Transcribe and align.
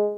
Hello 0.00 0.16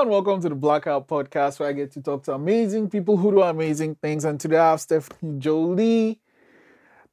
and 0.00 0.10
welcome 0.10 0.40
to 0.40 0.48
the 0.48 0.56
Blackout 0.56 1.06
Podcast, 1.06 1.60
where 1.60 1.68
I 1.68 1.72
get 1.72 1.92
to 1.92 2.02
talk 2.02 2.24
to 2.24 2.34
amazing 2.34 2.90
people 2.90 3.16
who 3.16 3.30
do 3.30 3.42
amazing 3.42 3.94
things. 3.94 4.24
And 4.24 4.40
today 4.40 4.58
I 4.58 4.70
have 4.70 4.80
Stephanie 4.80 5.38
Joline, 5.38 6.18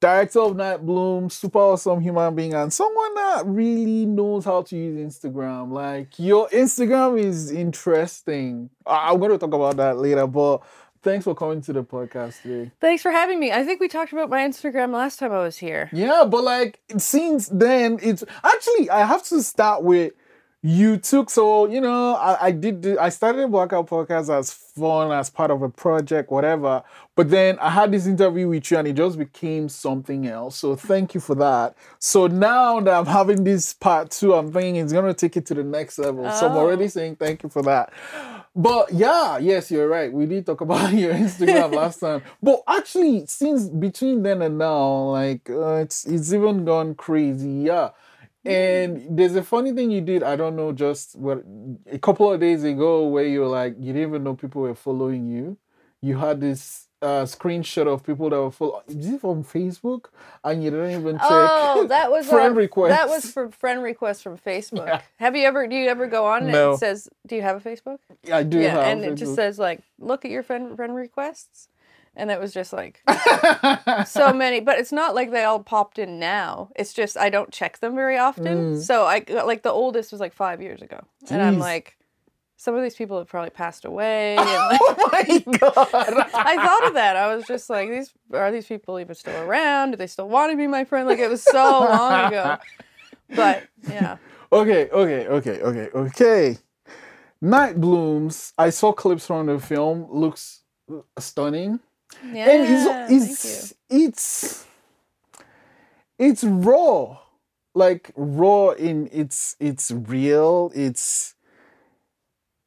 director 0.02 0.40
of 0.40 0.56
Night 0.56 0.86
Bloom, 0.86 1.30
super 1.30 1.60
awesome 1.60 2.00
human 2.00 2.34
being, 2.36 2.54
and 2.54 2.72
someone 2.72 3.14
that 3.16 3.44
really 3.46 4.06
knows 4.06 4.46
how 4.46 4.62
to 4.64 4.76
use 4.76 4.98
Instagram. 5.16 5.72
Like 5.72 6.18
your 6.18 6.48
Instagram 6.50 7.20
is 7.20 7.52
interesting. 7.52 8.70
I- 8.86 9.12
I'm 9.12 9.20
going 9.20 9.32
to 9.32 9.38
talk 9.38 9.54
about 9.54 9.78
that 9.78 9.98
later, 9.98 10.26
but 10.28 10.62
thanks 11.02 11.26
for 11.26 11.36
coming 11.36 11.62
to 11.62 11.74
the 11.74 11.84
podcast 11.84 12.42
today. 12.42 12.72
Thanks 12.80 13.02
for 13.04 13.12
having 13.12 13.40
me. 13.40 13.52
I 13.52 13.64
think 13.64 13.80
we 13.82 13.88
talked 13.88 14.14
about 14.14 14.30
my 14.30 14.40
Instagram 14.40 14.94
last 14.94 15.20
time 15.20 15.32
I 15.32 15.40
was 15.40 15.58
here. 15.58 15.90
Yeah, 15.92 16.24
but 16.30 16.44
like 16.44 16.80
since 16.98 17.50
then, 17.50 18.00
it's 18.02 18.24
actually 18.44 18.90
I 18.90 19.06
have 19.06 19.24
to 19.26 19.44
start 19.44 19.84
with 19.84 20.14
you 20.62 20.98
took 20.98 21.30
so 21.30 21.68
you 21.68 21.80
know 21.80 22.16
I, 22.16 22.48
I 22.48 22.52
did 22.52 22.98
I 22.98 23.08
started 23.10 23.50
Blackout 23.50 23.88
podcast 23.88 24.30
as 24.38 24.52
fun 24.52 25.10
as 25.12 25.30
part 25.30 25.52
of 25.52 25.62
a 25.62 25.70
project 25.70 26.30
whatever. 26.32 26.84
But 27.16 27.30
then 27.30 27.58
I 27.60 27.70
had 27.70 27.92
this 27.94 28.08
interview 28.08 28.50
with 28.50 28.70
you 28.72 28.78
and 28.78 28.88
it 28.88 28.94
just 28.94 29.18
became 29.18 29.70
something 29.70 30.28
else. 30.28 30.58
So 30.58 30.76
thank 30.76 31.14
you 31.14 31.22
for 31.22 31.36
that. 31.36 31.76
So 32.00 32.28
now 32.28 32.80
that 32.82 32.94
I'm 32.94 33.06
having 33.06 33.46
this 33.46 33.72
part 33.74 34.12
two 34.12 34.34
I'm 34.34 34.52
thinking 34.52 34.76
it's 34.76 34.92
gonna 34.92 35.14
take 35.14 35.38
it 35.38 35.46
to 35.46 35.54
the 35.54 35.64
next 35.64 35.98
level. 35.98 36.30
So 36.32 36.48
I'm 36.48 36.58
Oh. 36.58 36.60
already 36.60 36.90
saying 36.90 37.16
thank 37.16 37.44
you 37.44 37.48
for 37.50 37.62
that. 37.64 37.94
But 38.54 38.92
yeah 38.94 39.38
yes 39.38 39.72
you're 39.72 39.88
right. 39.88 40.12
We 40.12 40.26
did 40.26 40.46
talk 40.46 40.60
about 40.68 40.92
your 40.94 41.14
Instagram 41.14 41.74
last 41.74 42.00
time. 42.02 42.22
But 42.44 42.64
actually 42.68 43.26
since 43.28 43.70
between 43.70 44.24
then 44.24 44.42
and 44.42 44.58
now 44.58 45.04
like 45.12 45.50
uh, 45.50 45.76
it's 45.76 46.06
it's 46.06 46.34
even 46.34 46.66
gone 46.66 46.96
crazy. 46.96 47.50
Yeah 47.50 47.92
and 48.46 49.18
there's 49.18 49.36
a 49.36 49.44
funny 49.44 49.72
thing 49.74 49.92
you 49.92 50.02
did, 50.02 50.24
I 50.24 50.36
don't 50.36 50.56
know, 50.56 50.72
just 50.72 51.16
what 51.16 51.44
a 51.92 52.00
couple 52.00 52.32
of 52.32 52.40
days 52.40 52.64
ago 52.64 53.08
where 53.08 53.26
you 53.26 53.42
were 53.42 53.48
like, 53.48 53.76
you 53.80 53.94
didn't 53.94 54.10
even 54.10 54.24
know 54.24 54.36
people 54.36 54.62
were 54.62 54.76
following 54.76 55.28
you. 55.28 55.58
You 56.02 56.18
had 56.18 56.40
this 56.40 56.88
uh, 57.02 57.24
screenshot 57.24 57.88
of 57.88 58.06
people 58.06 58.30
that 58.30 58.40
were 58.40 58.52
following. 58.52 58.84
Is 58.88 59.08
it 59.08 59.22
from 59.22 59.44
Facebook? 59.44 60.06
And 60.44 60.64
you 60.64 60.70
didn't 60.72 61.02
even 61.02 61.18
check. 61.18 61.28
Oh, 61.30 61.86
that 61.88 62.10
was 62.16 62.28
friend 62.28 62.56
request. 62.56 62.90
That 62.96 63.10
was 63.10 63.30
for 63.32 63.50
friend 63.52 63.84
requests 63.84 64.22
from 64.22 64.38
Facebook. 64.38 64.88
Yeah. 64.88 65.02
Have 65.18 65.36
you 65.36 65.44
ever? 65.46 65.68
Do 65.68 65.76
you 65.76 65.88
ever 65.90 66.08
go 66.08 66.26
on 66.26 66.44
and 66.44 66.52
No. 66.54 66.74
it 66.74 66.78
says, 66.78 67.10
"Do 67.28 67.36
you 67.36 67.42
have 67.42 67.66
a 67.66 67.70
Facebook?" 67.70 68.00
Yeah, 68.24 68.38
I 68.38 68.44
do 68.44 68.60
yeah, 68.60 68.70
have. 68.72 68.84
and 68.84 69.04
it 69.06 69.16
just 69.16 69.36
says 69.36 69.60
like, 69.60 69.82
"Look 70.00 70.24
at 70.24 70.32
your 70.32 70.44
friend 70.44 70.76
friend 70.78 70.96
requests," 70.96 71.68
and 72.20 72.30
it 72.30 72.40
was 72.40 72.54
just 72.54 72.74
like 72.74 73.02
so 74.06 74.34
many. 74.34 74.60
But 74.60 74.78
it's 74.78 74.92
not 74.92 75.16
like 75.16 75.32
they 75.32 75.44
all 75.46 75.64
popped 75.64 75.98
in 75.98 76.20
now. 76.20 76.70
It's 76.76 76.94
just 76.94 77.18
I 77.18 77.30
don't 77.30 77.52
check 77.52 77.80
them 77.80 77.96
very 77.96 78.18
often. 78.18 78.76
Mm. 78.76 78.82
So 78.82 79.06
I 79.06 79.24
like 79.46 79.64
the 79.64 79.72
oldest 79.72 80.12
was 80.12 80.22
like 80.22 80.34
five 80.34 80.62
years 80.62 80.82
ago, 80.82 81.00
and 81.30 81.42
I'm 81.42 81.58
like, 81.58 81.98
some 82.58 82.76
of 82.76 82.84
these 82.84 82.96
people 82.96 83.18
have 83.18 83.28
probably 83.28 83.52
passed 83.52 83.86
away. 83.86 84.36
And 84.40 84.48
like, 84.48 84.80
oh 84.82 85.10
my 85.12 85.58
god! 85.58 86.30
I 86.34 86.56
thought 86.58 86.88
of 86.88 86.94
that. 86.96 87.16
I 87.16 87.34
was 87.34 87.46
just 87.46 87.70
like, 87.70 87.90
these 87.90 88.14
are 88.34 88.52
these 88.52 88.68
people 88.68 89.00
even 89.00 89.16
still 89.16 89.42
around? 89.42 89.92
Do 89.92 89.98
they 89.98 90.08
still 90.08 90.28
want 90.28 90.52
to 90.52 90.58
be 90.58 90.68
my 90.68 90.84
friend? 90.84 91.08
Like 91.08 91.20
it 91.20 91.30
was 91.30 91.42
so 91.42 91.80
long 91.80 92.26
ago. 92.26 92.58
But 93.36 93.64
yeah. 93.88 94.18
Okay, 94.52 94.90
okay, 94.90 95.28
okay, 95.28 95.62
okay, 95.62 95.90
okay. 95.96 96.58
Night 97.42 97.80
Blooms. 97.80 98.52
I 98.58 98.72
saw 98.72 98.92
clips 98.92 99.28
from 99.28 99.46
the 99.46 99.60
film. 99.60 100.08
Looks 100.10 100.64
stunning. 101.18 101.80
Yeah. 102.34 102.50
and 102.50 103.10
it's 103.10 103.12
it's 103.12 103.74
it's 103.90 104.66
it's 106.18 106.44
raw. 106.44 107.18
Like 107.76 108.12
raw 108.16 108.72
in 108.72 109.10
it's 109.12 109.56
it's 109.60 109.92
real. 109.92 110.72
It's 110.76 111.36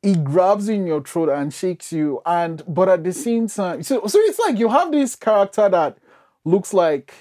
it 0.03 0.25
grabs 0.25 0.69
in 0.69 0.87
your 0.87 1.03
throat 1.03 1.29
and 1.29 1.53
shakes 1.53 1.93
you. 1.93 2.23
And 2.25 2.63
but 2.67 2.89
at 2.89 3.05
the 3.05 3.13
same 3.13 3.49
time 3.49 3.83
so 3.83 4.07
so 4.07 4.19
it's 4.21 4.39
like 4.39 4.59
you 4.59 4.69
have 4.69 4.91
this 4.91 5.17
character 5.17 5.69
that 5.69 5.99
looks 6.45 6.75
like 6.75 7.15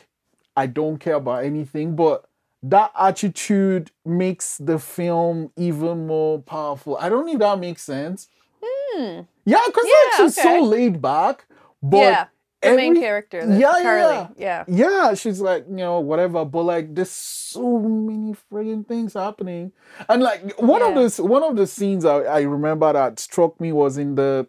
i 0.58 0.66
don't 0.66 0.98
care 0.98 1.14
about 1.14 1.44
anything 1.44 1.96
but 1.96 2.26
that 2.64 2.92
attitude 3.00 3.92
makes 4.06 4.58
the 4.58 4.78
film 4.78 5.52
even 5.58 6.06
more 6.06 6.40
powerful. 6.40 6.96
I 7.00 7.10
don't 7.10 7.26
know 7.26 7.34
if 7.34 7.40
that 7.40 7.60
makes 7.60 7.82
sense. 7.82 8.28
Hmm. 8.64 9.22
yeah 9.46 9.62
because 9.66 9.86
Yeah, 9.88 10.24
like 10.24 10.34
she's 10.34 10.44
so 10.44 10.62
laid 10.62 11.02
back 11.02 11.46
but 11.82 11.98
yeah. 11.98 12.26
The 12.62 12.76
main 12.76 12.96
character, 12.96 13.44
the 13.44 13.58
Yeah, 13.58 13.78
yeah, 13.78 13.82
Carly. 13.82 14.30
Yeah. 14.38 14.64
yeah, 14.68 15.14
she's 15.16 15.42
like, 15.42 15.66
you 15.68 15.78
know, 15.78 16.00
whatever. 16.00 16.46
But 16.46 16.62
like, 16.62 16.94
there's 16.94 17.10
so 17.10 17.80
many 17.80 18.36
frigging 18.52 18.88
things 18.88 19.16
happening, 19.16 19.72
and 20.08 20.22
like 20.22 20.62
one 20.62 20.84
of 20.84 20.94
the 20.94 21.24
one 21.24 21.42
of 21.44 21.56
the 21.56 21.66
scenes 21.66 22.06
I, 22.06 22.18
I 22.20 22.42
remember 22.42 22.94
that 22.94 23.20
struck 23.20 23.60
me 23.60 23.72
was 23.72 23.98
in 23.98 24.14
the, 24.14 24.48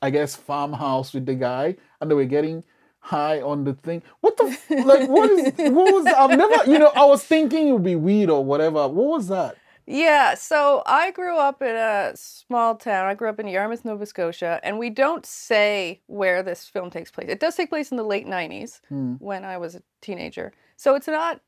I 0.00 0.10
guess, 0.10 0.34
farmhouse 0.34 1.14
with 1.14 1.24
the 1.24 1.36
guy, 1.36 1.76
and 2.00 2.10
they 2.10 2.16
were 2.16 2.24
getting 2.24 2.64
high 2.98 3.40
on 3.40 3.62
the 3.62 3.74
thing. 3.74 4.02
What 4.22 4.36
the 4.38 4.44
like? 4.84 5.08
What 5.08 5.30
is 5.30 5.52
what 5.72 5.94
was? 5.94 6.06
I've 6.06 6.36
never, 6.36 6.68
you 6.68 6.80
know, 6.80 6.90
I 6.96 7.04
was 7.04 7.22
thinking 7.22 7.68
it 7.68 7.72
would 7.72 7.84
be 7.84 7.94
weed 7.94 8.28
or 8.28 8.44
whatever. 8.44 8.88
What 8.88 9.06
was 9.06 9.28
that? 9.28 9.56
Yeah, 9.86 10.34
so 10.34 10.82
I 10.86 11.10
grew 11.10 11.36
up 11.38 11.60
in 11.60 11.74
a 11.74 12.12
small 12.14 12.76
town. 12.76 13.06
I 13.06 13.14
grew 13.14 13.28
up 13.28 13.40
in 13.40 13.48
Yarmouth, 13.48 13.84
Nova 13.84 14.06
Scotia, 14.06 14.60
and 14.62 14.78
we 14.78 14.90
don't 14.90 15.26
say 15.26 16.00
where 16.06 16.42
this 16.42 16.68
film 16.68 16.88
takes 16.90 17.10
place. 17.10 17.28
It 17.28 17.40
does 17.40 17.56
take 17.56 17.68
place 17.68 17.90
in 17.90 17.96
the 17.96 18.04
late 18.04 18.26
90s 18.26 18.80
Hmm. 18.88 19.14
when 19.18 19.44
I 19.44 19.58
was 19.58 19.74
a 19.74 19.82
teenager. 20.00 20.52
So 20.76 20.94
it's 20.94 21.08
not 21.08 21.40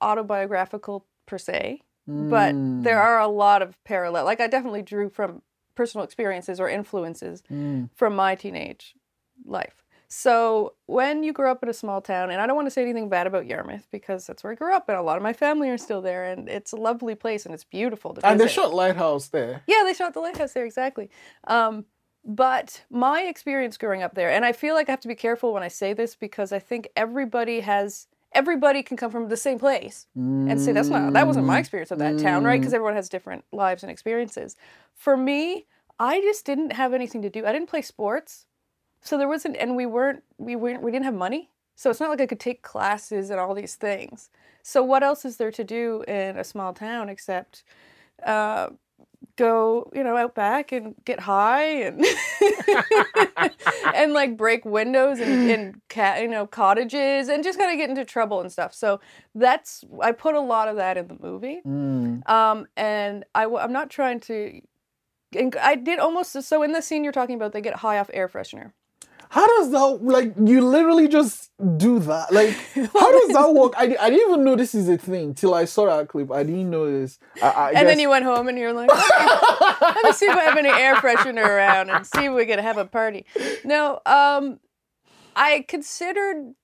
autobiographical 0.00 1.06
per 1.26 1.38
se, 1.38 1.82
but 2.06 2.54
Mm, 2.54 2.82
there 2.84 3.00
are 3.00 3.20
a 3.20 3.28
lot 3.28 3.62
of 3.62 3.82
parallel. 3.84 4.24
Like 4.24 4.40
I 4.40 4.46
definitely 4.46 4.82
drew 4.82 5.08
from 5.08 5.42
personal 5.74 6.04
experiences 6.04 6.58
or 6.60 6.68
influences 6.68 7.42
mm, 7.50 7.88
from 7.94 8.14
my 8.16 8.34
teenage 8.34 8.94
life. 9.44 9.82
So 10.12 10.74
when 10.86 11.22
you 11.22 11.32
grow 11.32 11.52
up 11.52 11.62
in 11.62 11.68
a 11.68 11.72
small 11.72 12.00
town, 12.00 12.30
and 12.30 12.40
I 12.42 12.46
don't 12.48 12.56
want 12.56 12.66
to 12.66 12.70
say 12.70 12.82
anything 12.82 13.08
bad 13.08 13.28
about 13.28 13.46
Yarmouth 13.46 13.86
because 13.92 14.26
that's 14.26 14.42
where 14.42 14.52
I 14.52 14.56
grew 14.56 14.74
up, 14.74 14.88
and 14.88 14.98
a 14.98 15.02
lot 15.02 15.16
of 15.16 15.22
my 15.22 15.32
family 15.32 15.70
are 15.70 15.78
still 15.78 16.02
there, 16.02 16.24
and 16.24 16.48
it's 16.48 16.72
a 16.72 16.76
lovely 16.76 17.14
place 17.14 17.46
and 17.46 17.54
it's 17.54 17.62
beautiful 17.62 18.14
to 18.14 18.26
And 18.26 18.40
they 18.40 18.44
visit. 18.44 18.54
shot 18.56 18.74
Lighthouse 18.74 19.28
there. 19.28 19.62
Yeah, 19.68 19.82
they 19.84 19.94
shot 19.94 20.12
the 20.14 20.20
lighthouse 20.20 20.52
there 20.52 20.64
exactly. 20.66 21.10
Um, 21.46 21.84
but 22.24 22.82
my 22.90 23.22
experience 23.22 23.78
growing 23.78 24.02
up 24.02 24.16
there, 24.16 24.30
and 24.32 24.44
I 24.44 24.50
feel 24.50 24.74
like 24.74 24.88
I 24.88 24.92
have 24.92 25.00
to 25.00 25.08
be 25.08 25.14
careful 25.14 25.52
when 25.52 25.62
I 25.62 25.68
say 25.68 25.92
this 25.92 26.16
because 26.16 26.50
I 26.52 26.58
think 26.58 26.88
everybody 26.96 27.60
has 27.60 28.08
everybody 28.32 28.82
can 28.82 28.96
come 28.96 29.10
from 29.10 29.28
the 29.28 29.36
same 29.36 29.58
place 29.58 30.06
and 30.14 30.60
say 30.60 30.70
that's 30.72 30.88
not 30.88 31.12
that 31.14 31.26
wasn't 31.26 31.46
my 31.46 31.58
experience 31.58 31.90
of 31.92 31.98
that 31.98 32.18
town, 32.18 32.44
right? 32.44 32.60
Because 32.60 32.74
everyone 32.74 32.94
has 32.94 33.08
different 33.08 33.44
lives 33.52 33.82
and 33.84 33.90
experiences. 33.90 34.56
For 34.94 35.16
me, 35.16 35.66
I 35.98 36.20
just 36.20 36.44
didn't 36.44 36.72
have 36.72 36.92
anything 36.94 37.22
to 37.22 37.30
do. 37.30 37.46
I 37.46 37.52
didn't 37.52 37.68
play 37.68 37.82
sports, 37.82 38.46
so 39.02 39.18
there 39.18 39.28
wasn't, 39.28 39.56
and 39.56 39.76
we 39.76 39.86
weren't 39.86 40.22
we 40.38 40.56
weren't 40.56 40.82
we 40.82 40.90
didn't 40.90 41.04
have 41.06 41.14
money, 41.14 41.50
so 41.76 41.90
it's 41.90 42.00
not 42.00 42.10
like 42.10 42.20
I 42.20 42.26
could 42.26 42.40
take 42.40 42.62
classes 42.62 43.30
and 43.30 43.40
all 43.40 43.54
these 43.54 43.74
things. 43.74 44.30
So 44.62 44.82
what 44.82 45.02
else 45.02 45.24
is 45.24 45.38
there 45.38 45.50
to 45.52 45.64
do 45.64 46.04
in 46.06 46.36
a 46.36 46.44
small 46.44 46.74
town 46.74 47.08
except 47.08 47.64
uh, 48.24 48.68
go, 49.36 49.90
you 49.94 50.04
know, 50.04 50.16
out 50.16 50.34
back 50.34 50.72
and 50.72 50.94
get 51.04 51.20
high 51.20 51.64
and 51.64 52.04
and 53.94 54.12
like 54.12 54.36
break 54.36 54.64
windows 54.64 55.18
and, 55.20 55.50
in 55.50 55.80
ca- 55.88 56.18
you 56.20 56.28
know 56.28 56.46
cottages 56.46 57.28
and 57.28 57.42
just 57.42 57.58
kind 57.58 57.72
of 57.72 57.78
get 57.78 57.88
into 57.88 58.04
trouble 58.04 58.40
and 58.40 58.52
stuff. 58.52 58.74
So 58.74 59.00
that's 59.34 59.84
I 60.02 60.12
put 60.12 60.34
a 60.34 60.40
lot 60.40 60.68
of 60.68 60.76
that 60.76 60.96
in 60.96 61.08
the 61.08 61.16
movie. 61.20 61.60
Mm. 61.66 62.28
Um, 62.28 62.66
and 62.76 63.24
I, 63.34 63.46
I'm 63.46 63.72
not 63.72 63.88
trying 63.90 64.20
to. 64.20 64.60
and 65.34 65.56
I 65.56 65.76
did 65.76 65.98
almost 65.98 66.42
so 66.42 66.62
in 66.62 66.72
the 66.72 66.82
scene 66.82 67.04
you're 67.04 67.12
talking 67.12 67.36
about. 67.36 67.52
They 67.52 67.62
get 67.62 67.76
high 67.76 67.98
off 67.98 68.10
air 68.12 68.28
freshener. 68.28 68.72
How 69.30 69.46
does 69.58 69.70
that 69.70 69.98
like 70.02 70.34
you 70.44 70.60
literally 70.60 71.06
just 71.06 71.52
do 71.76 72.00
that? 72.00 72.32
Like 72.32 72.50
how 72.74 73.12
does 73.12 73.28
that 73.28 73.52
work? 73.54 73.74
I, 73.76 73.96
I 74.00 74.10
didn't 74.10 74.28
even 74.28 74.44
know 74.44 74.56
this 74.56 74.74
is 74.74 74.88
a 74.88 74.98
thing 74.98 75.34
till 75.34 75.54
I 75.54 75.66
saw 75.66 75.86
that 75.86 76.08
clip. 76.08 76.32
I 76.32 76.42
didn't 76.42 76.68
know 76.68 76.90
this. 76.90 77.20
I, 77.40 77.48
I 77.48 77.70
and 77.76 77.88
then 77.88 78.00
you 78.00 78.10
went 78.10 78.24
home 78.24 78.48
and 78.48 78.58
you're 78.58 78.72
like, 78.72 78.88
let 78.88 80.04
me 80.04 80.12
see 80.12 80.26
if 80.26 80.36
I 80.36 80.42
have 80.42 80.56
any 80.56 80.68
air 80.68 80.96
freshener 80.96 81.46
around 81.46 81.90
and 81.90 82.04
see 82.04 82.24
if 82.24 82.34
we 82.34 82.44
can 82.44 82.58
have 82.58 82.76
a 82.76 82.84
party. 82.84 83.24
No, 83.64 84.00
um, 84.04 84.58
I 85.36 85.64
considered 85.68 86.54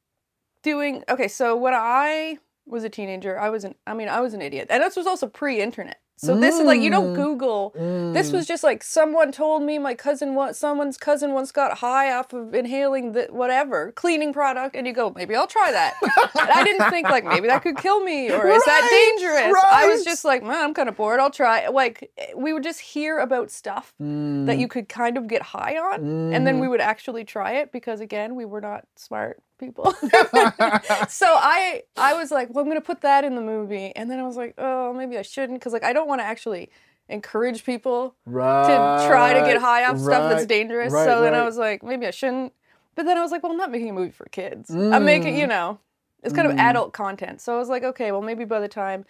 doing 0.62 1.04
okay. 1.08 1.28
So 1.28 1.56
when 1.56 1.72
I 1.72 2.38
was 2.66 2.82
a 2.82 2.88
teenager, 2.88 3.38
I 3.38 3.48
was 3.48 3.62
an 3.62 3.76
I 3.86 3.94
mean 3.94 4.08
I 4.08 4.20
was 4.20 4.34
an 4.34 4.42
idiot, 4.42 4.66
and 4.70 4.82
this 4.82 4.96
was 4.96 5.06
also 5.06 5.28
pre-internet. 5.28 6.00
So 6.16 6.38
this 6.38 6.58
is 6.58 6.64
like 6.64 6.80
you 6.80 6.90
don't 6.90 7.06
Mm. 7.06 7.14
Google 7.14 7.72
This 8.14 8.30
mm. 8.30 8.32
was 8.32 8.46
just 8.46 8.64
like 8.64 8.82
someone 8.82 9.32
told 9.32 9.62
me 9.62 9.78
my 9.78 9.94
cousin 9.94 10.34
once, 10.34 10.58
someone's 10.58 10.96
cousin 10.96 11.32
once 11.32 11.52
got 11.52 11.78
high 11.78 12.12
off 12.12 12.32
of 12.32 12.54
inhaling 12.54 13.12
the 13.12 13.28
whatever 13.30 13.92
cleaning 13.92 14.32
product, 14.32 14.74
and 14.74 14.86
you 14.86 14.92
go, 14.92 15.12
maybe 15.14 15.34
I'll 15.36 15.46
try 15.46 15.70
that. 15.70 15.94
and 16.02 16.50
I 16.50 16.64
didn't 16.64 16.90
think 16.90 17.08
like 17.08 17.24
maybe 17.24 17.48
that 17.48 17.62
could 17.62 17.76
kill 17.76 18.00
me 18.00 18.30
or 18.30 18.48
is 18.48 18.64
that 18.64 18.80
Right, 18.80 19.16
dangerous. 19.18 19.64
I 19.70 19.86
was 19.88 20.04
just 20.04 20.24
like, 20.24 20.42
man, 20.42 20.64
I'm 20.64 20.74
kind 20.74 20.88
of 20.88 20.96
bored. 20.96 21.20
I'll 21.20 21.30
try. 21.30 21.68
Like 21.68 22.10
we 22.34 22.52
would 22.52 22.62
just 22.62 22.80
hear 22.80 23.18
about 23.18 23.50
stuff 23.50 23.94
that 23.98 24.04
mm. 24.04 24.58
you 24.58 24.68
could 24.68 24.88
kind 24.88 25.16
of 25.18 25.28
get 25.28 25.42
high 25.42 25.76
on, 25.76 26.32
and 26.32 26.46
then 26.46 26.60
we 26.60 26.66
mm. 26.66 26.70
would 26.70 26.80
actually 26.80 27.24
try 27.24 27.52
it 27.56 27.72
because 27.72 28.00
again, 28.00 28.34
we 28.34 28.44
were 28.44 28.60
not 28.60 28.86
smart 28.96 29.42
people. 29.58 29.92
so 31.08 31.26
I 31.26 31.82
I 31.96 32.14
was 32.14 32.30
like, 32.30 32.48
well, 32.52 32.62
I'm 32.64 32.68
gonna 32.70 32.80
put 32.80 33.00
that 33.02 33.24
in 33.24 33.34
the 33.34 33.40
movie, 33.40 33.92
and 33.96 34.10
then 34.10 34.18
I 34.18 34.22
was 34.22 34.36
like, 34.36 34.54
oh, 34.58 34.92
maybe 34.92 35.16
I 35.18 35.22
shouldn't 35.22 35.58
because 35.58 35.72
like 35.72 35.84
I 35.84 35.92
don't 35.92 36.08
want 36.08 36.20
to 36.20 36.24
actually 36.24 36.70
encourage 37.08 37.64
people 37.64 38.16
right. 38.26 38.66
to 38.66 39.06
try 39.08 39.32
to 39.32 39.40
get 39.40 39.60
high 39.60 39.84
off 39.84 39.98
stuff 39.98 40.30
that's 40.30 40.46
dangerous. 40.46 40.92
right, 40.92 41.04
so 41.04 41.22
then 41.22 41.34
I 41.34 41.44
was 41.44 41.56
like, 41.56 41.82
maybe 41.82 42.06
I 42.06 42.10
shouldn't. 42.10 42.52
But 42.96 43.04
then 43.06 43.16
I 43.18 43.22
was 43.22 43.30
like, 43.30 43.42
well, 43.42 43.52
I'm 43.52 43.58
not 43.58 43.70
making 43.70 43.90
a 43.90 43.92
movie 43.92 44.10
for 44.10 44.24
kids. 44.26 44.70
I'm 44.70 45.04
making, 45.04 45.34
Mm. 45.34 45.38
you 45.38 45.46
know, 45.46 45.78
it's 46.22 46.34
kind 46.34 46.50
of 46.50 46.56
adult 46.58 46.92
content. 46.94 47.40
So 47.40 47.54
I 47.54 47.58
was 47.58 47.68
like, 47.68 47.84
okay, 47.84 48.10
well, 48.10 48.22
maybe 48.22 48.44
by 48.44 48.58
the 48.58 48.68
time, 48.68 49.04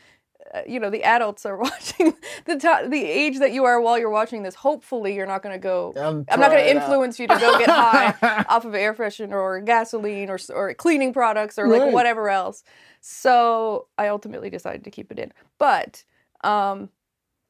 you 0.66 0.80
know, 0.80 0.90
the 0.90 1.02
adults 1.04 1.44
are 1.46 1.56
watching 1.68 2.14
the 2.44 2.56
ti 2.58 2.88
the 2.88 3.04
age 3.04 3.38
that 3.38 3.52
you 3.52 3.64
are 3.64 3.80
while 3.80 3.98
you're 3.98 4.10
watching 4.10 4.42
this, 4.42 4.54
hopefully 4.54 5.14
you're 5.14 5.26
not 5.26 5.42
going 5.42 5.54
to 5.54 5.58
go. 5.58 5.94
Um, 5.96 6.24
I'm 6.28 6.40
not 6.40 6.50
going 6.50 6.62
to 6.62 6.68
it 6.70 6.76
out. 6.76 6.82
influence 6.82 7.18
you 7.18 7.26
to 7.26 7.38
go 7.38 7.58
get 7.58 7.68
high 7.68 8.44
off 8.48 8.64
of 8.64 8.74
air 8.74 8.94
freshener 8.94 9.32
or 9.32 9.60
gasoline 9.60 10.30
or 10.30 10.38
or 10.54 10.74
cleaning 10.74 11.12
products 11.12 11.58
or 11.58 11.68
like 11.68 11.82
Right. 11.82 11.92
whatever 11.92 12.28
else. 12.30 12.64
So 13.00 13.88
I 13.98 14.08
ultimately 14.08 14.50
decided 14.50 14.84
to 14.84 14.90
keep 14.90 15.12
it 15.12 15.18
in. 15.18 15.32
But 15.58 16.04
um, 16.42 16.90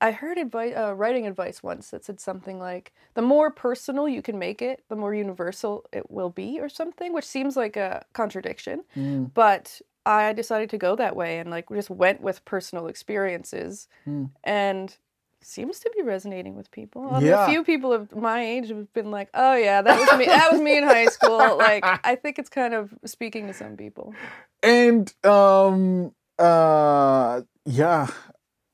I 0.00 0.10
heard 0.10 0.37
advice, 0.38 0.75
uh, 0.76 0.94
writing 0.94 1.26
advice 1.26 1.62
once 1.62 1.90
that 1.90 2.04
said 2.04 2.20
something 2.20 2.58
like, 2.58 2.93
"The 3.14 3.22
more 3.22 3.50
personal 3.50 4.06
you 4.08 4.20
can 4.20 4.38
make 4.38 4.60
it, 4.60 4.84
the 4.88 4.96
more 4.96 5.14
universal 5.14 5.84
it 5.93 6.10
will 6.10 6.31
be," 6.31 6.60
or 6.60 6.69
something, 6.69 7.12
which 7.14 7.25
seems 7.25 7.56
like 7.56 7.76
a 7.76 8.04
contradiction. 8.12 8.84
Mm. 8.96 9.31
But 9.32 9.81
I 10.06 10.32
decided 10.32 10.70
to 10.70 10.79
go 10.79 10.97
that 10.97 11.17
way 11.17 11.38
and 11.38 11.50
like 11.50 11.69
just 11.69 11.91
went 11.91 12.20
with 12.23 12.44
personal 12.44 12.87
experiences, 12.87 13.88
Mm. 14.06 14.31
and 14.44 14.97
seems 15.43 15.79
to 15.81 15.91
be 15.97 16.03
resonating 16.03 16.56
with 16.56 16.70
people. 16.70 17.19
Yeah. 17.20 17.44
A 17.44 17.49
few 17.49 17.62
people 17.62 17.93
of 17.93 18.14
my 18.17 18.44
age 18.44 18.69
have 18.69 18.93
been 18.94 19.11
like, 19.11 19.29
"Oh 19.35 19.55
yeah, 19.55 19.82
that 19.82 19.99
was 20.00 20.19
me. 20.19 20.26
that 20.26 20.50
was 20.53 20.61
me 20.61 20.76
in 20.79 20.85
high 20.85 21.06
school." 21.06 21.38
Like 21.58 21.85
I 22.05 22.14
think 22.17 22.38
it's 22.38 22.49
kind 22.49 22.75
of 22.75 22.94
speaking 23.05 23.47
to 23.49 23.53
some 23.53 23.76
people. 23.76 24.14
And 24.62 25.12
um 25.25 26.12
uh 26.38 27.43
yeah. 27.64 28.06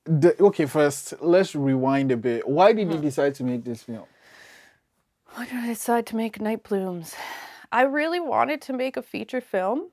The, 0.05 0.35
okay, 0.47 0.65
first 0.65 1.13
let's 1.21 1.55
rewind 1.55 2.11
a 2.11 2.17
bit. 2.17 2.45
Why 2.47 2.73
did 2.73 2.91
you 2.91 2.99
decide 2.99 3.35
to 3.35 3.43
make 3.45 3.63
this 3.63 3.83
film? 3.83 4.03
Why 5.35 5.45
did 5.45 5.55
I 5.55 5.67
decide 5.67 6.05
to 6.07 6.15
make 6.17 6.41
Night 6.41 6.61
Blooms? 6.63 7.15
I 7.71 7.83
really 7.83 8.19
wanted 8.19 8.61
to 8.63 8.73
make 8.73 8.97
a 8.97 9.01
feature 9.01 9.39
film. 9.41 9.89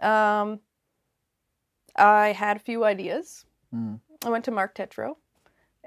Um, 0.00 0.60
I 1.96 2.32
had 2.32 2.56
a 2.56 2.60
few 2.60 2.84
ideas. 2.84 3.44
Mm. 3.74 4.00
I 4.24 4.30
went 4.30 4.44
to 4.46 4.50
Mark 4.50 4.74
Tetreault, 4.74 5.16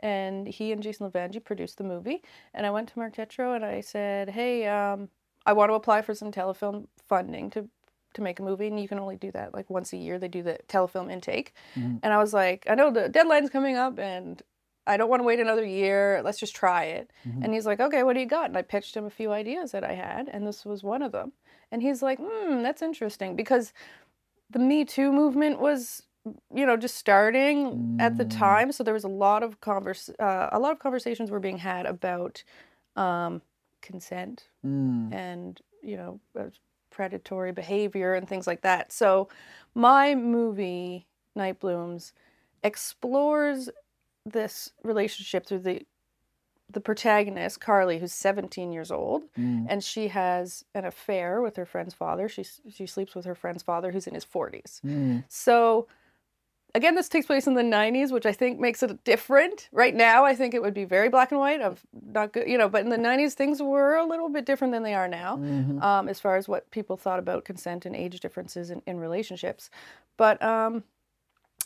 and 0.01 0.47
he 0.47 0.71
and 0.71 0.81
Jason 0.81 1.09
Levangie 1.09 1.43
produced 1.43 1.77
the 1.77 1.83
movie. 1.83 2.23
And 2.53 2.65
I 2.65 2.71
went 2.71 2.89
to 2.89 2.99
Mark 2.99 3.15
Tetreault 3.15 3.55
and 3.55 3.65
I 3.65 3.81
said, 3.81 4.29
"Hey, 4.29 4.67
um, 4.67 5.09
I 5.45 5.53
want 5.53 5.69
to 5.69 5.75
apply 5.75 6.01
for 6.01 6.13
some 6.15 6.31
telefilm 6.31 6.87
funding 7.07 7.49
to 7.51 7.69
to 8.13 8.21
make 8.21 8.39
a 8.39 8.43
movie, 8.43 8.67
and 8.67 8.79
you 8.79 8.87
can 8.87 8.99
only 8.99 9.15
do 9.15 9.31
that 9.31 9.53
like 9.55 9.69
once 9.69 9.91
a 9.91 9.97
year. 9.97 10.19
They 10.19 10.27
do 10.27 10.43
the 10.43 10.59
telefilm 10.67 11.11
intake." 11.11 11.53
Mhm. 11.75 11.99
And 12.03 12.13
I 12.13 12.17
was 12.17 12.33
like, 12.33 12.65
"I 12.69 12.75
know 12.75 12.91
the 12.91 13.09
deadline's 13.09 13.49
coming 13.49 13.75
up, 13.75 13.99
and 13.99 14.41
I 14.85 14.97
don't 14.97 15.09
want 15.09 15.21
to 15.21 15.25
wait 15.25 15.39
another 15.39 15.65
year. 15.65 16.21
Let's 16.23 16.39
just 16.39 16.55
try 16.55 16.85
it." 16.85 17.11
Mhm. 17.27 17.43
And 17.43 17.53
he's 17.53 17.65
like, 17.65 17.79
"Okay, 17.79 18.03
what 18.03 18.13
do 18.13 18.19
you 18.19 18.25
got?" 18.25 18.45
And 18.45 18.57
I 18.57 18.61
pitched 18.61 18.95
him 18.95 19.05
a 19.05 19.09
few 19.09 19.31
ideas 19.31 19.71
that 19.71 19.83
I 19.83 19.93
had, 19.93 20.29
and 20.29 20.45
this 20.45 20.65
was 20.65 20.83
one 20.83 21.01
of 21.01 21.11
them. 21.11 21.33
And 21.71 21.81
he's 21.81 22.03
like, 22.03 22.19
"Hmm, 22.19 22.61
that's 22.61 22.81
interesting 22.81 23.35
because 23.35 23.73
the 24.49 24.59
Me 24.59 24.85
Too 24.85 25.11
movement 25.11 25.59
was." 25.59 26.03
you 26.55 26.65
know 26.65 26.77
just 26.77 26.95
starting 26.95 27.97
at 27.99 28.15
the 28.17 28.23
Mm. 28.23 28.29
time 28.29 28.71
so 28.71 28.81
there 28.81 28.93
was 28.93 29.03
a 29.03 29.09
lot 29.09 29.43
of 29.43 29.59
converse 29.59 30.09
uh, 30.21 30.47
a 30.53 30.59
lot 30.59 30.71
of 30.71 30.79
conversations 30.79 31.29
were 31.29 31.39
being 31.41 31.57
had 31.57 31.85
about 31.85 32.41
um, 32.95 33.41
consent 33.81 34.47
Mm. 34.65 35.11
and 35.13 35.61
you 35.81 35.97
know 35.97 36.19
uh, 36.39 36.45
predatory 36.91 37.51
behavior 37.51 38.13
and 38.13 38.29
things 38.29 38.47
like 38.47 38.61
that 38.61 38.93
so 38.93 39.27
my 39.75 40.15
movie 40.15 41.07
night 41.35 41.59
blooms 41.59 42.13
explores 42.63 43.69
this 44.25 44.71
relationship 44.83 45.45
through 45.45 45.59
the 45.59 45.85
the 46.73 46.81
protagonist 46.81 47.59
carly 47.61 47.99
who's 47.99 48.13
17 48.13 48.71
years 48.71 48.91
old 48.91 49.23
Mm. 49.37 49.65
and 49.69 49.83
she 49.83 50.09
has 50.09 50.65
an 50.75 50.85
affair 50.85 51.41
with 51.41 51.55
her 51.55 51.65
friend's 51.65 51.93
father 51.93 52.27
she 52.29 52.43
she 52.69 52.85
sleeps 52.85 53.15
with 53.15 53.25
her 53.25 53.35
friend's 53.35 53.63
father 53.63 53.91
who's 53.91 54.07
in 54.07 54.13
his 54.15 54.25
40s 54.25 54.81
Mm. 54.85 55.23
so 55.29 55.87
again, 56.75 56.95
this 56.95 57.07
takes 57.07 57.27
place 57.27 57.45
in 57.45 57.53
the 57.53 57.61
90s, 57.61 58.11
which 58.11 58.25
I 58.25 58.31
think 58.31 58.59
makes 58.59 58.81
it 58.81 59.03
different. 59.03 59.69
Right 59.71 59.93
now, 59.93 60.25
I 60.25 60.33
think 60.33 60.55
it 60.55 60.61
would 60.63 60.73
be 60.73 60.85
very 60.85 61.07
black 61.07 61.29
and 61.31 61.39
white. 61.39 61.61
Of 61.61 61.85
not 62.03 62.33
good, 62.33 62.47
you 62.49 62.57
know, 62.57 62.67
but 62.67 62.81
in 62.81 62.89
the 62.89 62.97
90s, 62.97 63.35
things 63.35 63.61
were 63.61 63.93
a 63.95 64.03
little 64.03 64.27
bit 64.27 64.43
different 64.47 64.73
than 64.73 64.81
they 64.81 64.95
are 64.95 65.07
now, 65.07 65.37
Mhm. 65.37 65.83
um, 65.83 66.09
as 66.09 66.19
far 66.19 66.35
as 66.35 66.47
what 66.49 66.71
people 66.71 66.97
thought 66.97 67.19
about 67.19 67.45
consent 67.45 67.85
and 67.85 67.95
age 67.95 68.19
differences 68.19 68.71
in, 68.71 68.81
in 68.87 68.99
relationships. 68.99 69.69
But 70.17 70.41
um, 70.41 70.83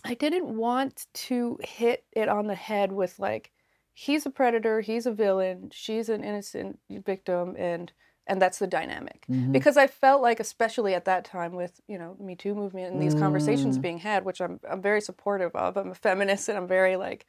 I 0.04 0.14
didn't 0.14 0.58
want 0.58 1.08
to 1.14 1.58
hit 1.64 2.04
it 2.12 2.28
on 2.28 2.48
the 2.48 2.56
head 2.56 2.92
with 2.92 3.18
like, 3.18 3.54
he's 4.00 4.28
a 4.28 4.30
predator, 4.30 4.82
he's 4.82 5.08
a 5.08 5.12
villain, 5.12 5.70
she's 5.74 6.08
an 6.08 6.24
innocent 6.24 6.78
victim, 6.90 7.56
and 7.58 7.92
and 8.30 8.42
that's 8.42 8.60
the 8.60 8.68
dynamic 8.68 9.26
Mhm. 9.30 9.54
because 9.54 9.78
I 9.78 9.88
felt 9.88 10.22
like, 10.22 10.40
especially 10.42 10.94
at 10.94 11.06
that 11.06 11.24
time 11.26 11.54
with 11.56 11.80
you 11.88 11.98
know 11.98 12.16
Me 12.20 12.36
Too 12.36 12.54
movement 12.54 12.92
and 12.94 13.02
these 13.02 13.16
conversations 13.16 13.78
Mm. 13.78 13.82
being 13.82 13.98
had, 14.00 14.24
which 14.26 14.40
I'm 14.40 14.60
I'm 14.70 14.82
very 14.82 15.02
supportive 15.02 15.56
of. 15.56 15.78
I'm 15.78 15.90
a 15.92 15.96
feminist 15.96 16.48
and 16.50 16.58
I'm 16.58 16.68
very 16.68 16.96
like 16.96 17.26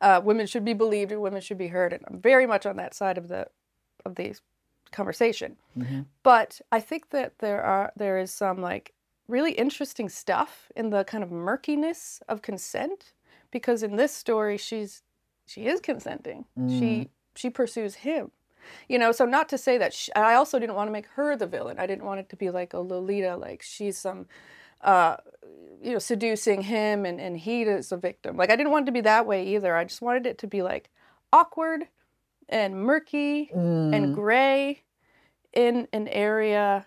uh, 0.00 0.20
women 0.24 0.46
should 0.46 0.64
be 0.64 0.74
believed 0.74 1.10
and 1.12 1.20
women 1.20 1.40
should 1.42 1.58
be 1.58 1.68
heard, 1.68 1.92
and 1.92 2.04
I'm 2.08 2.20
very 2.20 2.46
much 2.46 2.64
on 2.66 2.76
that 2.76 2.94
side 2.94 3.18
of 3.18 3.28
the 3.28 3.48
of 4.06 4.14
the 4.14 4.34
conversation. 4.92 5.56
Mhm. 5.76 6.06
But 6.22 6.60
I 6.72 6.80
think 6.80 7.10
that 7.10 7.38
there 7.40 7.62
are 7.62 7.92
there 7.96 8.16
is 8.18 8.30
some 8.32 8.62
like 8.62 8.94
really 9.26 9.52
interesting 9.52 10.08
stuff 10.08 10.70
in 10.74 10.88
the 10.90 11.04
kind 11.04 11.22
of 11.22 11.30
murkiness 11.30 12.22
of 12.28 12.40
consent 12.40 13.12
because 13.50 13.82
in 13.82 13.96
this 13.96 14.14
story 14.14 14.56
she's 14.56 15.02
she 15.48 15.66
is 15.66 15.80
consenting. 15.80 16.44
She 16.68 17.10
she 17.34 17.50
pursues 17.50 17.96
him. 17.96 18.30
You 18.88 18.98
know, 18.98 19.12
so 19.12 19.24
not 19.24 19.48
to 19.50 19.58
say 19.58 19.78
that 19.78 19.94
sh 19.94 20.10
I 20.14 20.34
also 20.34 20.58
didn't 20.58 20.74
want 20.76 20.88
to 20.88 20.92
make 20.92 21.06
her 21.16 21.36
the 21.36 21.46
villain. 21.46 21.78
I 21.78 21.86
didn't 21.86 22.04
want 22.04 22.20
it 22.20 22.28
to 22.30 22.36
be 22.36 22.50
like 22.50 22.74
a 22.74 22.78
Lolita, 22.80 23.36
like 23.36 23.62
she's 23.62 23.96
some, 23.96 24.26
uh, 24.82 25.16
you 25.82 25.92
know, 25.92 25.98
seducing 25.98 26.62
him 26.62 27.06
and, 27.06 27.20
and 27.20 27.36
he 27.38 27.62
is 27.62 27.92
a 27.92 27.96
victim. 27.96 28.36
Like 28.36 28.50
I 28.50 28.56
didn't 28.56 28.72
want 28.72 28.84
it 28.84 28.86
to 28.86 28.92
be 28.92 29.00
that 29.02 29.26
way 29.26 29.46
either. 29.54 29.74
I 29.76 29.84
just 29.84 30.02
wanted 30.02 30.26
it 30.26 30.38
to 30.38 30.46
be 30.46 30.62
like 30.62 30.90
awkward 31.32 31.88
and 32.48 32.74
murky 32.76 33.50
Mm. 33.54 33.94
and 33.94 34.14
gray 34.14 34.82
in 35.52 35.88
an 35.92 36.08
area, 36.08 36.86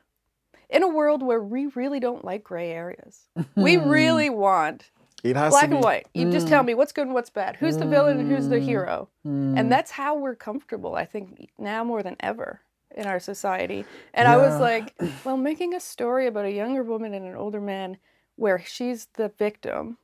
in 0.69 0.83
a 0.83 0.87
world 0.87 1.23
where 1.23 1.41
we 1.41 1.65
really 1.67 1.99
don't 1.99 2.23
like 2.23 2.43
gray 2.43 2.69
areas. 2.71 3.27
we 3.55 3.77
really 3.97 4.29
want 4.29 4.91
It 5.23 5.35
has 5.35 5.51
black 5.51 5.63
to 5.63 5.69
be. 5.69 5.75
and 5.75 5.83
white. 5.83 6.07
You 6.13 6.31
just 6.31 6.47
tell 6.47 6.63
me 6.63 6.73
what's 6.73 6.91
good 6.91 7.05
and 7.05 7.13
what's 7.13 7.29
bad. 7.29 7.55
Who's 7.57 7.77
the 7.77 7.85
villain 7.85 8.19
and 8.19 8.31
who's 8.31 8.47
the 8.49 8.59
hero? 8.59 9.07
Mm. 9.25 9.59
And 9.59 9.71
that's 9.71 9.91
how 9.91 10.15
we're 10.15 10.35
comfortable, 10.35 10.95
I 10.95 11.05
think, 11.05 11.49
now 11.57 11.83
more 11.83 12.01
than 12.03 12.15
ever 12.19 12.61
in 12.95 13.05
our 13.07 13.19
society. 13.19 13.85
And 14.13 14.27
I 14.27 14.37
was 14.37 14.59
like, 14.59 14.93
well, 15.23 15.37
making 15.37 15.73
a 15.73 15.79
story 15.79 16.27
about 16.27 16.45
a 16.45 16.51
younger 16.51 16.83
woman 16.83 17.13
and 17.13 17.25
an 17.25 17.35
older 17.35 17.61
man 17.61 17.97
where 18.35 18.59
she's 18.65 19.07
the 19.13 19.29
victim 19.29 19.97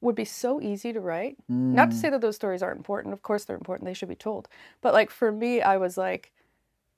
would 0.00 0.14
be 0.14 0.24
so 0.24 0.60
easy 0.60 0.92
to 0.92 1.00
write. 1.00 1.36
Not 1.48 1.90
to 1.90 1.96
Mm. 1.96 2.00
say 2.00 2.10
that 2.10 2.20
those 2.20 2.36
stories 2.36 2.62
aren't 2.62 2.76
important. 2.78 3.12
Of 3.14 3.22
course 3.22 3.44
they're 3.46 3.56
important. 3.56 3.86
They 3.86 3.94
should 3.94 4.08
be 4.08 4.14
told. 4.14 4.48
But 4.80 4.92
like 4.94 5.10
for 5.10 5.32
me, 5.32 5.60
I 5.60 5.76
was 5.76 5.96
like, 5.98 6.32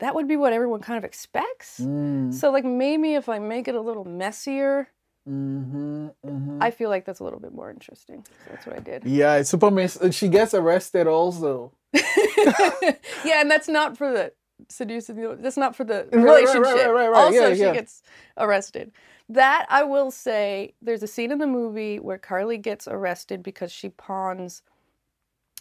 that 0.00 0.14
would 0.14 0.28
be 0.28 0.36
what 0.36 0.52
everyone 0.52 0.80
kind 0.80 0.98
of 0.98 1.04
expects. 1.04 1.80
Mm. 1.80 2.34
So 2.34 2.50
like 2.50 2.64
maybe 2.64 3.14
if 3.14 3.28
I 3.28 3.38
make 3.38 3.68
it 3.68 3.74
a 3.74 3.80
little 3.80 4.04
messier, 4.04 4.88
Mhm, 5.30 6.14
mhm. 6.26 6.58
I 6.60 6.70
feel 6.72 6.90
like 6.90 7.04
that's 7.04 7.20
a 7.20 7.24
little 7.24 7.38
bit 7.38 7.54
more 7.54 7.70
interesting. 7.70 8.24
So 8.44 8.50
that's 8.50 8.66
what 8.66 8.76
I 8.76 8.80
did. 8.80 9.04
Yeah, 9.04 9.36
it's 9.36 9.50
super 9.50 9.70
miss. 9.70 9.96
She 10.10 10.28
gets 10.28 10.54
arrested 10.54 11.06
also. 11.06 11.72
yeah, 11.94 13.40
and 13.40 13.50
that's 13.50 13.68
not 13.68 13.96
for 13.96 14.10
the 14.12 14.32
seducing. 14.68 15.16
That's 15.40 15.56
not 15.56 15.76
for 15.76 15.84
the 15.84 16.08
right, 16.12 16.14
right, 16.14 16.22
relationship. 16.24 16.62
right, 16.64 16.90
right, 16.90 17.08
right. 17.10 17.24
Also, 17.24 17.48
Yeah, 17.48 17.54
she 17.54 17.60
yeah. 17.60 17.72
gets 17.72 18.02
arrested. 18.36 18.92
That 19.28 19.66
I 19.70 19.84
will 19.84 20.10
say, 20.10 20.74
there's 20.82 21.02
a 21.04 21.06
scene 21.06 21.30
in 21.30 21.38
the 21.38 21.46
movie 21.46 21.98
where 22.00 22.18
Carly 22.18 22.58
gets 22.58 22.88
arrested 22.88 23.42
because 23.42 23.70
she 23.70 23.90
pawns. 23.90 24.62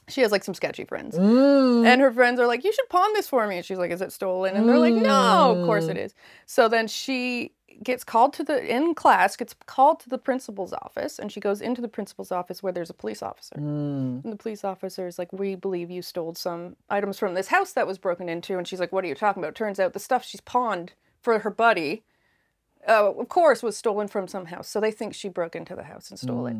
She 0.08 0.22
has 0.22 0.32
like 0.32 0.44
some 0.44 0.56
sketchy 0.56 0.86
friends, 0.86 1.16
Mm. 1.16 1.86
and 1.86 2.02
her 2.02 2.12
friends 2.12 2.40
are 2.40 2.48
like, 2.48 2.64
"You 2.64 2.74
should 2.74 2.90
pawn 2.90 3.14
this 3.14 3.30
for 3.30 3.46
me," 3.46 3.58
and 3.58 3.66
she's 3.66 3.78
like, 3.78 3.92
"Is 3.92 4.02
it 4.02 4.12
stolen?" 4.12 4.56
And 4.56 4.68
they're 4.68 4.80
like, 4.80 4.96
"No, 4.96 5.56
of 5.56 5.66
course 5.68 5.86
it 5.86 5.98
is." 5.98 6.16
So 6.48 6.68
then 6.68 6.88
she 6.88 7.54
gets 7.84 8.04
called 8.04 8.34
to 8.34 8.44
the 8.44 8.64
in 8.66 8.94
class, 8.94 9.36
gets 9.36 9.56
called 9.66 10.00
to 10.02 10.10
the 10.10 10.18
principal's 10.18 10.74
office, 10.74 11.20
and 11.20 11.32
she 11.32 11.40
goes 11.40 11.62
into 11.62 11.82
the 11.82 11.88
principal's 11.88 12.32
office 12.32 12.62
where 12.62 12.74
there's 12.74 12.90
a 12.90 12.94
police 12.94 13.24
officer. 13.24 13.56
Mm. 13.56 14.24
And 14.24 14.34
the 14.34 14.38
police 14.38 14.64
officer 14.64 15.08
is 15.08 15.18
like, 15.18 15.32
"We 15.32 15.56
believe 15.56 15.90
you 15.90 16.02
stole 16.02 16.36
some 16.36 16.76
items 16.90 17.18
from 17.18 17.34
this 17.34 17.48
house 17.48 17.74
that 17.74 17.88
was 17.88 17.98
broken 17.98 18.30
into." 18.30 18.58
And 18.58 18.68
she's 18.68 18.80
like, 18.80 18.92
"What 18.92 19.04
are 19.04 19.08
you 19.08 19.16
talking 19.16 19.44
about?" 19.44 19.56
Turns 19.56 19.80
out 19.80 19.94
the 19.94 20.00
stuff 20.00 20.24
she's 20.24 20.42
pawned 20.42 20.94
for 21.22 21.40
her 21.40 21.50
buddy, 21.50 22.04
uh, 22.88 23.12
of 23.12 23.30
course, 23.30 23.62
was 23.62 23.76
stolen 23.78 24.08
from 24.08 24.28
some 24.28 24.46
house. 24.48 24.68
So 24.68 24.80
they 24.80 24.92
think 24.92 25.14
she 25.14 25.30
broke 25.30 25.56
into 25.56 25.76
the 25.76 25.84
house 25.84 26.10
and 26.10 26.20
stole 26.20 26.48
it. 26.48 26.56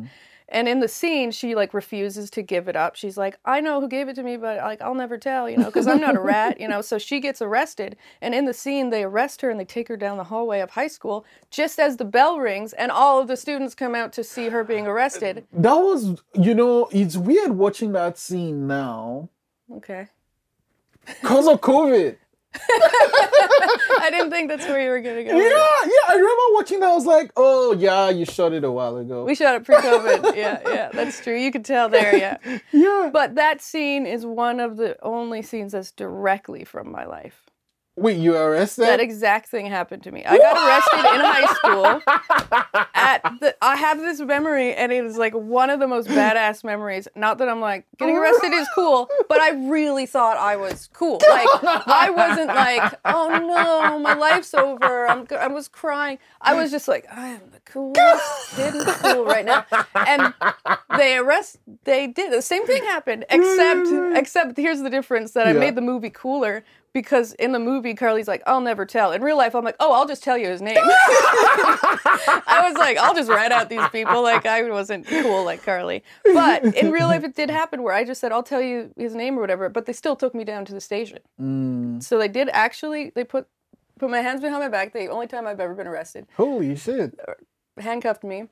And 0.52 0.66
in 0.68 0.80
the 0.80 0.88
scene, 0.88 1.30
she 1.30 1.54
like 1.54 1.72
refuses 1.72 2.28
to 2.30 2.42
give 2.42 2.66
it 2.66 2.74
up. 2.74 2.96
She's 2.96 3.16
like, 3.16 3.38
"I 3.44 3.60
know 3.60 3.80
who 3.80 3.86
gave 3.88 4.08
it 4.08 4.14
to 4.16 4.22
me, 4.24 4.36
but 4.36 4.58
like 4.58 4.82
I'll 4.82 4.94
never 4.96 5.16
tell, 5.16 5.48
you 5.48 5.56
know, 5.56 5.66
because 5.66 5.86
I'm 5.86 6.00
not 6.00 6.16
a 6.16 6.20
rat, 6.20 6.60
you 6.60 6.66
know." 6.66 6.80
So 6.80 6.98
she 6.98 7.20
gets 7.20 7.40
arrested, 7.40 7.96
and 8.20 8.34
in 8.34 8.46
the 8.46 8.52
scene, 8.52 8.90
they 8.90 9.04
arrest 9.04 9.42
her 9.42 9.50
and 9.50 9.60
they 9.60 9.64
take 9.64 9.86
her 9.86 9.96
down 9.96 10.16
the 10.16 10.24
hallway 10.24 10.58
of 10.60 10.70
high 10.70 10.88
school 10.88 11.24
just 11.50 11.78
as 11.78 11.96
the 11.98 12.04
bell 12.04 12.38
rings, 12.40 12.72
and 12.72 12.90
all 12.90 13.20
of 13.20 13.28
the 13.28 13.36
students 13.36 13.74
come 13.76 13.94
out 13.94 14.12
to 14.14 14.24
see 14.24 14.48
her 14.48 14.64
being 14.64 14.86
arrested. 14.88 15.46
That 15.52 15.76
was, 15.76 16.20
you 16.34 16.54
know, 16.54 16.88
it's 16.90 17.16
weird 17.16 17.52
watching 17.52 17.92
that 17.92 18.18
scene 18.18 18.66
now 18.66 19.28
Okay. 19.72 20.08
because 21.06 21.46
of 21.46 21.60
COVID. 21.60 22.16
I 22.52 24.08
didn't 24.10 24.30
think 24.30 24.48
that's 24.48 24.66
where 24.66 24.82
you 24.82 24.90
were 24.90 25.00
gonna 25.00 25.22
go. 25.22 25.36
Yeah, 25.36 25.48
yeah. 25.48 26.08
I 26.08 26.14
remember 26.14 26.42
watching 26.54 26.80
that. 26.80 26.90
I 26.90 26.94
was 26.94 27.06
like, 27.06 27.30
oh 27.36 27.74
yeah, 27.78 28.10
you 28.10 28.24
shot 28.24 28.52
it 28.52 28.64
a 28.64 28.70
while 28.70 28.96
ago. 28.96 29.24
We 29.24 29.34
shot 29.34 29.54
it 29.54 29.64
pre-COVID. 29.64 30.36
yeah, 30.36 30.60
yeah, 30.66 30.88
that's 30.92 31.20
true. 31.22 31.36
You 31.36 31.52
could 31.52 31.64
tell 31.64 31.88
there. 31.88 32.16
Yeah, 32.16 32.38
yeah. 32.72 33.10
but 33.12 33.36
that 33.36 33.60
scene 33.60 34.04
is 34.06 34.26
one 34.26 34.58
of 34.58 34.76
the 34.76 34.96
only 35.02 35.42
scenes 35.42 35.72
that's 35.72 35.92
directly 35.92 36.64
from 36.64 36.90
my 36.90 37.04
life. 37.04 37.49
Wait, 37.96 38.16
you 38.16 38.34
arrested? 38.34 38.84
That 38.86 39.00
exact 39.00 39.48
thing 39.50 39.66
happened 39.66 40.02
to 40.04 40.12
me. 40.12 40.24
I 40.24 40.38
got 40.38 40.56
arrested 40.56 41.14
in 41.14 41.20
high 41.20 41.54
school. 41.54 42.82
At 42.94 43.20
the, 43.40 43.54
I 43.60 43.76
have 43.76 43.98
this 43.98 44.20
memory, 44.20 44.72
and 44.74 44.90
it 44.90 45.04
is 45.04 45.18
like 45.18 45.34
one 45.34 45.68
of 45.70 45.80
the 45.80 45.88
most 45.88 46.08
badass 46.08 46.64
memories. 46.64 47.08
Not 47.14 47.38
that 47.38 47.48
I'm 47.48 47.60
like 47.60 47.84
getting 47.98 48.16
arrested 48.16 48.52
is 48.52 48.66
cool, 48.74 49.10
but 49.28 49.40
I 49.40 49.50
really 49.50 50.06
thought 50.06 50.38
I 50.38 50.56
was 50.56 50.88
cool. 50.94 51.20
Like 51.28 51.48
I 51.62 52.10
wasn't 52.10 52.48
like, 52.48 52.94
oh 53.04 53.28
no, 53.46 53.98
my 53.98 54.14
life's 54.14 54.54
over. 54.54 55.06
I'm, 55.06 55.26
I 55.38 55.48
was 55.48 55.68
crying. 55.68 56.18
I 56.40 56.54
was 56.54 56.70
just 56.70 56.88
like, 56.88 57.06
I 57.12 57.28
am 57.28 57.42
the 57.52 57.60
coolest 57.66 58.56
kid 58.56 58.74
in 58.76 58.86
school 58.86 59.24
right 59.24 59.44
now. 59.44 59.66
And 59.94 60.32
they 60.96 61.16
arrest. 61.18 61.58
They 61.84 62.06
did 62.06 62.32
the 62.32 62.40
same 62.42 62.64
thing 62.66 62.82
happened, 62.84 63.26
except 63.28 63.88
except 64.16 64.56
here's 64.56 64.80
the 64.80 64.90
difference 64.90 65.32
that 65.32 65.46
I 65.46 65.52
Yeah. 65.52 65.58
made 65.58 65.74
the 65.74 65.82
movie 65.82 66.10
cooler 66.10 66.64
because 66.92 67.32
in 67.34 67.52
the 67.52 67.58
movie 67.58 67.94
Carly's 67.94 68.26
like, 68.28 68.42
I'll 68.46 68.60
never 68.60 68.84
tell. 68.84 69.12
In 69.12 69.22
real 69.22 69.36
life, 69.36 69.54
I'm 69.54 69.64
like, 69.64 69.76
oh, 69.80 69.92
I'll 69.92 70.06
just 70.06 70.22
tell 70.22 70.36
you 70.36 70.48
his 70.48 70.60
name. 70.62 70.76
I 70.82 72.60
was 72.68 72.74
like, 72.78 72.96
I'll 72.98 73.14
just 73.14 73.30
write 73.30 73.52
out 73.52 73.68
these 73.68 73.86
people. 73.90 74.22
Like 74.22 74.46
I 74.46 74.62
wasn't 74.70 75.06
cool 75.06 75.44
like 75.44 75.62
Carly. 75.64 76.02
But 76.24 76.64
in 76.76 76.90
real 76.90 77.06
life, 77.06 77.24
it 77.24 77.34
did 77.34 77.50
happen 77.50 77.82
where 77.82 77.94
I 77.94 78.04
just 78.04 78.20
said, 78.20 78.32
I'll 78.32 78.42
tell 78.42 78.60
you 78.62 78.92
his 78.96 79.14
name 79.14 79.38
or 79.38 79.40
whatever. 79.40 79.68
But 79.68 79.86
they 79.86 79.92
still 79.92 80.16
took 80.16 80.34
me 80.34 80.44
down 80.44 80.64
to 80.66 80.72
the 80.72 80.80
station. 80.80 81.18
Mm. 81.40 82.02
So 82.02 82.18
they 82.18 82.28
did 82.28 82.48
actually. 82.52 83.10
They 83.14 83.24
put 83.24 83.46
put 83.98 84.10
my 84.10 84.20
hands 84.20 84.40
behind 84.40 84.60
my 84.60 84.68
back. 84.68 84.92
The 84.92 85.06
only 85.08 85.26
time 85.26 85.46
I've 85.46 85.60
ever 85.60 85.74
been 85.74 85.86
arrested. 85.86 86.26
Holy 86.36 86.74
shit. 86.76 87.18
Handcuffed 87.78 88.24
me. 88.24 88.48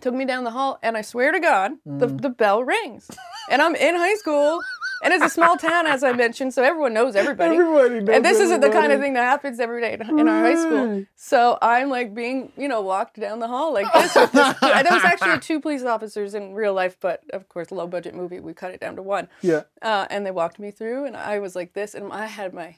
Took 0.00 0.14
me 0.14 0.24
down 0.24 0.42
the 0.42 0.50
hall, 0.50 0.78
and 0.82 0.96
I 0.96 1.02
swear 1.02 1.30
to 1.30 1.38
God, 1.38 1.72
the, 1.86 2.08
Mm. 2.08 2.20
the 2.20 2.28
bell 2.28 2.64
rings. 2.64 3.08
And 3.48 3.62
I'm 3.62 3.76
in 3.76 3.94
high 3.94 4.16
school, 4.16 4.58
and 5.04 5.12
it's 5.12 5.24
a 5.24 5.28
small 5.28 5.56
town, 5.58 5.86
as 5.86 6.02
I 6.02 6.12
mentioned, 6.12 6.54
so 6.54 6.62
everyone 6.62 6.94
knows 6.94 7.14
everybody. 7.14 7.54
Everybody 7.54 8.00
knows 8.00 8.08
and 8.08 8.24
this 8.24 8.40
isn't 8.40 8.62
the 8.62 8.70
kind 8.70 8.90
of 8.90 9.00
thing 9.00 9.12
that 9.12 9.22
happens 9.22 9.60
every 9.60 9.82
day 9.82 9.98
in, 10.00 10.28
our 10.28 10.40
high 10.40 10.56
school. 10.56 11.04
So 11.14 11.58
I'm 11.60 11.90
like 11.90 12.14
being, 12.14 12.52
you 12.56 12.68
know, 12.68 12.80
walked 12.80 13.20
down 13.20 13.38
the 13.38 13.46
hall 13.46 13.72
like 13.72 13.92
this. 13.92 14.14
This 14.14 14.30
there 14.32 14.84
was 14.90 15.04
actually 15.04 15.38
two 15.40 15.60
police 15.60 15.82
officers 15.84 16.34
in 16.34 16.54
real 16.54 16.72
life, 16.72 16.96
but 17.00 17.22
of 17.34 17.48
course, 17.50 17.70
low 17.70 17.86
budget 17.86 18.14
movie, 18.14 18.40
we 18.40 18.54
cut 18.54 18.72
it 18.72 18.80
down 18.80 18.96
to 18.96 19.02
one. 19.02 19.28
Yeah. 19.42 19.62
Uh, 19.82 20.06
and 20.08 20.24
they 20.24 20.30
walked 20.30 20.58
me 20.58 20.70
through, 20.70 21.04
and 21.04 21.16
I 21.16 21.38
was 21.38 21.54
like 21.54 21.74
this, 21.74 21.94
and 21.94 22.10
I 22.12 22.26
had 22.26 22.54
my 22.54 22.76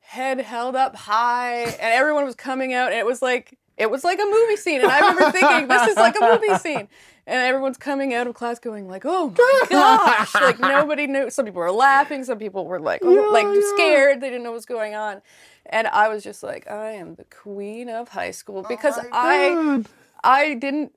head 0.00 0.40
held 0.40 0.76
up 0.76 0.96
high, 0.96 1.62
and 1.64 1.80
everyone 1.80 2.24
was 2.24 2.34
coming 2.34 2.72
out, 2.72 2.92
and 2.92 2.98
it 2.98 3.06
was 3.06 3.20
like 3.20 3.58
it 3.76 3.90
was 3.90 4.04
like 4.04 4.18
a 4.18 4.24
movie 4.24 4.56
scene. 4.56 4.80
And 4.80 4.90
I 4.90 5.00
remember 5.00 5.32
thinking, 5.32 5.68
this 5.68 5.88
is 5.88 5.96
like 5.96 6.16
a 6.16 6.20
movie 6.20 6.54
scene. 6.58 6.88
And 7.28 7.40
everyone's 7.42 7.76
coming 7.76 8.14
out 8.14 8.28
of 8.28 8.34
class 8.34 8.60
going 8.60 8.86
like, 8.88 9.02
"Oh 9.04 9.34
my 9.36 9.62
gosh!" 9.70 10.34
like 10.34 10.60
nobody 10.60 11.08
knew. 11.08 11.28
Some 11.28 11.44
people 11.44 11.60
were 11.60 11.72
laughing. 11.72 12.22
Some 12.22 12.38
people 12.38 12.66
were 12.66 12.78
like, 12.78 13.00
oh, 13.04 13.12
Yeah, 13.12 13.32
like 13.32 13.46
yeah. 13.46 13.74
scared. 13.74 14.20
They 14.20 14.28
didn't 14.30 14.44
know 14.44 14.50
what 14.50 14.56
was 14.56 14.66
going 14.66 14.94
on. 14.94 15.22
And 15.66 15.88
I 15.88 16.08
was 16.08 16.22
just 16.22 16.44
like, 16.44 16.70
I 16.70 16.92
am 16.92 17.16
the 17.16 17.24
queen 17.24 17.88
of 17.88 18.10
high 18.10 18.30
school 18.30 18.62
because 18.62 18.96
my 18.96 19.08
I 19.12 19.54
God. 19.54 19.88
I 20.22 20.54
didn't 20.54 20.92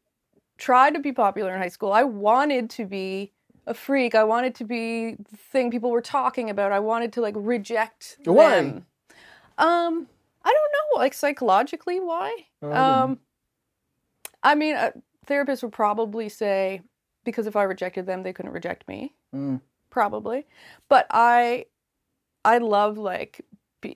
try 0.60 0.92
to 0.92 1.00
be 1.00 1.12
popular 1.12 1.54
in 1.56 1.60
high 1.60 1.70
school. 1.70 1.92
I 1.92 2.04
wanted 2.04 2.70
to 2.72 2.86
be 2.86 3.32
a 3.66 3.74
freak. 3.74 4.14
I 4.14 4.24
wanted 4.24 4.54
to 4.56 4.66
be 4.66 5.16
the 5.16 5.38
thing 5.38 5.72
people 5.72 5.90
were 5.90 6.02
talking 6.02 6.50
about. 6.52 6.72
I 6.72 6.80
wanted 6.80 7.12
to 7.14 7.22
like 7.22 7.34
reject 7.38 8.18
Why? 8.26 8.50
them. 8.62 8.86
Um, 9.58 10.08
I 10.50 10.53
don't 10.53 10.72
know, 10.72 11.01
like 11.01 11.13
psychologically 11.13 12.00
why. 12.00 12.36
Oh, 12.63 12.72
I. 12.72 13.01
Um, 13.01 13.20
I 14.41 14.56
mean, 14.56 14.75
a 14.75 14.94
therapist 15.25 15.63
would 15.63 15.74
probably 15.74 16.29
say 16.29 16.82
because 17.24 17.46
if 17.46 17.56
I 17.56 17.63
rejected 17.63 18.06
them, 18.06 18.24
they 18.24 18.34
couldn't 18.34 18.51
reject 18.51 18.88
me. 18.88 19.13
Mm. 19.36 19.62
Probably, 19.89 20.46
but 20.88 21.08
I, 21.12 21.65
I 22.44 22.60
love 22.60 22.98
like. 22.98 23.46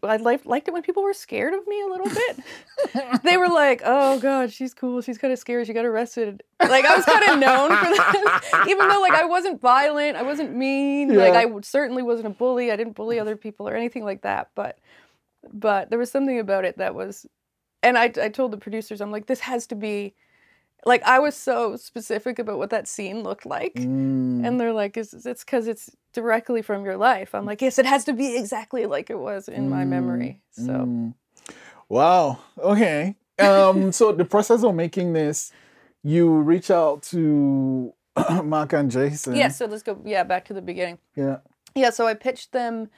I 0.02 0.16
liked, 0.16 0.46
liked 0.46 0.70
it 0.70 0.72
when 0.72 0.82
people 0.82 1.04
were 1.04 1.14
scared 1.14 1.54
of 1.54 1.68
me 1.68 1.82
a 1.82 1.88
little 1.88 2.08
bit. 2.08 3.22
they 3.24 3.36
were 3.36 3.50
like, 3.50 3.82
"Oh 3.84 4.18
God, 4.18 4.50
she's 4.54 4.74
cool. 4.74 5.02
She's 5.02 5.18
kind 5.18 5.34
of 5.34 5.40
scary. 5.40 5.66
She 5.66 5.74
got 5.74 5.84
arrested." 5.84 6.42
Like 6.62 6.86
I 6.86 6.96
was 6.96 7.04
kind 7.04 7.30
of 7.30 7.40
known 7.40 7.70
for 7.70 7.84
that, 7.84 8.66
even 8.70 8.88
though 8.88 9.02
like 9.02 9.12
I 9.12 9.26
wasn't 9.26 9.60
violent, 9.60 10.16
I 10.16 10.22
wasn't 10.22 10.56
mean. 10.56 11.14
Like 11.14 11.34
I 11.34 11.46
certainly 11.64 12.02
wasn't 12.02 12.28
a 12.28 12.30
bully. 12.30 12.72
I 12.72 12.78
didn't 12.78 12.94
bully 12.94 13.20
other 13.20 13.36
people 13.36 13.68
or 13.68 13.76
anything 13.76 14.06
like 14.06 14.22
that. 14.22 14.52
But, 14.56 14.80
but 15.52 15.90
there 15.90 16.00
was 16.00 16.12
something 16.12 16.40
about 16.40 16.66
it 16.66 16.78
that 16.78 16.96
was, 16.96 17.26
and 17.82 17.98
I 17.98 18.06
I 18.22 18.30
told 18.30 18.52
the 18.52 18.58
producers, 18.58 19.02
I'm 19.02 19.12
like, 19.12 19.28
this 19.28 19.42
has 19.42 19.68
to 19.68 19.76
be, 19.76 20.14
like 20.86 21.04
I 21.04 21.20
was 21.20 21.36
so 21.36 21.76
specific 21.76 22.40
about 22.40 22.58
what 22.58 22.70
that 22.70 22.88
scene 22.88 23.24
looked 23.24 23.46
like. 23.46 23.76
Mm. 23.76 24.46
And 24.46 24.60
they're 24.60 24.74
like, 24.74 24.98
it's 24.98 25.14
it's 25.14 25.44
because 25.44 25.68
it's 25.68 25.90
directly 26.14 26.62
from 26.62 26.86
your 26.86 26.98
life. 26.98 27.34
I'm 27.34 27.46
like, 27.46 27.62
yes, 27.62 27.80
it 27.80 27.86
has 27.86 28.06
to 28.06 28.14
be 28.14 28.38
exactly 28.38 28.86
like 28.86 29.10
it 29.10 29.20
was 29.20 29.48
in 29.48 29.70
my 29.70 29.86
memory. 29.86 30.42
So 30.52 30.72
Mm. 30.72 31.14
Wow. 31.90 32.40
Okay. 32.58 33.16
Um, 33.40 33.92
so 34.00 34.12
the 34.12 34.26
process 34.26 34.64
of 34.64 34.76
making 34.76 35.14
this, 35.14 35.52
you 36.04 36.30
reach 36.42 36.72
out 36.72 37.04
to 37.04 37.94
Mark 38.44 38.74
and 38.74 38.90
Jason. 38.90 39.36
yeah, 39.36 39.50
so 39.50 39.66
let's 39.66 39.84
go. 39.84 40.00
Yeah, 40.06 40.24
back 40.24 40.46
to 40.46 40.54
the 40.54 40.62
beginning. 40.62 41.00
Yeah. 41.16 41.38
Yeah, 41.76 41.90
so 41.90 42.06
I 42.08 42.14
pitched 42.14 42.52
them 42.52 42.90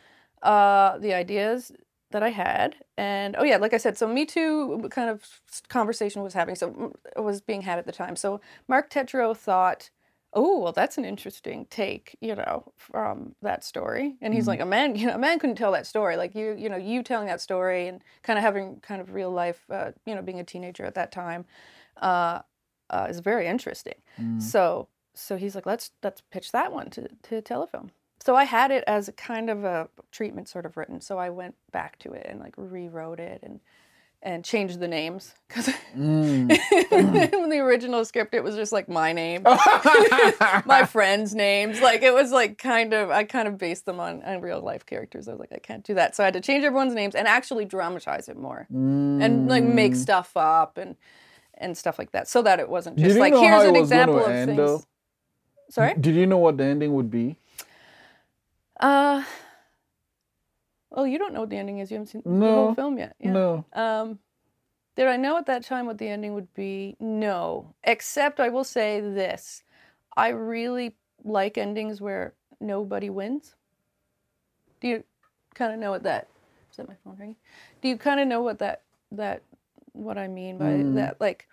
uh, 0.44 0.98
the 0.98 1.14
ideas 1.14 1.72
that 2.16 2.24
I 2.24 2.30
had, 2.30 2.78
and 2.98 3.36
oh 3.38 3.44
yeah, 3.44 3.58
like 3.58 3.74
I 3.74 3.78
said, 3.78 3.98
so 3.98 4.08
Me 4.08 4.26
Too 4.26 4.88
kind 4.90 5.10
of 5.10 5.42
conversation 5.68 6.24
was 6.24 6.34
happening, 6.34 6.56
so 6.56 6.94
was 7.18 7.42
being 7.42 7.62
had 7.64 7.78
at 7.78 7.86
the 7.86 7.92
time. 7.92 8.16
So 8.16 8.40
Mark 8.70 8.90
Tetreault 8.90 9.36
thought, 9.36 9.90
oh 10.32 10.62
well, 10.62 10.72
that's 10.72 10.98
an 10.98 11.04
interesting 11.04 11.68
take, 11.70 12.16
you 12.22 12.34
know, 12.34 12.72
from 12.78 13.36
that 13.42 13.66
story, 13.66 14.16
and 14.22 14.34
he's 14.34 14.48
like, 14.48 14.62
a 14.62 14.66
man, 14.66 14.96
you 14.96 15.08
know, 15.08 15.16
a 15.16 15.18
man 15.18 15.40
couldn't 15.40 15.58
tell 15.58 15.74
that 15.74 15.86
story, 15.86 16.16
like 16.16 16.34
you, 16.36 16.56
you 16.58 16.70
know, 16.70 16.78
you 16.78 17.04
telling 17.04 17.28
that 17.28 17.42
story 17.42 17.90
and 17.90 18.02
kind 18.24 18.40
of 18.40 18.44
having 18.44 18.80
kind 18.80 19.02
of 19.02 19.14
real 19.14 19.30
life, 19.30 19.66
uh, 19.70 19.92
you 20.06 20.16
know, 20.16 20.22
being 20.22 20.40
a 20.40 20.46
teenager 20.46 20.86
at 20.86 20.96
that 20.96 21.12
time, 21.12 21.44
uh, 22.02 22.40
uh, 22.90 23.08
is 23.10 23.20
very 23.20 23.46
interesting. 23.46 24.00
Mm. 24.18 24.42
So 24.42 24.88
so 25.16 25.36
he's 25.36 25.54
like, 25.54 25.66
let's 25.66 25.92
let's 26.02 26.22
pitch 26.32 26.54
that 26.54 26.72
one 26.72 26.90
to 26.92 27.10
to 27.24 27.42
telefilm. 27.42 27.90
So 28.26 28.36
I 28.36 28.44
had 28.46 28.72
it 28.72 28.84
as 28.88 29.08
a 29.08 29.12
kind 29.12 29.52
of 29.52 29.64
a 29.64 29.88
treatment 30.12 30.50
sort 30.50 30.66
of 30.66 30.78
written. 30.78 31.00
So 31.00 31.20
I 31.20 31.30
went 31.30 31.54
back 31.72 32.00
to 32.00 32.14
it 32.14 32.26
and 32.28 32.40
like 32.40 32.56
rewrote 32.58 33.20
it 33.20 33.42
and 33.44 33.60
and 34.24 34.44
changed 34.44 34.80
the 34.80 34.88
names 34.88 35.36
because 35.48 35.70
Mm. 35.96 36.50
in 37.34 37.50
the 37.50 37.60
original 37.60 38.04
script 38.04 38.34
it 38.34 38.44
was 38.44 38.56
just 38.56 38.72
like 38.72 38.90
my 38.90 39.14
name, 39.14 39.44
my 40.66 40.86
friends' 40.90 41.36
names. 41.36 41.80
Like 41.82 42.02
it 42.02 42.14
was 42.14 42.32
like 42.32 42.58
kind 42.58 42.94
of 42.94 43.12
I 43.12 43.24
kind 43.26 43.48
of 43.48 43.58
based 43.60 43.86
them 43.86 44.00
on, 44.00 44.24
on 44.24 44.42
real 44.42 44.60
life 44.60 44.86
characters. 44.88 45.28
I 45.28 45.32
was 45.32 45.40
like, 45.40 45.54
I 45.54 45.60
can't 45.60 45.84
do 45.84 45.94
that. 45.94 46.16
So 46.16 46.24
I 46.24 46.26
had 46.26 46.34
to 46.34 46.42
change 46.42 46.64
everyone's 46.64 46.96
names 46.96 47.14
and 47.14 47.28
actually 47.28 47.66
dramatize 47.66 48.28
it 48.28 48.38
more 48.38 48.66
and 48.72 49.48
like 49.48 49.64
make 49.64 49.94
Mm. 49.94 49.98
stuff 49.98 50.36
up 50.36 50.78
and 50.80 50.96
and 51.54 51.78
stuff 51.78 52.00
like 52.00 52.12
that 52.12 52.28
so 52.28 52.42
that 52.42 52.60
it 52.60 52.68
wasn't 52.70 52.98
just 52.98 53.20
like 53.20 53.34
here's 53.34 53.64
an 53.64 53.76
example 53.76 54.26
of 54.26 54.34
things. 54.34 54.58
though? 54.58 54.84
Sorry. 55.70 55.94
Did 55.94 56.16
you 56.16 56.26
know 56.26 56.38
what 56.40 56.58
the 56.58 56.64
ending 56.66 56.94
would 56.96 57.12
be? 57.12 57.38
Uh. 58.80 59.24
well, 60.92 61.08
you 61.08 61.18
don't 61.18 61.34
know 61.34 61.42
what 61.42 61.50
the 61.50 61.58
ending 61.58 61.80
is. 61.80 61.92
You 61.92 61.96
haven't 61.96 62.08
seen 62.08 62.22
the 62.26 62.52
whole 62.52 62.74
film 62.76 62.98
yet. 62.98 63.16
Yeah. 63.20 63.32
No. 63.32 63.66
Um. 63.74 64.20
Did 64.96 65.08
I 65.08 65.18
know 65.18 65.38
at 65.38 65.46
that 65.48 65.66
time 65.66 65.88
what 65.88 65.98
the 65.98 66.08
ending 66.08 66.34
would 66.36 66.54
be? 66.54 66.96
No. 67.00 67.74
Except 67.84 68.40
I 68.40 68.50
will 68.50 68.64
say 68.64 69.02
this: 69.02 69.64
I 70.16 70.30
really 70.30 70.96
like 71.24 71.58
endings 71.58 72.00
where 72.02 72.34
nobody 72.62 73.10
wins. 73.10 73.56
Do 74.80 74.88
you 74.88 75.04
kind 75.54 75.74
of 75.74 75.80
know 75.80 75.92
what 75.92 76.04
that? 76.04 76.28
Is 76.72 76.78
that 76.78 76.88
my 76.88 76.96
phone 77.04 77.18
ringing? 77.18 77.36
Do 77.82 77.88
you 77.90 77.98
kind 77.98 78.20
of 78.20 78.28
know 78.28 78.42
what 78.42 78.60
that 78.60 78.84
that 79.12 79.42
what 79.96 80.18
I 80.18 80.28
mean 80.28 80.58
by 80.58 80.66
Mm. 80.66 80.96
that. 80.96 81.20
Like, 81.22 81.48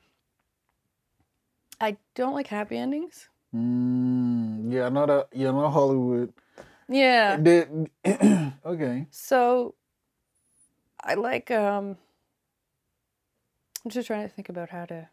I 1.81 1.97
don't 2.15 2.35
like 2.35 2.49
happy 2.49 2.77
endings. 2.77 3.29
Mm, 3.55 4.73
you're 4.73 4.91
not 4.91 5.11
a 5.11 5.27
you're 5.33 5.53
not 5.53 5.71
Hollywood. 5.71 6.33
Yeah. 6.93 7.37
The- 7.39 7.91
okay. 8.67 9.07
So 9.11 9.75
I 11.03 11.15
like 11.15 11.51
um 11.51 11.97
I'm 13.85 13.91
just 13.91 14.07
trying 14.07 14.29
to 14.29 14.35
think 14.35 14.49
about 14.49 14.71
how 14.71 14.85
to 14.87 15.09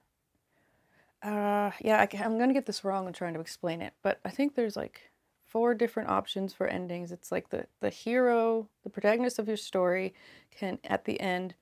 uh 1.24 1.72
yeah, 1.82 1.98
I, 2.00 2.10
I'm 2.24 2.38
going 2.38 2.50
to 2.50 2.54
get 2.54 2.66
this 2.66 2.84
wrong 2.84 3.06
when 3.06 3.14
trying 3.14 3.34
to 3.34 3.40
explain 3.42 3.82
it, 3.82 3.94
but 4.04 4.20
I 4.26 4.30
think 4.30 4.56
there's 4.56 4.78
like 4.78 5.12
four 5.46 5.74
different 5.74 6.10
options 6.10 6.54
for 6.54 6.68
endings. 6.68 7.12
It's 7.12 7.32
like 7.32 7.50
the 7.50 7.68
the 7.82 7.90
hero, 7.90 8.70
the 8.84 8.90
protagonist 8.90 9.40
of 9.40 9.48
your 9.48 9.58
story 9.58 10.14
can 10.52 10.80
at 10.84 11.06
the 11.06 11.20
end 11.20 11.56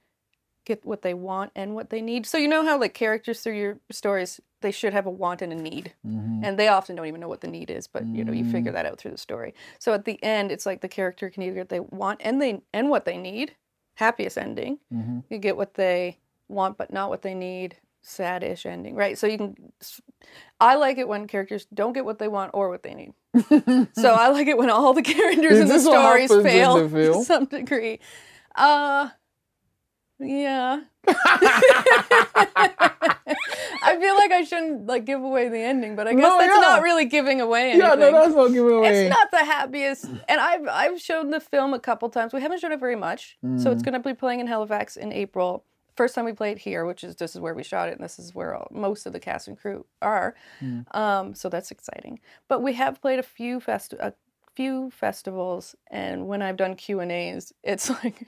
get 0.65 0.85
what 0.85 1.01
they 1.01 1.13
want 1.13 1.51
and 1.55 1.75
what 1.75 1.89
they 1.89 2.01
need. 2.01 2.25
So 2.25 2.37
you 2.37 2.47
know 2.47 2.65
how 2.65 2.79
like 2.79 2.93
characters 2.93 3.41
through 3.41 3.57
your 3.57 3.79
stories 3.91 4.41
they 4.61 4.71
should 4.71 4.93
have 4.93 5.05
a 5.05 5.09
want 5.11 5.41
and 5.41 5.51
a 5.53 5.55
need. 5.55 5.93
Mhm. 6.05 6.45
and 6.45 6.57
they 6.59 6.67
often 6.67 6.95
don't 6.95 7.07
even 7.07 7.19
know 7.21 7.27
what 7.27 7.41
the 7.41 7.47
need 7.47 7.69
is 7.71 7.87
but 7.87 8.05
you 8.07 8.23
know 8.23 8.31
you 8.31 8.43
Mm. 8.45 8.51
figure 8.51 8.71
that 8.71 8.85
out 8.85 8.97
through 8.99 9.11
the 9.11 9.17
story. 9.17 9.53
So 9.79 9.93
at 9.93 10.05
the 10.05 10.21
end 10.23 10.51
it's 10.51 10.65
like 10.65 10.81
the 10.81 10.87
character 10.87 11.29
can 11.29 11.43
either 11.43 11.55
get 11.55 11.61
what 11.61 11.69
they 11.69 11.79
want 11.79 12.21
and 12.23 12.41
they 12.41 12.61
and 12.73 12.89
what 12.89 13.05
they 13.05 13.17
need 13.17 13.55
happiest 13.95 14.37
ending. 14.37 14.79
Mhm. 14.93 15.23
you 15.29 15.37
get 15.39 15.57
what 15.57 15.73
they 15.75 16.17
want 16.47 16.77
but 16.77 16.91
not 16.93 17.09
what 17.09 17.21
they 17.23 17.33
need 17.33 17.77
sad-ish 18.01 18.65
ending 18.65 18.95
right? 18.95 19.17
So 19.17 19.27
you 19.27 19.37
can 19.37 19.55
i 20.61 20.75
like 20.75 20.97
it 20.97 21.07
when 21.07 21.27
characters 21.27 21.65
don't 21.73 21.93
get 21.93 22.05
what 22.05 22.19
they 22.19 22.27
want 22.27 22.51
or 22.53 22.69
what 22.69 22.83
they 22.83 22.93
need. 22.93 23.13
So 23.95 24.13
i 24.13 24.27
like 24.29 24.47
it 24.47 24.57
when 24.57 24.69
all 24.69 24.93
the 24.93 25.01
characters 25.01 25.59
in 25.59 25.67
the 25.67 25.79
stories 25.79 26.29
fail 26.43 26.87
to 26.89 27.23
some 27.25 27.45
degree. 27.45 27.99
Uh 28.55 29.09
yeah 30.19 30.81
I 33.97 33.99
feel 33.99 34.15
like 34.15 34.31
I 34.31 34.43
shouldn't 34.43 34.85
like 34.85 35.05
give 35.05 35.21
away 35.21 35.49
the 35.49 35.59
ending, 35.59 35.95
but 35.95 36.07
I 36.07 36.13
guess 36.13 36.21
No, 36.21 36.37
that's 36.37 36.53
yeah. 36.55 36.61
not 36.61 36.81
really 36.83 37.05
giving 37.05 37.41
away 37.41 37.71
anything. 37.71 37.81
yeah, 37.81 37.95
no, 37.95 38.11
that's 38.11 38.35
not 38.35 38.47
giving 38.49 38.71
away. 38.71 39.05
it's 39.05 39.09
not 39.09 39.31
the 39.31 39.43
happiest, 39.43 40.05
and 40.05 40.39
I've 40.39 40.67
I've 40.67 41.01
shown 41.01 41.31
the 41.31 41.39
film 41.39 41.73
a 41.73 41.79
couple 41.79 42.09
times. 42.09 42.33
We 42.33 42.41
haven't 42.41 42.59
shown 42.59 42.71
it 42.71 42.79
very 42.79 42.95
much, 42.95 43.37
so 43.41 43.47
Mm. 43.69 43.73
it's 43.73 43.81
going 43.81 43.93
to 43.93 43.99
be 43.99 44.13
playing 44.13 44.39
in 44.39 44.47
Halifax 44.47 44.97
in 44.97 45.11
April. 45.11 45.63
First 45.95 46.13
time 46.13 46.25
we 46.25 46.33
played 46.33 46.59
here, 46.59 46.85
which 46.85 47.03
is 47.03 47.15
this 47.15 47.33
is 47.35 47.41
where 47.41 47.55
we 47.55 47.63
shot 47.63 47.89
it, 47.89 47.95
and 47.95 48.03
this 48.03 48.19
is 48.19 48.35
where 48.35 48.53
all, 48.55 48.67
most 48.71 49.07
of 49.07 49.13
the 49.13 49.19
cast 49.19 49.47
and 49.47 49.57
crew 49.57 49.85
are. 50.01 50.35
Mm. 50.61 50.85
Um, 50.95 51.33
so 51.33 51.49
that's 51.49 51.71
exciting. 51.71 52.19
But 52.47 52.61
we 52.61 52.73
have 52.73 53.01
played 53.01 53.17
a 53.17 53.23
few 53.23 53.59
fest 53.59 53.93
a 53.93 54.13
few 54.55 54.91
festivals, 54.91 55.75
and 55.89 56.27
when 56.27 56.41
I've 56.43 56.57
done 56.57 56.75
Q 56.75 56.99
and 56.99 57.11
A's, 57.11 57.51
it's 57.63 57.89
like 58.03 58.27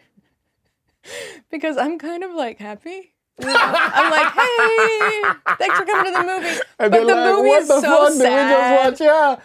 because 1.52 1.78
I'm 1.78 2.00
kind 2.00 2.24
of 2.24 2.32
like 2.34 2.58
happy. 2.60 3.14
I'm 3.42 4.12
like, 4.12 4.32
hey, 4.34 5.56
thanks 5.58 5.78
for 5.80 5.86
coming 5.86 6.14
to 6.14 6.20
the 6.20 6.26
movie. 6.26 6.60
and 6.80 6.92
but 6.92 7.08
the 7.08 7.16
like, 7.16 7.36
movie 7.36 7.50
is 7.50 7.68
the 7.68 7.82
so 7.82 8.10
sad. 8.10 8.90
we 8.90 8.90
just 8.90 9.02
watch? 9.02 9.08
Yeah. 9.08 9.36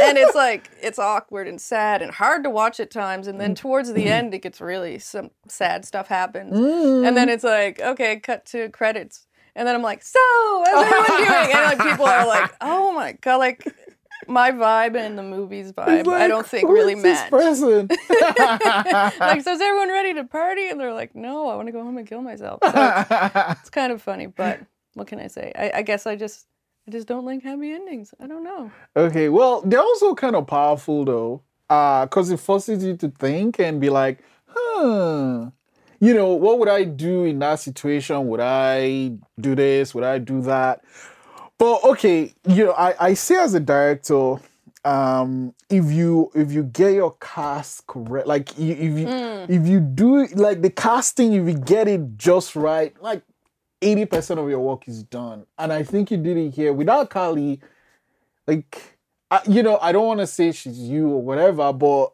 and 0.08 0.18
it's 0.18 0.34
like 0.34 0.70
it's 0.80 0.98
awkward 0.98 1.48
and 1.48 1.60
sad 1.60 2.02
and 2.02 2.10
hard 2.12 2.42
to 2.44 2.50
watch 2.50 2.80
at 2.80 2.90
times 2.90 3.26
and 3.26 3.40
then 3.40 3.54
towards 3.54 3.92
the 3.92 4.06
end 4.06 4.32
it 4.34 4.40
gets 4.42 4.60
really 4.60 4.98
some 4.98 5.30
sad 5.48 5.84
stuff 5.84 6.08
happens 6.08 6.58
Mm. 6.58 7.06
and 7.06 7.16
then 7.16 7.28
it's 7.28 7.44
like 7.44 7.78
okay 7.80 8.18
cut 8.20 8.46
to 8.46 8.70
credits 8.70 9.26
and 9.54 9.68
then 9.68 9.74
i'm 9.74 9.82
like 9.82 10.02
so 10.02 10.18
how's 10.66 10.86
everyone 10.86 11.18
doing 11.18 11.52
and 11.56 11.78
like 11.78 11.90
people 11.90 12.06
are 12.06 12.26
like 12.26 12.50
oh 12.62 12.92
my 12.92 13.12
god 13.20 13.36
like 13.36 13.64
my 14.26 14.50
vibe 14.50 14.96
and 14.96 15.16
the 15.16 15.22
movie's 15.22 15.72
vibe 15.72 16.00
It's 16.00 16.08
i 16.08 16.26
don't 16.26 16.46
think 16.46 16.68
really 16.68 16.94
match 16.94 17.30
person? 17.30 17.88
like 19.20 19.42
so 19.42 19.52
is 19.52 19.60
everyone 19.60 19.88
ready 19.88 20.14
to 20.14 20.24
party 20.24 20.68
and 20.68 20.80
they're 20.80 20.92
like 20.92 21.14
no 21.14 21.48
i 21.48 21.56
want 21.56 21.66
to 21.66 21.72
go 21.72 21.82
home 21.82 21.96
and 21.98 22.06
kill 22.06 22.22
myself 22.22 22.60
so 22.62 22.72
it's 23.60 23.70
kind 23.70 23.92
of 23.92 24.02
funny 24.02 24.26
but 24.26 24.60
what 24.94 25.06
can 25.06 25.20
i 25.20 25.26
say 25.28 25.52
I, 25.54 25.72
I 25.76 25.82
guess 25.82 26.06
i 26.06 26.16
just 26.16 26.46
i 26.86 26.90
just 26.90 27.06
don't 27.06 27.24
like 27.24 27.42
happy 27.42 27.72
endings 27.72 28.12
i 28.20 28.26
don't 28.26 28.42
know 28.42 28.70
okay, 28.96 29.28
well, 29.28 29.62
they're 29.62 29.80
also 29.80 30.14
kind 30.14 30.36
of 30.36 30.46
powerful 30.46 31.04
though, 31.04 31.42
uh, 31.70 32.06
because 32.06 32.30
it 32.30 32.40
forces 32.40 32.84
you 32.84 32.96
to 32.96 33.08
think 33.08 33.58
and 33.60 33.80
be 33.80 33.90
like, 33.90 34.20
huh. 34.46 35.50
You 36.00 36.14
know, 36.14 36.28
what 36.34 36.60
would 36.60 36.68
I 36.68 36.84
do 36.84 37.24
in 37.24 37.40
that 37.40 37.58
situation? 37.58 38.28
Would 38.28 38.38
I 38.40 39.14
do 39.40 39.56
this? 39.56 39.94
Would 39.96 40.04
I 40.04 40.18
do 40.18 40.40
that? 40.42 40.84
But 41.58 41.82
okay, 41.84 42.34
you 42.46 42.66
know, 42.66 42.72
I, 42.72 42.94
I 43.08 43.14
say 43.14 43.36
as 43.36 43.54
a 43.54 43.60
director, 43.60 44.36
um, 44.84 45.54
if 45.68 45.90
you 45.90 46.30
if 46.34 46.52
you 46.52 46.62
get 46.62 46.94
your 46.94 47.16
cast 47.20 47.86
correct, 47.86 48.26
like 48.28 48.56
you, 48.58 48.72
if 48.74 48.98
you 48.98 49.06
Mm. 49.08 49.50
if 49.50 49.66
you 49.66 49.80
do 49.80 50.26
like 50.28 50.62
the 50.62 50.70
casting, 50.70 51.32
if 51.32 51.46
you 51.48 51.58
get 51.58 51.88
it 51.88 52.16
just 52.16 52.54
right, 52.54 52.94
like 53.02 53.22
eighty 53.82 54.04
percent 54.06 54.38
of 54.38 54.48
your 54.48 54.60
work 54.60 54.86
is 54.88 55.02
done. 55.02 55.46
And 55.58 55.72
I 55.72 55.82
think 55.82 56.10
you 56.10 56.16
did 56.18 56.36
it 56.36 56.50
here 56.50 56.72
without 56.72 57.10
Carly. 57.10 57.60
Like, 58.46 58.98
I, 59.30 59.40
you 59.48 59.62
know, 59.62 59.78
I 59.82 59.92
don't 59.92 60.06
want 60.06 60.20
to 60.20 60.26
say 60.26 60.52
she's 60.52 60.78
you 60.78 61.08
or 61.10 61.22
whatever, 61.22 61.72
but 61.72 62.12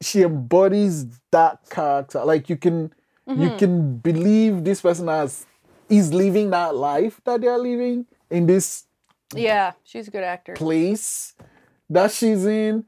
she 0.00 0.22
embodies 0.22 1.06
that 1.30 1.58
character. 1.70 2.24
Like 2.24 2.48
you 2.48 2.56
can 2.56 2.92
you 3.34 3.50
Mhm. 3.50 3.58
can 3.58 3.96
believe 3.98 4.64
this 4.64 4.80
person 4.80 5.08
as 5.08 5.46
is 5.90 6.12
living 6.14 6.50
that 6.50 6.74
life 6.74 7.20
that 7.24 7.40
they're 7.42 7.58
living 7.58 8.06
in 8.30 8.46
this 8.46 8.84
yeah 9.34 9.72
she's 9.84 10.08
a 10.08 10.10
good 10.10 10.24
actor 10.24 10.54
place 10.54 11.34
that 11.90 12.12
she's 12.12 12.44
in. 12.44 12.84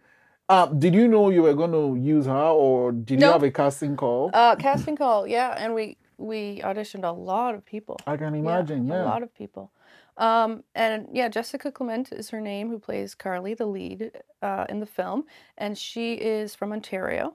Um, 0.48 0.80
did 0.80 0.94
you 0.94 1.06
know 1.06 1.30
you 1.30 1.42
were 1.42 1.54
going 1.54 1.70
to 1.72 1.96
use 2.02 2.26
her, 2.26 2.32
or 2.32 2.90
did 2.90 3.20
you 3.20 3.26
have 3.26 3.44
a 3.44 3.52
casting 3.52 3.96
call? 3.96 4.30
Uh, 4.34 4.56
casting 4.56 4.96
call, 4.96 5.26
yeah, 5.26 5.54
and 5.56 5.74
we 5.74 5.96
we 6.18 6.60
auditioned 6.62 7.04
a 7.04 7.12
lot 7.12 7.54
of 7.54 7.64
people. 7.64 7.96
I 8.06 8.16
can 8.16 8.34
imagine. 8.34 8.86
Yeah. 8.88 9.02
a 9.02 9.04
lot 9.04 9.22
of 9.22 9.32
people. 9.32 9.70
Um, 10.16 10.64
and 10.74 11.06
yeah, 11.12 11.28
Jessica 11.28 11.70
Clement 11.70 12.12
is 12.12 12.30
her 12.30 12.40
name, 12.40 12.68
who 12.68 12.78
plays 12.78 13.14
Carly, 13.14 13.54
the 13.54 13.66
lead 13.66 14.10
uh, 14.42 14.66
in 14.68 14.80
the 14.80 14.86
film, 14.86 15.24
and 15.56 15.78
she 15.78 16.14
is 16.14 16.54
from 16.54 16.72
Ontario, 16.72 17.32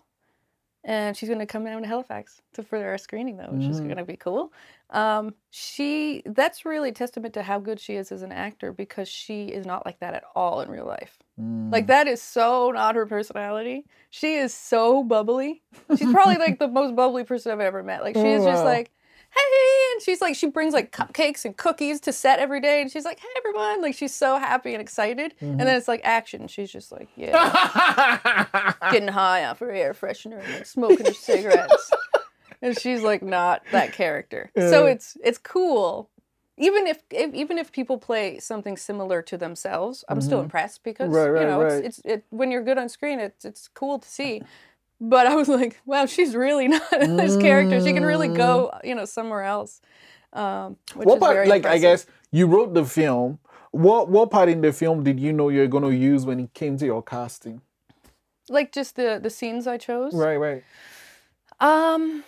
and 0.86 1.18
she's 1.18 1.28
going 1.28 1.40
to 1.40 1.46
come 1.46 1.66
down 1.66 1.82
to 1.82 1.88
Halifax 1.88 2.42
to 2.54 2.64
for 2.64 2.78
our 2.78 2.98
screening 2.98 3.36
though, 3.38 3.50
which 3.50 3.66
is 3.68 3.82
Mhm. 3.82 3.86
going 3.86 3.98
to 3.98 4.06
be 4.06 4.16
cool. 4.16 4.54
Um, 4.92 5.34
she 5.50 6.22
that's 6.26 6.64
really 6.64 6.90
a 6.90 6.94
testament 6.94 7.34
to 7.34 7.42
how 7.44 7.60
good 7.60 7.80
she 7.80 7.96
is 7.96 8.12
as 8.12 8.22
an 8.22 8.32
actor 8.32 8.72
because 8.72 9.10
she 9.10 9.48
is 9.48 9.66
not 9.66 9.84
like 9.86 10.00
that 10.00 10.14
at 10.14 10.24
all 10.36 10.62
in 10.62 10.70
real 10.70 10.86
life. 10.86 11.18
Mm. 11.42 11.72
Like 11.74 11.88
that 11.88 12.08
is 12.08 12.22
so 12.22 12.72
not 12.72 12.96
her 12.96 13.06
personality. 13.08 13.86
She 14.12 14.36
is 14.36 14.54
so 14.54 15.04
bubbly. 15.04 15.64
She's 15.98 16.12
probably 16.12 16.38
like 16.38 16.60
the 16.60 16.68
most 16.68 16.96
bubbly 16.96 17.24
person 17.24 17.52
I've 17.52 17.60
ever 17.60 17.82
met. 17.84 18.04
Like 18.04 18.16
she 18.16 18.22
is 18.28 18.44
just 18.46 18.64
like, 18.64 18.92
hey, 19.36 19.92
and 19.94 20.02
she's 20.02 20.22
like 20.22 20.36
she 20.36 20.48
brings 20.48 20.74
like 20.74 20.92
cupcakes 20.92 21.46
and 21.46 21.56
cookies 21.58 22.00
to 22.02 22.12
set 22.14 22.40
every 22.40 22.62
day, 22.62 22.82
and 22.82 22.92
she's 22.92 23.06
like, 23.06 23.20
hey 23.20 23.28
everyone, 23.38 23.82
like 23.82 23.96
she's 23.96 24.14
so 24.14 24.38
happy 24.38 24.74
and 24.74 24.82
excited. 24.82 25.34
And 25.42 25.60
then 25.60 25.76
it's 25.78 25.88
like 25.88 26.02
action. 26.04 26.48
She's 26.48 26.72
just 26.72 26.92
like, 26.92 27.10
yeah, 27.16 28.74
getting 28.92 29.10
high 29.10 29.46
off 29.46 29.60
her 29.60 29.72
air 29.72 29.94
freshener 29.94 30.44
and 30.44 30.54
like 30.54 30.66
smoking 30.66 31.06
her 31.06 31.14
cigarettes. 31.14 31.92
and 32.62 32.78
she's 32.78 33.02
like 33.04 33.22
not 33.22 33.64
that 33.72 33.92
character. 33.92 34.52
So 34.58 34.86
it's 34.86 35.18
it's 35.24 35.38
cool. 35.38 36.10
Even 36.58 36.88
if, 36.88 37.04
if 37.12 37.34
even 37.34 37.58
if 37.58 37.74
people 37.74 37.98
play 37.98 38.40
something 38.40 38.78
similar 38.78 39.22
to 39.24 39.38
themselves, 39.38 40.06
I'm 40.08 40.22
still 40.22 40.40
Mhm. 40.40 40.44
impressed 40.44 40.84
because 40.84 41.12
Right, 41.14 41.30
right, 41.30 41.42
you 41.42 41.48
know 41.48 41.62
right. 41.62 41.84
it's 41.84 42.00
it's 42.00 42.06
it 42.06 42.24
when 42.30 42.50
you're 42.50 42.64
good 42.64 42.78
on 42.78 42.88
screen, 42.88 43.20
it's 43.20 43.44
it's 43.44 43.68
cool 43.68 44.00
to 44.00 44.08
see. 44.08 44.42
But 45.00 45.28
I 45.28 45.36
was 45.36 45.48
like, 45.60 45.82
wow, 45.86 46.06
she's 46.06 46.36
really 46.36 46.68
not 46.76 46.94
in 46.94 47.18
this 47.18 47.38
character. 47.38 47.84
She 47.84 47.94
can 47.94 48.06
really 48.06 48.30
go, 48.30 48.72
you 48.84 48.96
know, 48.96 49.06
somewhere 49.06 49.44
else. 49.44 49.82
Um, 50.34 50.78
which 50.96 51.06
what 51.08 51.20
part? 51.20 51.48
Like 51.48 51.66
I 51.66 51.78
guess 51.78 52.06
you 52.32 52.48
wrote 52.48 52.74
the 52.74 52.86
film. 52.86 53.40
What 53.72 54.10
what 54.10 54.32
part 54.32 54.50
in 54.50 54.62
the 54.62 54.72
film 54.72 55.04
did 55.04 55.20
you 55.20 55.34
know 55.34 55.50
you're 55.50 55.68
going 55.68 55.84
to 55.84 55.94
use 55.94 56.26
when 56.26 56.40
it 56.40 56.54
came 56.54 56.78
to 56.78 56.86
your 56.86 57.04
casting? 57.04 57.62
like 58.50 58.72
just 58.72 58.96
the 58.96 59.20
the 59.22 59.30
scenes 59.30 59.68
I 59.68 59.78
chose. 59.78 60.14
Right, 60.14 60.38
right. 60.38 60.64
Um, 61.60 62.24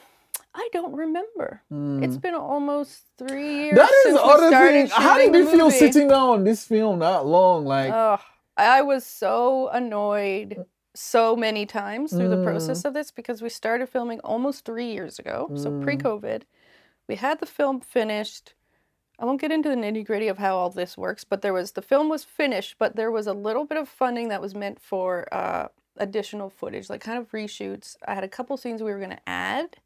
I 0.53 0.69
don't 0.71 0.93
remember. 0.93 1.61
Mm. 1.71 2.03
It's 2.03 2.17
been 2.17 2.33
almost 2.33 3.03
three 3.17 3.65
years. 3.65 3.75
That 3.75 3.91
is 3.91 4.03
since 4.03 4.19
other 4.21 4.49
thing. 4.49 4.87
How 4.87 5.17
did 5.17 5.33
you 5.35 5.49
feel 5.49 5.69
sitting 5.69 6.07
down 6.07 6.29
on 6.29 6.43
this 6.43 6.65
film 6.65 6.99
that 6.99 7.25
long? 7.25 7.65
Like, 7.65 7.93
I 8.55 8.81
was 8.81 9.05
so 9.05 9.69
annoyed 9.69 10.65
so 10.97 11.35
many 11.35 11.65
times 11.65 12.11
through 12.11 12.29
the 12.29 12.37
Mm. 12.37 12.43
process 12.43 12.83
of 12.85 12.93
this 12.93 13.11
because 13.11 13.41
we 13.41 13.49
started 13.49 13.87
filming 13.87 14.19
almost 14.21 14.65
three 14.65 14.91
years 14.91 15.19
ago, 15.19 15.51
so 15.55 15.69
Mm. 15.71 15.81
pre-COVID. 15.81 16.43
We 17.07 17.15
had 17.15 17.39
the 17.39 17.45
film 17.45 17.79
finished. 17.79 18.55
I 19.19 19.25
won't 19.25 19.41
get 19.41 19.51
into 19.51 19.69
the 19.69 19.75
nitty 19.75 20.05
gritty 20.05 20.27
of 20.27 20.37
how 20.37 20.57
all 20.57 20.69
this 20.69 20.97
works, 20.97 21.23
but 21.23 21.41
there 21.41 21.53
was 21.53 21.71
the 21.71 21.81
film 21.81 22.09
was 22.09 22.23
finished, 22.23 22.75
but 22.77 22.95
there 22.95 23.11
was 23.11 23.27
a 23.27 23.33
little 23.33 23.65
bit 23.65 23.77
of 23.77 23.87
funding 23.89 24.29
that 24.29 24.41
was 24.41 24.53
meant 24.55 24.79
for 24.79 25.27
uh, 25.33 25.67
additional 25.97 26.49
footage, 26.49 26.89
like 26.89 27.01
kind 27.01 27.17
of 27.17 27.31
reshoots. 27.31 27.95
I 28.07 28.13
had 28.13 28.23
a 28.23 28.27
couple 28.27 28.57
scenes 28.57 28.83
we 28.83 28.91
were 28.91 28.99
going 28.99 29.09
to 29.11 29.29
add, 29.29 29.77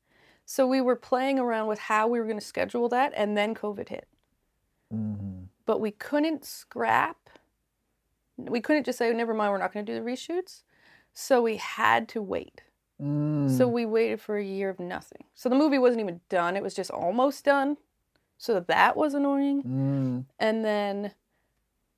so 0.46 0.68
we 0.68 0.82
were 0.82 0.98
playing 0.98 1.40
around 1.40 1.68
with 1.68 1.80
how 1.80 2.08
we 2.08 2.20
were 2.20 2.26
going 2.26 2.40
to 2.40 2.46
schedule 2.46 2.90
that, 2.90 3.14
and 3.16 3.38
then 3.38 3.56
COVID 3.56 3.90
hit 3.90 4.08
Mhm. 4.94 5.48
but 5.66 5.80
we 5.80 5.92
couldn't 5.92 6.44
scrap. 6.44 7.30
We 8.38 8.60
couldn't 8.60 8.86
just 8.86 8.98
say, 8.98 9.14
never 9.14 9.34
mind, 9.34 9.52
we're 9.52 9.60
not 9.60 9.72
going 9.72 9.86
to 9.86 9.94
do 9.94 9.98
the 9.98 10.06
reshoots. 10.06 10.64
So 11.14 11.42
we 11.42 11.58
had 11.58 12.08
to 12.10 12.22
wait. 12.22 12.62
Mm. 13.02 13.50
So 13.58 13.68
we 13.68 13.86
waited 13.86 14.22
for 14.22 14.38
a 14.38 14.44
year 14.44 14.70
of 14.70 14.80
nothing. 14.80 15.24
So 15.34 15.50
the 15.50 15.56
movie 15.56 15.80
wasn't 15.80 16.02
even 16.02 16.22
done. 16.30 16.56
It 16.56 16.64
was 16.64 16.74
just 16.74 16.92
almost 16.92 17.44
done. 17.46 17.78
So 18.38 18.60
that 18.60 18.96
was 18.96 19.14
annoying. 19.14 19.64
Mm. 19.64 20.26
And 20.40 20.64
then 20.66 21.14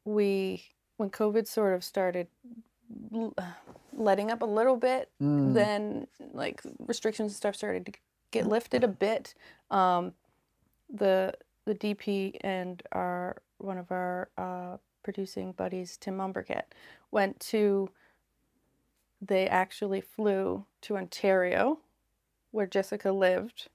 we, 0.05 0.63
when 0.97 1.09
COVID 1.09 1.47
sort 1.47 1.73
of 1.73 1.83
started 1.83 2.27
letting 3.93 4.31
up 4.31 4.41
a 4.41 4.45
little 4.45 4.77
bit, 4.77 5.09
Mm. 5.21 5.53
then 5.53 6.07
like 6.33 6.61
restrictions 6.79 7.31
and 7.31 7.35
stuff 7.35 7.55
started 7.55 7.85
to 7.85 7.93
get 8.31 8.47
lifted 8.47 8.83
a 8.83 8.87
bit. 8.87 9.33
Um, 9.71 10.13
the 10.89 11.33
the 11.65 11.75
DP 11.75 12.37
and 12.41 12.83
our 12.91 13.41
one 13.57 13.77
of 13.77 13.89
our 13.91 14.29
uh, 14.37 14.77
producing 15.01 15.53
buddies, 15.53 15.97
Tim 15.97 16.17
Umbercat, 16.17 16.63
went 17.11 17.39
to. 17.51 17.89
They 19.27 19.47
actually 19.47 20.01
flew 20.01 20.65
to 20.81 20.97
Ontario, 20.97 21.79
where 22.51 22.65
Jessica 22.67 23.11
lived, 23.11 23.67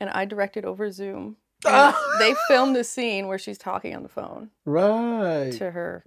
and 0.00 0.10
I 0.10 0.24
directed 0.24 0.64
over 0.64 0.90
Zoom. 0.90 1.36
They 2.18 2.34
filmed 2.48 2.76
the 2.76 2.84
scene 2.84 3.26
where 3.26 3.38
she's 3.38 3.58
talking 3.58 3.94
on 3.96 4.02
the 4.02 4.08
phone 4.08 4.50
right. 4.64 5.50
to 5.54 5.70
her, 5.72 6.04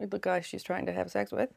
the 0.00 0.18
guy 0.18 0.40
she's 0.40 0.62
trying 0.62 0.86
to 0.86 0.92
have 0.92 1.10
sex 1.10 1.30
with. 1.30 1.50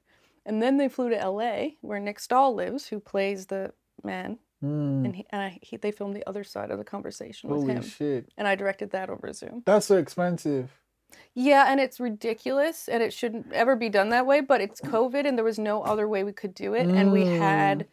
And 0.45 0.61
then 0.61 0.77
they 0.77 0.87
flew 0.89 1.09
to 1.09 1.19
L.A., 1.19 1.77
where 1.81 1.99
Nick 1.99 2.19
Stahl 2.19 2.53
lives, 2.53 2.87
who 2.87 2.99
plays 2.99 3.47
the 3.47 3.73
man, 4.03 4.37
Mm. 4.63 5.05
and, 5.05 5.15
he, 5.15 5.25
and 5.31 5.41
I, 5.41 5.57
he, 5.63 5.77
they 5.77 5.89
filmed 5.91 6.15
the 6.15 6.27
other 6.29 6.43
side 6.43 6.69
of 6.69 6.77
the 6.77 6.83
conversation 6.83 7.49
with 7.49 7.61
Holy 7.61 7.73
him, 7.73 7.81
shit. 7.81 8.29
and 8.37 8.47
I 8.47 8.53
directed 8.53 8.91
that 8.91 9.09
over 9.09 9.33
Zoom. 9.33 9.63
That's 9.65 9.87
so 9.87 9.97
expensive. 9.97 10.69
Yeah, 11.33 11.65
and 11.71 11.79
it's 11.79 11.99
ridiculous, 11.99 12.87
and 12.89 13.01
it 13.03 13.13
shouldn't 13.13 13.51
ever 13.53 13.75
be 13.75 13.89
done 13.89 14.09
that 14.09 14.25
way. 14.25 14.41
But 14.41 14.61
it's 14.61 14.81
COVID, 14.81 15.25
and 15.25 15.37
there 15.37 15.45
was 15.45 15.59
no 15.59 15.81
other 15.83 16.07
way 16.07 16.23
we 16.23 16.33
could 16.33 16.53
do 16.53 16.73
it, 16.73 16.87
and 16.87 17.11
we 17.11 17.25
had 17.25 17.87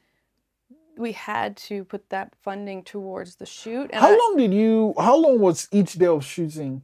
we 0.97 1.13
had 1.13 1.57
to 1.57 1.85
put 1.85 2.11
that 2.11 2.35
funding 2.43 2.83
towards 2.83 3.37
the 3.37 3.47
shoot. 3.47 3.91
And 3.93 4.01
How 4.01 4.13
I- 4.13 4.17
long 4.19 4.37
did 4.37 4.53
you? 4.53 4.95
How 4.99 5.17
long 5.17 5.39
was 5.39 5.69
each 5.73 5.95
day 5.95 6.07
of 6.07 6.25
shooting? 6.25 6.83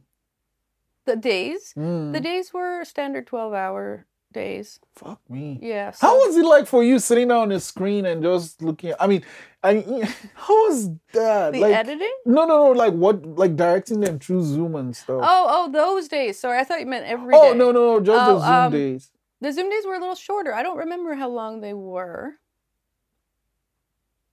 the 1.05 1.15
days? 1.15 1.71
Mm. 1.77 2.13
The 2.13 2.19
days 2.19 2.51
were 2.51 2.83
standard 2.83 3.27
twelve 3.27 3.53
hour 3.53 4.07
days. 4.35 4.79
Fuck 4.95 5.19
me. 5.29 5.57
Yeah. 5.61 5.91
How 5.99 6.15
was 6.15 6.37
it 6.37 6.45
like 6.45 6.67
for 6.67 6.83
you 6.83 6.99
sitting 6.99 7.29
down 7.29 7.41
on 7.43 7.49
the 7.49 7.59
screen 7.59 8.05
and 8.05 8.21
just 8.21 8.61
looking? 8.61 8.93
I 8.99 9.07
mean, 9.07 9.23
I 9.63 9.73
how 10.35 10.67
was 10.67 10.89
that? 11.13 11.53
the 11.53 11.59
like, 11.61 11.73
editing? 11.73 12.13
no, 12.27 12.45
no, 12.45 12.57
no. 12.65 12.71
Like 12.71 12.93
what? 12.93 13.25
Like 13.25 13.55
directing 13.55 14.01
them 14.01 14.19
through 14.19 14.43
Zoom 14.43 14.75
and 14.75 14.95
stuff. 14.95 15.21
Oh, 15.23 15.45
oh, 15.49 15.71
those 15.71 16.07
days. 16.07 16.37
Sorry, 16.39 16.59
I 16.59 16.63
thought 16.63 16.79
you 16.81 16.85
meant 16.85 17.07
every 17.07 17.33
day. 17.33 17.39
Oh, 17.41 17.53
no, 17.53 17.71
no, 17.71 17.97
no. 17.97 17.99
Just 17.99 18.21
Oh, 18.29 18.35
the 18.35 18.39
Zoom 18.41 18.53
um, 18.53 18.71
days. 18.71 19.11
The 19.41 19.51
Zoom 19.51 19.69
days 19.71 19.85
were 19.87 19.95
a 19.95 19.99
little 19.99 20.15
shorter. 20.15 20.53
I 20.53 20.61
don't 20.61 20.77
remember 20.77 21.15
how 21.15 21.29
long 21.29 21.61
they 21.61 21.73
were. 21.73 22.35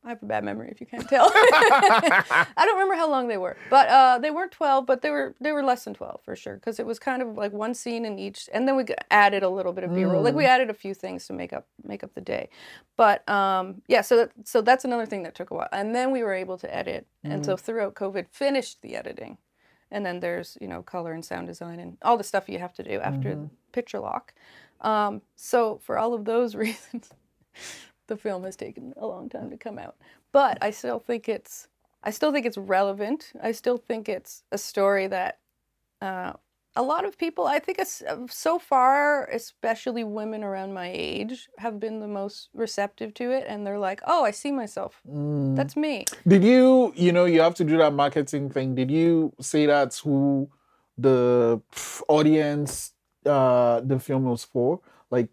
I 0.05 0.09
have 0.09 0.23
a 0.23 0.27
bad 0.27 0.43
memory, 0.43 0.69
if 0.71 0.81
you 0.81 0.87
can't 0.87 1.09
tell. 1.09 1.31
I 1.35 2.53
don't 2.57 2.75
remember 2.75 2.97
how 2.97 3.09
long 3.09 3.29
they 3.29 3.37
were, 3.37 3.57
but 3.71 3.89
uh, 3.89 4.19
they 4.19 4.33
weren't 4.33 4.51
twelve, 4.51 4.85
but 4.85 5.01
they 5.01 5.11
were 5.11 5.35
they 5.41 5.53
were 5.53 5.63
less 5.63 5.85
than 5.85 5.95
twelve 5.95 6.21
for 6.25 6.35
sure, 6.35 6.57
because 6.57 6.81
it 6.81 6.87
was 6.87 6.99
kind 6.99 7.23
of 7.23 7.37
like 7.37 7.53
one 7.53 7.73
scene 7.73 8.05
in 8.05 8.19
each, 8.19 8.49
and 8.53 8.67
then 8.67 8.75
we 8.75 8.85
added 9.13 9.45
a 9.45 9.49
little 9.49 9.73
bit 9.73 9.85
of 9.85 9.95
B 9.95 10.03
roll. 10.03 10.23
Like 10.23 10.35
we 10.35 10.45
added 10.45 10.71
a 10.71 10.75
few 10.75 10.93
things 10.93 11.27
to 11.29 11.33
make 11.33 11.53
up 11.53 11.69
make 11.85 12.03
up 12.03 12.15
the 12.15 12.21
day, 12.21 12.49
but 12.97 13.29
um, 13.29 13.83
yeah. 13.87 14.01
So 14.01 14.17
that, 14.17 14.31
so 14.45 14.61
that's 14.61 14.85
another 14.85 15.07
thing 15.07 15.23
that 15.23 15.37
took 15.37 15.51
a 15.51 15.55
while, 15.55 15.69
and 15.73 15.95
then 15.95 16.11
we 16.11 16.25
were 16.25 16.35
able 16.35 16.59
to 16.59 16.75
edit, 16.75 17.07
and 17.23 17.45
so 17.47 17.57
throughout 17.57 17.95
COVID, 17.95 18.27
finished 18.29 18.83
the 18.83 18.97
editing, 18.97 19.39
and 19.93 20.05
then 20.05 20.19
there's 20.19 20.59
you 20.61 20.67
know 20.67 20.83
color 20.83 21.13
and 21.13 21.25
sound 21.25 21.47
design 21.47 21.79
and 21.79 21.97
all 22.03 22.17
the 22.17 22.25
stuff 22.25 22.49
you 22.49 22.59
have 22.59 22.75
to 22.75 22.83
do 22.83 22.99
after 22.99 23.35
picture 23.71 24.01
lock. 24.01 24.35
Um, 24.81 25.23
so 25.37 25.79
for 25.85 25.97
all 25.97 26.13
of 26.13 26.25
those 26.25 26.55
reasons, 26.65 27.11
the 28.13 28.19
film 28.19 28.45
has 28.45 28.57
taken 28.57 28.93
a 28.99 29.07
long 29.07 29.31
time 29.31 29.49
to 29.49 29.57
come 29.57 29.79
out. 29.79 29.97
But 30.33 30.59
I 30.61 30.71
still 30.71 30.99
think 30.99 31.29
it's 31.31 31.69
I 32.05 32.11
still 32.11 32.33
think 32.33 32.45
it's 32.45 32.59
relevant. 32.59 33.33
I 33.43 33.53
still 33.53 33.79
think 33.89 34.09
it's 34.09 34.43
a 34.53 34.59
story 34.59 35.07
that 35.07 35.39
uh, 36.03 36.33
a 36.75 36.83
lot 36.83 37.05
of 37.05 37.17
people, 37.17 37.47
I 37.47 37.59
think, 37.61 37.79
so 38.29 38.59
far, 38.59 39.27
especially 39.27 40.03
women 40.05 40.43
around 40.43 40.75
my 40.75 40.91
age, 40.93 41.49
have 41.59 41.79
been 41.79 42.01
the 42.01 42.09
most 42.09 42.49
receptive 42.53 43.15
to 43.15 43.31
it, 43.31 43.45
and 43.49 43.65
they're 43.65 43.85
like, 43.91 44.01
"Oh, 44.13 44.25
I 44.25 44.33
see 44.33 44.53
myself. 44.53 45.01
Mm. 45.09 45.57
That's 45.57 45.77
me." 45.77 46.05
Did 46.27 46.45
you, 46.45 46.93
you 47.05 47.13
know, 47.13 47.25
you 47.25 47.41
have 47.41 47.55
to 47.61 47.65
do 47.65 47.77
that 47.79 47.93
marketing 47.95 48.51
thing. 48.51 48.75
Did 48.75 48.91
you 48.91 49.33
say 49.41 49.67
that's 49.67 50.01
who 50.01 50.51
the 50.99 51.63
audience 52.09 52.93
uh 53.25 53.81
the 53.81 53.99
film 53.99 54.25
was 54.25 54.45
for? 54.45 54.81
Like, 55.11 55.29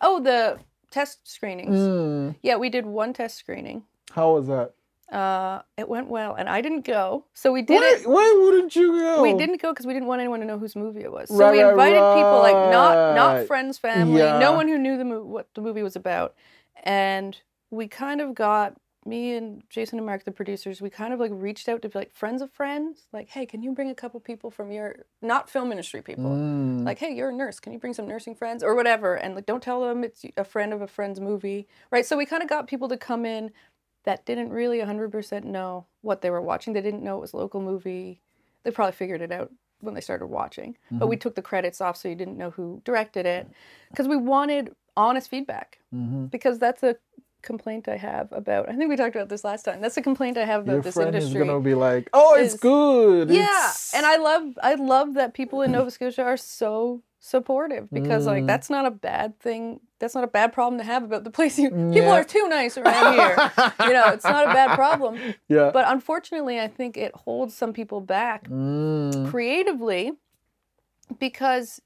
Oh, 0.00 0.20
the 0.20 0.58
test 0.92 1.28
screenings. 1.28 1.76
mm, 1.78 2.36
Yeah, 2.42 2.56
we 2.56 2.68
did 2.68 2.86
one 2.86 3.12
test 3.12 3.36
screening. 3.38 3.82
how 4.12 4.34
was 4.34 4.46
that? 4.46 4.74
Uh, 5.10 5.60
it 5.76 5.88
went 5.88 6.08
well, 6.08 6.34
and 6.34 6.48
I 6.48 6.62
didn't 6.62 6.86
go, 6.86 7.26
so 7.34 7.52
we 7.52 7.60
did 7.60 7.74
Why, 7.80 7.96
it. 8.00 8.08
why 8.08 8.40
wouldn't 8.44 8.74
you 8.74 8.92
go? 8.92 9.20
We 9.22 9.34
didn't 9.34 9.60
go 9.60 9.70
because 9.72 9.84
we 9.86 9.92
didn't 9.92 10.08
want 10.08 10.20
anyone 10.20 10.40
to 10.40 10.46
know 10.46 10.58
whose 10.58 10.74
movie 10.74 11.02
it 11.02 11.12
was. 11.12 11.28
So 11.28 11.36
Right, 11.36 11.52
we 11.52 11.62
right, 11.62 11.70
invited 11.70 12.14
people 12.14 12.38
like 12.40 12.56
not 12.56 13.14
not 13.14 13.46
friends, 13.46 13.76
family, 13.76 14.20
Yeah. 14.22 14.38
no 14.38 14.52
one 14.52 14.68
who 14.68 14.78
knew 14.78 14.96
the 14.96 15.04
mo- 15.04 15.22
what 15.24 15.48
the 15.54 15.60
movie 15.60 15.82
was 15.82 15.96
about, 15.96 16.34
and 16.82 17.36
we 17.70 17.88
kind 17.88 18.20
of 18.22 18.34
got 18.34 18.74
me 19.04 19.34
and 19.34 19.62
Jason 19.68 19.98
and 19.98 20.06
Mark, 20.06 20.24
the 20.24 20.32
producers. 20.32 20.80
We 20.80 20.90
kind 20.90 21.12
of 21.12 21.20
like 21.20 21.30
reached 21.34 21.68
out 21.68 21.82
to 21.82 21.88
be 21.88 21.98
like 21.98 22.12
friends 22.12 22.42
of 22.42 22.50
friends, 22.52 23.08
like, 23.12 23.28
hey, 23.28 23.46
can 23.46 23.62
you 23.62 23.72
bring 23.72 23.90
a 23.90 23.94
couple 23.94 24.20
people 24.20 24.50
from 24.50 24.70
your 24.70 25.04
not 25.20 25.50
film 25.50 25.70
industry 25.70 26.02
people? 26.02 26.30
Mm. 26.30 26.84
Like, 26.84 26.98
hey, 26.98 27.12
you're 27.12 27.30
a 27.30 27.34
nurse. 27.34 27.60
Can 27.60 27.72
you 27.72 27.78
bring 27.78 27.94
some 27.94 28.06
nursing 28.06 28.34
friends 28.34 28.62
or 28.62 28.74
whatever? 28.74 29.14
And 29.14 29.34
like, 29.34 29.46
don't 29.46 29.62
tell 29.62 29.80
them 29.80 30.04
it's 30.04 30.24
a 30.36 30.44
friend 30.44 30.72
of 30.72 30.82
a 30.82 30.86
friend's 30.86 31.20
movie, 31.20 31.68
right? 31.90 32.06
So 32.06 32.16
we 32.16 32.26
kind 32.26 32.42
of 32.42 32.48
got 32.48 32.66
people 32.66 32.88
to 32.88 32.96
come 32.96 33.24
in 33.24 33.50
that 34.04 34.24
didn't 34.26 34.50
really 34.50 34.78
100% 34.78 35.44
know 35.44 35.86
what 36.02 36.22
they 36.22 36.30
were 36.30 36.42
watching. 36.42 36.72
They 36.72 36.80
didn't 36.80 37.04
know 37.04 37.18
it 37.18 37.20
was 37.20 37.32
a 37.32 37.36
local 37.36 37.60
movie. 37.60 38.20
They 38.64 38.70
probably 38.70 38.92
figured 38.92 39.20
it 39.20 39.32
out 39.32 39.52
when 39.80 39.94
they 39.94 40.00
started 40.00 40.26
watching. 40.26 40.76
But 40.90 41.08
we 41.08 41.16
took 41.16 41.34
the 41.34 41.42
credits 41.42 41.80
off 41.80 41.96
so 41.96 42.08
you 42.08 42.14
didn't 42.14 42.38
know 42.38 42.50
who 42.50 42.80
directed 42.84 43.26
it 43.26 43.48
because 43.90 44.08
we 44.08 44.16
wanted 44.16 44.74
honest 44.96 45.30
feedback 45.30 45.78
hmm 45.90 46.26
because 46.26 46.58
that's 46.58 46.82
a 46.82 46.96
complaint 47.42 47.88
I 47.88 47.96
have 47.96 48.28
about. 48.32 48.68
I 48.68 48.74
think 48.76 48.88
we 48.88 48.96
talked 48.96 49.14
about 49.16 49.28
this 49.28 49.44
last 49.44 49.64
time. 49.64 49.80
That's 49.80 49.96
a 49.96 50.02
complaint 50.02 50.38
I 50.38 50.44
have 50.44 50.62
about 50.62 50.72
Your 50.72 50.82
this 50.82 50.94
friend 50.94 51.14
industry. 51.14 51.40
is 51.40 51.46
gonna 51.46 51.60
be 51.60 51.74
like, 51.74 52.08
"Oh, 52.12 52.34
it's 52.34 52.54
good." 52.56 53.30
Yeah, 53.30 53.42
it's- 53.44 53.92
and 53.94 54.06
I 54.06 54.16
love 54.16 54.44
I 54.62 54.74
love 54.74 55.14
that 55.14 55.34
people 55.34 55.62
in 55.62 55.72
Nova 55.72 55.90
Scotia 55.90 56.22
are 56.22 56.36
so 56.36 57.02
supportive 57.24 57.88
because 57.92 58.26
like 58.26 58.42
Mm. 58.42 58.46
that's 58.48 58.68
not 58.68 58.84
a 58.86 58.90
bad 58.90 59.38
thing. 59.38 59.78
That's 60.00 60.14
not 60.14 60.24
a 60.24 60.28
bad 60.28 60.52
problem 60.52 60.78
to 60.80 60.84
have 60.84 61.04
about 61.04 61.22
the 61.22 61.30
place 61.30 61.56
you 61.58 61.70
people 61.70 62.10
are 62.10 62.24
too 62.24 62.48
nice 62.48 62.76
around 62.76 63.14
here. 63.14 63.36
you 63.86 63.92
know, 63.92 64.08
it's 64.08 64.24
not 64.24 64.44
a 64.50 64.52
bad 64.52 64.74
problem. 64.82 65.18
yeah. 65.48 65.70
But 65.72 65.84
unfortunately, 65.88 66.58
I 66.60 66.66
think 66.66 66.96
it 66.96 67.14
holds 67.14 67.54
some 67.54 67.72
people 67.72 68.00
back 68.00 68.48
Mm. 68.48 69.30
creatively 69.30 70.12
because 71.18 71.80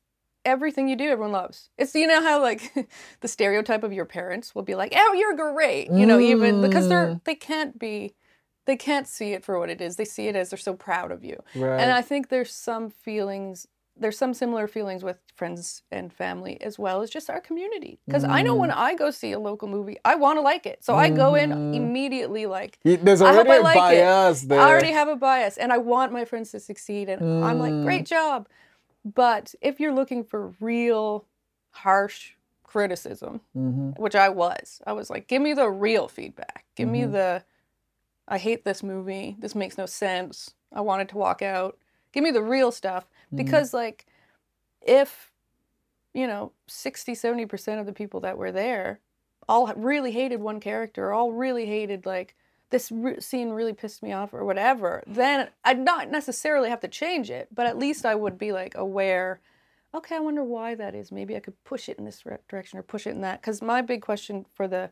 everything 0.47 0.89
you 0.89 0.97
do 0.97 1.11
everyone 1.11 1.33
loves. 1.33 1.69
It's 1.77 1.95
you 1.95 2.07
know 2.07 2.23
how 2.23 2.41
like 2.41 2.73
the 3.21 3.29
stereotype 3.29 3.83
of 3.83 3.93
your 3.93 4.07
parents 4.07 4.55
will 4.55 4.63
be 4.63 4.75
like, 4.75 4.93
"Oh, 4.97 5.13
you're 5.13 5.35
great." 5.35 5.91
You 5.91 6.07
know, 6.07 6.19
even 6.21 6.61
because 6.63 6.89
they're 6.89 7.09
Mm. 7.09 7.25
they 7.25 7.35
can't 7.35 7.79
be 7.79 8.15
they 8.67 8.77
can't 8.77 9.07
see 9.07 9.33
it 9.33 9.45
for 9.45 9.59
what 9.61 9.71
it 9.71 9.81
is. 9.81 9.97
They 9.97 10.05
see 10.05 10.27
it 10.29 10.35
as 10.37 10.51
they're 10.51 10.59
so 10.59 10.75
proud 10.75 11.13
of 11.13 11.23
you. 11.23 11.37
Right. 11.55 11.81
And 11.81 11.93
I 11.93 12.03
think 12.03 12.29
there's 12.29 12.53
some 12.53 12.91
feelings, 12.91 13.69
there's 13.97 14.19
some 14.19 14.35
similar 14.35 14.67
feelings 14.67 15.05
with 15.05 15.19
friends 15.37 15.83
and 15.93 16.13
family 16.13 16.61
as 16.61 16.77
well 16.77 17.01
as 17.03 17.09
just 17.11 17.31
our 17.31 17.41
community. 17.41 18.01
Because 18.07 18.25
I 18.25 18.43
know 18.43 18.57
when 18.57 18.73
I 18.73 18.97
go 18.97 19.13
see 19.13 19.31
a 19.31 19.39
local 19.39 19.69
movie, 19.69 19.99
I 20.05 20.17
want 20.17 20.39
to 20.39 20.43
like 20.43 20.67
it. 20.67 20.83
So 20.85 20.97
I 20.97 21.11
go 21.11 21.37
in 21.37 21.51
Mhm. 21.51 21.75
immediately 21.75 22.47
like, 22.47 22.79
There's 22.85 23.23
I 23.23 23.33
hope 23.33 23.47
already 23.47 23.51
I 23.53 23.57
a 23.59 23.63
like 23.63 23.77
it. 23.77 24.03
bias 24.05 24.43
there. 24.43 24.61
I 24.61 24.69
already 24.73 24.93
have 24.93 25.09
a 25.09 25.17
bias 25.17 25.57
and 25.59 25.73
I 25.73 25.79
want 25.79 26.11
my 26.13 26.25
friends 26.25 26.51
to 26.51 26.59
succeed. 26.61 27.09
And 27.09 27.23
I'm 27.45 27.59
like, 27.61 27.75
Mm. 27.75 27.83
great 27.83 28.07
job. 28.07 28.49
But 29.15 29.55
if 29.61 29.79
you're 29.79 29.95
looking 29.95 30.25
for 30.25 30.49
real 30.61 31.27
harsh 31.71 32.33
criticism, 32.65 33.41
hmm 33.53 33.91
which 33.97 34.15
I 34.15 34.29
was. 34.29 34.83
I 34.87 34.93
was 34.93 35.09
like, 35.09 35.27
give 35.27 35.41
me 35.41 35.55
the 35.55 35.71
real 35.71 36.07
feedback. 36.09 36.67
Give 36.75 36.87
me 36.89 37.03
Mhm. 37.05 37.13
the, 37.13 37.45
I 38.29 38.37
hate 38.37 38.65
this 38.65 38.83
movie. 38.83 39.37
This 39.39 39.55
makes 39.55 39.79
no 39.79 39.87
sense. 39.87 40.55
I 40.73 40.83
wanted 40.83 41.09
to 41.11 41.17
walk 41.17 41.41
out. 41.41 41.79
Give 42.13 42.23
me 42.23 42.31
the 42.31 42.43
real 42.43 42.71
stuff. 42.71 43.05
Mm-hmm. 43.05 43.37
Because, 43.37 43.73
like, 43.73 44.05
if, 44.83 45.33
you 46.13 46.27
know, 46.27 46.53
60, 46.67 47.15
70% 47.15 47.81
of 47.81 47.87
the 47.87 47.93
people 47.95 48.21
that 48.21 48.37
were 48.37 48.53
there 48.53 49.01
all 49.49 49.73
really 49.77 50.11
hated 50.11 50.41
one 50.41 50.61
character, 50.61 51.13
all 51.13 51.33
really 51.33 51.65
hated, 51.65 52.05
like, 52.05 52.35
this 52.71 52.93
scene 53.21 53.51
really 53.51 53.73
pissed 53.73 54.03
me 54.03 54.13
off 54.13 54.35
or 54.35 54.45
whatever, 54.45 55.03
then 55.07 55.49
I'd 55.65 55.79
not 55.79 56.11
necessarily 56.11 56.69
have 56.69 56.81
to 56.81 56.89
change 56.89 57.31
it, 57.31 57.49
but 57.55 57.67
at 57.67 57.79
least 57.79 58.05
I 58.05 58.15
would 58.15 58.39
be, 58.39 58.53
like, 58.53 58.75
aware 58.75 59.41
okay, 59.97 60.17
I 60.17 60.21
wonder 60.21 60.45
why 60.45 60.75
that 60.75 60.95
is. 60.95 61.11
Maybe 61.11 61.37
I 61.37 61.41
could 61.41 61.63
push 61.65 61.89
it 61.89 61.99
in 61.99 62.05
this 62.05 62.27
re- 62.27 62.37
direction 62.49 62.79
or 62.79 62.83
push 62.83 63.07
it 63.07 63.15
in 63.15 63.23
that. 63.23 63.41
Because 63.41 63.63
my 63.63 63.81
big 63.83 64.03
question 64.03 64.45
for 64.55 64.69
the 64.69 64.91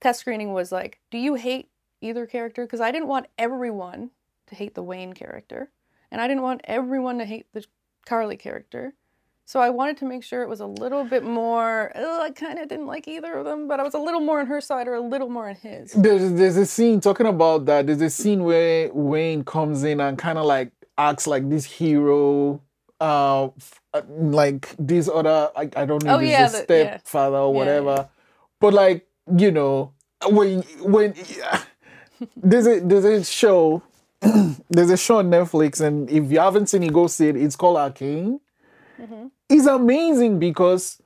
test 0.00 0.20
screening 0.20 0.52
was 0.52 0.72
like, 0.72 0.98
do 1.10 1.18
you 1.18 1.34
hate 1.34 1.68
either 2.00 2.26
character? 2.26 2.64
Because 2.64 2.80
I 2.80 2.90
didn't 2.90 3.08
want 3.08 3.26
everyone 3.38 4.10
to 4.48 4.54
hate 4.54 4.74
the 4.74 4.82
Wayne 4.82 5.12
character, 5.12 5.70
and 6.10 6.20
I 6.20 6.26
didn't 6.26 6.42
want 6.42 6.62
everyone 6.64 7.18
to 7.18 7.24
hate 7.24 7.46
the 7.52 7.64
Carly 8.04 8.36
character. 8.36 8.94
So 9.44 9.60
I 9.60 9.70
wanted 9.70 9.96
to 9.98 10.04
make 10.06 10.22
sure 10.22 10.42
it 10.42 10.48
was 10.48 10.60
a 10.60 10.66
little 10.66 11.04
bit 11.04 11.24
more. 11.24 11.92
I 11.96 12.30
kind 12.34 12.58
of 12.58 12.68
didn't 12.68 12.86
like 12.86 13.06
either 13.08 13.34
of 13.34 13.44
them, 13.44 13.68
but 13.68 13.80
I 13.80 13.82
was 13.82 13.94
a 13.94 13.98
little 13.98 14.20
more 14.20 14.40
on 14.40 14.46
her 14.46 14.60
side 14.60 14.86
or 14.88 14.94
a 14.94 15.00
little 15.00 15.28
more 15.28 15.48
on 15.48 15.56
his. 15.56 15.92
There's 15.92 16.32
there's 16.32 16.56
a 16.56 16.64
scene 16.66 17.00
talking 17.00 17.26
about 17.26 17.66
that. 17.66 17.86
There's 17.86 18.00
a 18.00 18.10
scene 18.10 18.44
where 18.44 18.90
Wayne 18.92 19.44
comes 19.44 19.82
in 19.84 20.00
and 20.00 20.16
kind 20.16 20.38
of 20.38 20.46
like 20.46 20.70
acts 20.96 21.26
like 21.26 21.48
this 21.50 21.64
hero, 21.64 22.60
uh, 23.00 23.46
f- 23.46 23.80
uh, 23.92 24.02
like 24.08 24.74
this 24.78 25.08
other. 25.08 25.50
I, 25.56 25.68
I 25.76 25.84
don't 25.86 26.02
know 26.04 26.16
Oh, 26.16 26.20
yeah, 26.20 26.44
it's 26.44 26.54
a 26.54 26.58
yeah. 26.58 26.62
stepfather 26.98 27.36
or 27.38 27.52
Yeah, 27.52 27.58
whatever, 27.58 28.08
but 28.60 28.72
like 28.74 29.06
you 29.36 29.50
know 29.50 29.92
when 30.30 30.62
when 30.80 31.14
there's 32.36 32.66
a 32.66 32.80
there's 32.80 33.04
a 33.04 33.24
show 33.24 33.82
there's 34.70 34.90
a 34.90 34.96
show 34.96 35.18
on 35.18 35.30
Netflix 35.30 35.80
and 35.80 36.08
if 36.08 36.30
you 36.30 36.38
haven't 36.38 36.68
seen 36.68 36.84
it, 36.84 36.92
go 36.92 37.06
see 37.08 37.28
it. 37.28 37.36
It's 37.36 37.56
called 37.56 37.76
Arcane. 37.76 38.40
Mm-hmm. 39.00 39.26
It's 39.48 39.66
amazing 39.66 40.38
because 40.38 41.00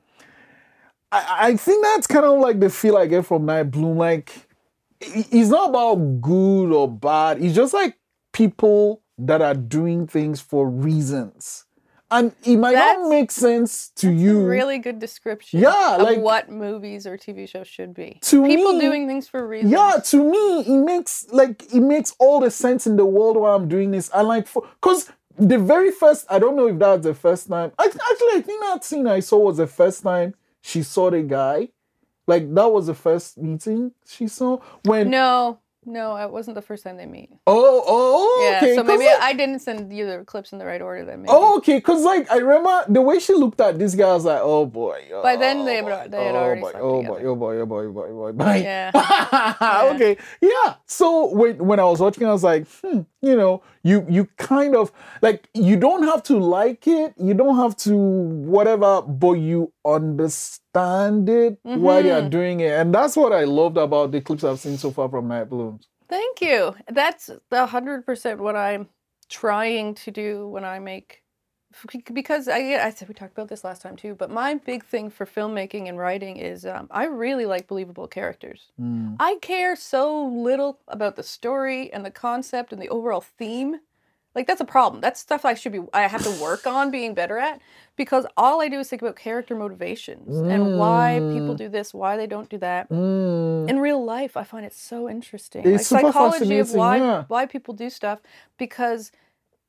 I, 1.13 1.37
I 1.49 1.57
think 1.57 1.85
that's 1.85 2.07
kind 2.07 2.25
of 2.25 2.39
like 2.41 2.61
the 2.61 2.71
feel 2.71 2.97
I 2.97 3.07
get 3.07 3.27
from 3.27 3.47
Night 3.47 3.65
Bloom. 3.65 3.97
Like 3.99 4.33
it's 5.01 5.51
not 5.51 5.71
about 5.71 5.97
good 6.21 6.73
or 6.73 6.91
bad. 6.91 7.43
It's 7.43 7.55
just 7.55 7.75
like 7.75 7.97
people 8.33 9.03
that 9.19 9.41
are 9.43 9.55
doing 9.55 10.07
things 10.07 10.41
for 10.41 10.69
reasons. 10.69 11.65
And 12.09 12.33
it 12.45 12.57
might 12.59 12.75
That's- 12.75 12.99
not 13.01 13.09
make 13.09 13.33
sense 13.33 13.89
to 13.97 14.13
you. 14.13 14.47
Really 14.47 14.79
good 14.79 15.01
description. 15.01 15.59
Yeah, 15.61 15.97
of 15.97 16.03
like- 16.03 16.21
what 16.21 16.49
movies 16.49 17.05
or 17.05 17.17
TV 17.19 17.49
shows 17.49 17.67
should 17.67 17.95
be. 17.95 18.21
To 18.23 18.47
People 18.47 18.75
me- 18.75 18.81
doing 18.81 19.09
things 19.09 19.27
for 19.27 19.45
reasons. 19.47 19.73
Yeah, 19.73 19.97
to 20.05 20.31
me, 20.31 20.61
it 20.61 20.85
makes 20.85 21.27
like 21.33 21.65
it 21.75 21.81
makes 21.81 22.15
all 22.21 22.39
the 22.39 22.51
sense 22.51 22.87
in 22.87 22.95
the 22.97 23.05
world 23.07 23.37
why 23.37 23.55
I'm 23.55 23.67
doing 23.69 23.91
this. 23.91 24.09
And 24.15 24.29
like, 24.29 24.47
for 24.47 24.63
because 24.81 25.11
the 25.39 25.59
very 25.59 25.91
first, 25.91 26.27
I 26.31 26.39
don't 26.39 26.57
know 26.57 26.69
if 26.69 26.79
that's 26.79 27.05
the 27.05 27.15
first 27.15 27.49
time. 27.49 27.73
I, 27.79 27.85
actually, 27.85 28.01
I 28.01 28.43
think 28.45 28.63
that 28.63 28.85
scene 28.85 29.07
I 29.07 29.21
saw 29.21 29.39
was 29.39 29.59
the 29.59 29.67
first 29.67 30.03
time 30.03 30.35
she 30.63 30.83
saw 30.83 31.11
the 31.11 31.23
guy. 31.23 31.69
Like 32.27 32.53
that 32.55 32.73
was 32.73 32.89
the 32.89 32.95
first 32.95 33.39
meeting 33.39 33.93
she 34.07 34.27
saw 34.27 34.59
when. 34.85 35.11
No, 35.11 35.59
no, 35.87 36.17
it 36.17 36.31
wasn't 36.31 36.57
the 36.57 36.63
first 36.63 36.85
time 36.85 36.97
they 36.97 37.07
meet. 37.07 37.31
Oh, 37.47 37.83
oh, 37.87 38.49
Yeah, 38.51 38.59
okay. 38.59 38.75
so 38.75 38.83
maybe 38.85 39.05
like- 39.05 39.21
I 39.21 39.33
didn't 39.33 39.61
send 39.61 39.93
you 39.93 40.05
the 40.07 40.25
clips 40.25 40.53
in 40.53 40.59
the 40.59 40.67
right 40.67 40.83
order. 40.83 41.05
Then 41.05 41.23
maybe. 41.23 41.31
Oh, 41.33 41.57
okay. 41.59 41.81
Cause 41.81 42.03
like 42.05 42.31
I 42.31 42.37
remember 42.39 42.85
the 42.89 43.01
way 43.01 43.19
she 43.21 43.33
looked 43.35 43.61
at 43.61 43.79
this 43.79 43.95
guy, 43.95 44.09
I 44.09 44.15
was 44.15 44.25
like, 44.25 44.41
oh 44.43 44.67
boy. 44.67 45.01
By 45.23 45.37
then, 45.37 45.59
oh, 45.59 45.65
they 45.65 45.77
had- 45.77 45.85
boy, 45.85 46.07
they 46.11 46.25
had 46.27 46.35
oh, 46.35 46.39
already 46.39 46.61
boy, 46.61 46.73
oh 46.75 47.03
boy, 47.03 47.23
oh 47.25 47.37
boy, 47.37 47.57
oh 47.61 47.67
boy, 47.67 47.85
oh 47.85 47.93
boy, 47.93 48.09
oh 48.09 48.15
boy, 48.15 48.33
boy. 48.33 48.57
Yeah. 48.57 49.91
okay. 49.95 50.17
Yeah. 50.41 50.75
So 50.87 51.33
when 51.33 51.59
when 51.65 51.81
I 51.81 51.85
was 51.85 52.01
watching, 52.01 52.27
I 52.27 52.33
was 52.33 52.45
like, 52.45 52.67
hmm, 52.83 53.01
you 53.23 53.37
know, 53.37 53.63
you 53.83 54.05
you 54.09 54.27
kind 54.37 54.75
of 54.75 54.91
like 55.23 55.49
you 55.55 55.77
don't 55.77 56.03
have 56.03 56.23
to 56.25 56.39
like 56.39 56.87
it, 56.87 57.15
you 57.19 57.35
don't 57.35 57.57
have 57.57 57.77
to 57.79 57.97
whatever, 57.97 59.03
but 59.03 59.33
you 59.35 59.73
understand 59.85 60.66
it 60.77 61.59
while 61.63 62.03
Mm-hmm. 62.03 62.07
you're 62.09 62.29
doing 62.29 62.61
it, 62.61 62.73
and 62.73 62.95
that's 62.95 63.17
what 63.17 63.33
I 63.33 63.45
loved 63.45 63.77
about 63.77 64.13
the 64.13 64.21
clips 64.21 64.45
I've 64.45 64.61
seen 64.61 64.77
so 64.79 64.91
far 64.91 65.09
from 65.09 65.29
Night 65.29 65.49
Blooms. 65.49 65.89
Thank 66.09 66.41
you. 66.41 66.75
That's 66.89 67.31
a 67.51 67.67
hundred 67.67 68.07
percent 68.07 68.41
what 68.41 68.55
I'm 68.57 68.89
trying 69.29 69.95
to 69.97 70.11
do 70.11 70.49
when 70.49 70.65
I 70.65 70.79
make. 70.79 71.23
Because 72.13 72.49
I, 72.49 72.59
I 72.87 72.91
said 72.91 73.09
we 73.09 73.13
talked 73.15 73.33
about 73.33 73.49
this 73.49 73.63
last 73.65 73.83
time 73.83 73.97
too, 73.97 74.15
but 74.15 74.31
my 74.31 74.55
big 74.55 74.83
thing 74.85 75.11
for 75.11 75.27
filmmaking 75.27 75.89
and 75.89 75.99
writing 75.99 76.37
is 76.39 76.65
um, 76.65 76.87
I 76.91 77.05
really 77.05 77.45
like 77.45 77.67
believable 77.67 78.07
characters. 78.07 78.71
Mm. 78.81 79.17
I 79.21 79.37
care 79.43 79.77
so 79.77 80.25
little 80.27 80.79
about 80.89 81.17
the 81.17 81.23
story 81.23 81.93
and 81.93 82.03
the 82.03 82.11
concept 82.11 82.73
and 82.73 82.81
the 82.81 82.89
overall 82.89 83.21
theme. 83.21 83.81
Like 84.37 84.47
that's 84.47 84.61
a 84.61 84.67
problem. 84.67 85.01
That's 85.01 85.19
stuff 85.19 85.47
I 85.47 85.55
should 85.55 85.73
be 85.73 85.81
I 85.95 86.03
have 86.03 86.23
to 86.23 86.31
work 86.43 86.67
on 86.79 86.91
being 86.91 87.15
better 87.15 87.39
at 87.39 87.61
because 87.97 88.27
all 88.37 88.61
I 88.61 88.69
do 88.69 88.79
is 88.79 88.89
think 88.91 89.01
about 89.01 89.17
character 89.17 89.57
motivations 89.57 90.37
and 90.39 90.79
why 90.79 91.19
people 91.33 91.55
do 91.55 91.69
this, 91.71 91.95
why 91.95 92.19
they 92.19 92.27
don't 92.27 92.51
do 92.51 92.59
that. 92.59 92.91
Mm. 92.91 93.69
In 93.71 93.79
real 93.81 94.05
life, 94.05 94.37
I 94.37 94.45
find 94.45 94.67
it 94.67 94.75
so 94.75 95.09
interesting. 95.09 95.67
It's 95.67 95.91
like 95.91 96.03
psychology 96.03 96.59
of 96.59 96.73
why 96.73 96.99
yeah. 96.99 97.25
why 97.29 97.47
people 97.47 97.73
do 97.75 97.89
stuff 97.89 98.21
because 98.59 99.11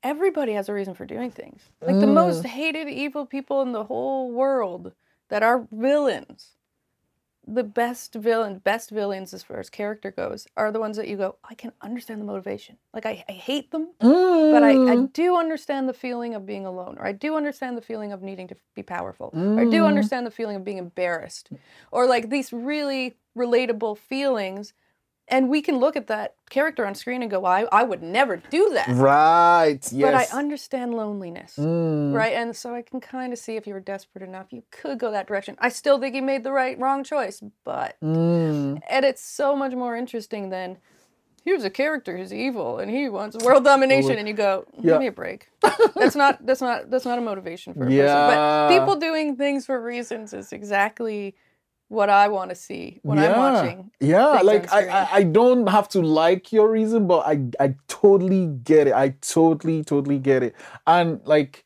everybody 0.03 0.51
has 0.53 0.67
a 0.69 0.73
reason 0.73 0.93
for 0.93 1.06
doing 1.06 1.32
things. 1.32 1.62
Like 1.82 1.99
the 1.99 2.08
most 2.08 2.43
Mm. 2.43 2.47
hated 2.47 2.89
evil 2.89 3.25
people 3.25 3.62
in 3.62 3.71
the 3.71 3.86
whole 3.86 4.32
world 4.32 4.91
that 5.30 5.43
are 5.43 5.65
villains 5.71 6.57
the 7.47 7.63
best 7.63 8.15
villain, 8.15 8.60
best 8.60 8.91
villains 8.91 9.33
as 9.33 9.43
far 9.43 9.60
as 9.60 9.69
character 9.69 10.12
goes, 10.12 10.47
are 10.57 10.71
the 10.71 10.79
ones 10.81 10.97
that 10.97 11.07
you 11.07 11.17
go, 11.17 11.38
I 11.49 11.55
can 11.55 11.73
understand 11.81 12.21
the 12.21 12.25
motivation. 12.25 12.77
Like 12.93 13.05
I, 13.07 13.25
I 13.29 13.33
hate 13.33 13.71
them, 13.71 13.89
but 14.49 14.63
I, 14.63 14.81
I 14.88 14.97
Mm. 14.97 15.13
do 15.13 15.38
understand 15.38 15.89
the 15.89 15.93
feeling 15.93 16.36
of 16.36 16.45
being 16.45 16.65
alone, 16.65 16.97
or 16.99 17.07
I 17.07 17.13
do 17.13 17.36
understand 17.38 17.77
the 17.77 17.81
feeling 17.81 18.12
of 18.13 18.21
needing 18.21 18.47
to 18.49 18.55
be 18.75 18.83
powerful, 18.83 19.36
or 19.55 19.63
I 19.63 19.65
do 19.65 19.83
Mm. 19.83 19.88
understand 19.88 20.25
the 20.27 20.31
feeling 20.31 20.57
of 20.57 20.65
being 20.65 20.77
embarrassed, 20.79 21.49
or 21.91 22.05
like 22.07 22.29
these 22.29 22.53
really 22.53 23.17
relatable 23.38 23.97
feelings. 23.97 24.73
And 25.29 25.49
we 25.49 25.61
can 25.61 25.77
look 25.77 25.97
at 25.97 26.07
that 26.07 26.35
character 26.49 26.85
on 26.85 26.95
screen 26.95 27.21
and 27.21 27.29
go, 27.29 27.43
I, 27.45 27.65
I 27.69 27.83
would 27.83 28.01
never 28.01 28.37
do 28.37 28.69
that. 28.73 28.87
Right. 28.87 29.79
Yes. 29.91 29.93
But 30.01 30.13
I 30.15 30.25
understand 30.39 30.93
loneliness. 30.93 31.55
Mm. 31.57 32.13
Right, 32.13 32.31
and 32.33 32.55
so 32.55 32.73
I 32.73 32.81
can 32.81 33.01
kind 33.01 33.33
of 33.33 33.39
see 33.39 33.57
if 33.57 33.67
you 33.67 33.73
were 33.73 33.81
desperate 33.81 34.23
enough, 34.23 34.47
you 34.51 34.63
could 34.71 34.99
go 34.99 35.11
that 35.11 35.27
direction. 35.27 35.57
I 35.59 35.67
still 35.69 35.99
think 35.99 36.15
he 36.15 36.21
made 36.21 36.43
the 36.45 36.51
right 36.53 36.79
wrong 36.79 37.03
choice, 37.03 37.41
but 37.65 37.97
Mm. 38.01 38.81
and 38.89 39.05
it's 39.05 39.21
so 39.21 39.53
much 39.55 39.73
more 39.73 39.97
interesting 39.97 40.49
than 40.49 40.77
here's 41.43 41.63
a 41.65 41.69
character 41.69 42.17
who's 42.17 42.33
evil 42.33 42.79
and 42.79 42.89
he 42.91 43.07
wants 43.09 43.35
world 43.43 43.63
domination 43.63 44.17
and 44.17 44.27
you 44.27 44.33
go 44.33 44.65
Yeah. 44.77 44.91
give 44.93 44.99
me 44.99 45.07
a 45.07 45.11
break 45.13 45.47
that's 45.95 46.13
not 46.15 46.45
that's 46.45 46.59
not 46.59 46.89
that's 46.91 47.05
not 47.05 47.17
a 47.17 47.21
motivation 47.21 47.73
for 47.73 47.87
a 47.87 47.91
Yeah. 47.91 48.03
person 48.13 48.35
but 48.35 48.69
people 48.79 48.95
doing 48.97 49.37
things 49.37 49.65
for 49.65 49.81
reasons 49.81 50.33
is 50.33 50.51
exactly 50.51 51.35
what 51.89 52.10
i 52.10 52.28
want 52.28 52.50
to 52.50 52.56
see 52.56 53.00
when 53.04 53.17
i'm 53.19 53.38
watching 53.38 53.91
Yeah, 54.00 54.41
like 54.43 54.71
I. 54.73 55.08
I, 55.12 55.23
don't 55.23 55.67
have 55.67 55.88
to 55.89 56.02
like 56.02 56.52
your 56.52 56.69
reason, 56.69 57.08
but 57.08 57.26
I, 57.26 57.39
I 57.60 57.76
totally 57.88 58.47
get 58.63 58.88
it. 58.88 58.93
I 58.93 59.15
totally, 59.21 59.84
totally 59.84 60.19
get 60.19 60.43
it. 60.43 60.54
And 60.86 61.19
like, 61.26 61.63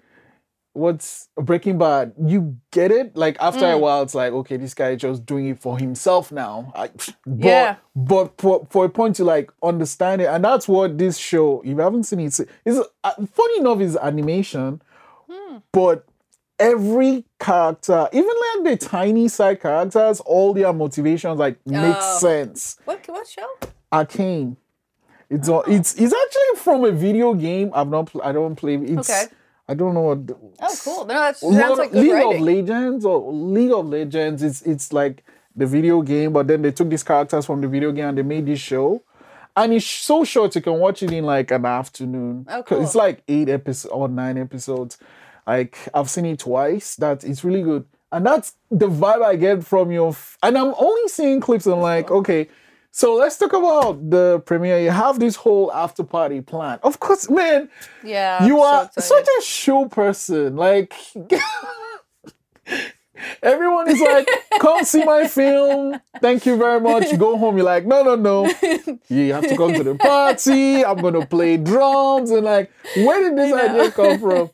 what's 0.74 1.28
Breaking 1.36 1.78
Bad? 1.78 2.14
You 2.26 2.58
get 2.72 2.92
it. 2.92 3.16
Like 3.18 3.36
after 3.40 3.66
a 3.66 3.74
Mm. 3.76 3.80
while, 3.82 4.02
it's 4.04 4.16
like, 4.16 4.32
okay, 4.32 4.58
this 4.58 4.74
guy 4.74 4.92
is 4.92 5.02
just 5.02 5.26
doing 5.26 5.48
it 5.50 5.60
for 5.60 5.78
himself 5.78 6.32
now. 6.32 6.72
I, 6.76 6.88
but, 6.88 7.16
Yeah. 7.26 7.76
But 7.96 8.40
for, 8.40 8.66
for 8.70 8.86
a 8.86 8.90
point 8.90 9.18
to 9.18 9.26
like 9.26 9.52
understand 9.62 10.22
it, 10.22 10.26
and 10.28 10.44
that's 10.44 10.68
what 10.68 10.98
this 10.98 11.18
show. 11.18 11.62
If 11.62 11.68
you 11.70 11.78
haven't 11.80 12.04
seen 12.06 12.22
it, 12.22 12.40
it, 12.40 12.50
is 12.66 12.80
uh, 13.04 13.12
funny 13.34 13.60
enough 13.60 13.82
is 13.82 13.98
animation, 13.98 14.82
Hmm. 15.30 15.58
but 15.74 16.06
every 16.62 17.26
character, 17.39 18.08
even 18.13 18.30
like 18.56 18.80
the 18.80 18.86
tiny 18.88 19.28
side 19.28 19.60
characters, 19.62 20.19
all 20.21 20.54
their 20.54 20.71
motivations 20.74 21.38
like 21.39 21.58
make 21.65 21.95
Oh. 22.00 22.17
sense. 22.19 22.78
what 22.86 23.06
what 23.08 23.28
show 23.28 23.47
Arcane. 23.91 24.56
It's 25.30 25.47
all, 25.50 25.63
oh. 25.67 25.71
it's 25.71 25.93
it's 25.95 26.13
actually 26.13 26.58
from 26.63 26.84
a 26.86 26.91
video 26.91 27.34
game. 27.34 27.71
I've 27.74 27.89
not 27.89 28.12
I 28.24 28.32
don't 28.32 28.56
play 28.56 28.76
it's 28.76 29.10
Okay. 29.10 29.26
I 29.67 29.74
don't 29.74 29.93
know 29.93 30.02
what 30.02 30.19
oh 30.62 30.76
cool 30.84 31.06
no 31.06 31.13
that 31.13 31.41
Lord- 31.41 31.56
sounds 31.56 31.78
like 31.80 31.93
League 31.93 32.12
writing 32.12 32.36
of 32.36 32.41
Legends 32.41 33.06
or 33.06 33.32
League 33.34 33.71
of 33.71 33.86
Legends. 33.88 34.43
It's 34.43 34.62
it's 34.63 34.91
like 34.93 35.24
the 35.56 35.65
video 35.65 36.02
game, 36.02 36.34
but 36.34 36.47
then 36.47 36.62
they 36.62 36.71
took 36.71 36.89
these 36.89 37.04
characters 37.04 37.45
from 37.45 37.62
the 37.62 37.67
video 37.67 37.91
game 37.91 38.10
and 38.10 38.17
they 38.17 38.24
made 38.24 38.45
this 38.45 38.60
show. 38.60 39.02
And 39.56 39.74
it's 39.74 39.86
so 39.86 40.24
short 40.24 40.56
you 40.56 40.62
can 40.62 40.80
watch 40.80 41.04
it 41.04 41.12
in 41.12 41.26
like 41.26 41.52
an 41.52 41.65
afternoon. 41.65 42.45
Oh, 42.50 42.63
'Cause 42.63 42.82
It's 42.84 42.91
cool. 42.93 43.02
like 43.02 43.24
eight 43.28 43.50
episodes 43.50 43.91
or 43.93 44.08
nine 44.08 44.38
episodes. 44.38 44.97
Like 45.48 45.78
I've 45.94 46.10
seen 46.10 46.26
it 46.26 46.40
twice. 46.40 46.96
That 46.98 47.24
it's 47.24 47.44
really 47.44 47.62
good. 47.64 47.86
And 48.12 48.26
that's 48.26 48.54
the 48.70 48.88
vibe 48.90 49.24
I 49.24 49.36
get 49.38 49.66
from 49.66 49.90
your 49.92 50.10
f- 50.10 50.38
and 50.44 50.58
I'm 50.58 50.74
only 50.78 51.08
seeing 51.08 51.40
clips 51.40 51.66
and 51.66 51.82
like, 51.82 52.06
uh-huh. 52.06 52.16
okay, 52.20 52.50
so 52.92 53.16
let's 53.16 53.38
talk 53.38 53.54
about 53.54 54.10
the 54.10 54.42
premiere. 54.46 54.80
You 54.82 54.90
have 54.92 55.18
this 55.20 55.38
whole 55.38 55.72
after 55.72 56.04
party 56.04 56.42
plan. 56.42 56.80
Of 56.84 57.00
course, 57.00 57.30
man, 57.30 57.70
yeah 58.04 58.46
you 58.46 58.62
I'm 58.62 58.76
are 58.76 58.84
excited. 58.86 59.02
such 59.08 59.28
a 59.40 59.42
show 59.44 59.86
person. 59.86 60.58
Like 60.58 60.94
everyone 63.44 63.90
is 63.90 64.00
like, 64.00 64.28
come 64.60 64.84
see 64.84 65.04
my 65.04 65.28
film. 65.28 66.00
Thank 66.20 66.46
you 66.46 66.58
very 66.58 66.80
much. 66.80 67.18
Go 67.18 67.38
home. 67.38 67.58
You're 67.58 67.66
like, 67.66 67.86
no, 67.86 68.04
no, 68.04 68.16
no. 68.16 68.46
You 69.10 69.34
have 69.34 69.48
to 69.48 69.58
come 69.58 69.74
to 69.74 69.84
the 69.84 69.96
party. 69.96 70.84
I'm 70.86 70.98
gonna 70.98 71.26
play 71.26 71.58
drums 71.58 72.32
and 72.32 72.46
like, 72.46 72.72
where 72.96 73.22
did 73.22 73.38
this 73.38 73.54
idea 73.54 73.92
come 73.92 74.20
from? 74.20 74.50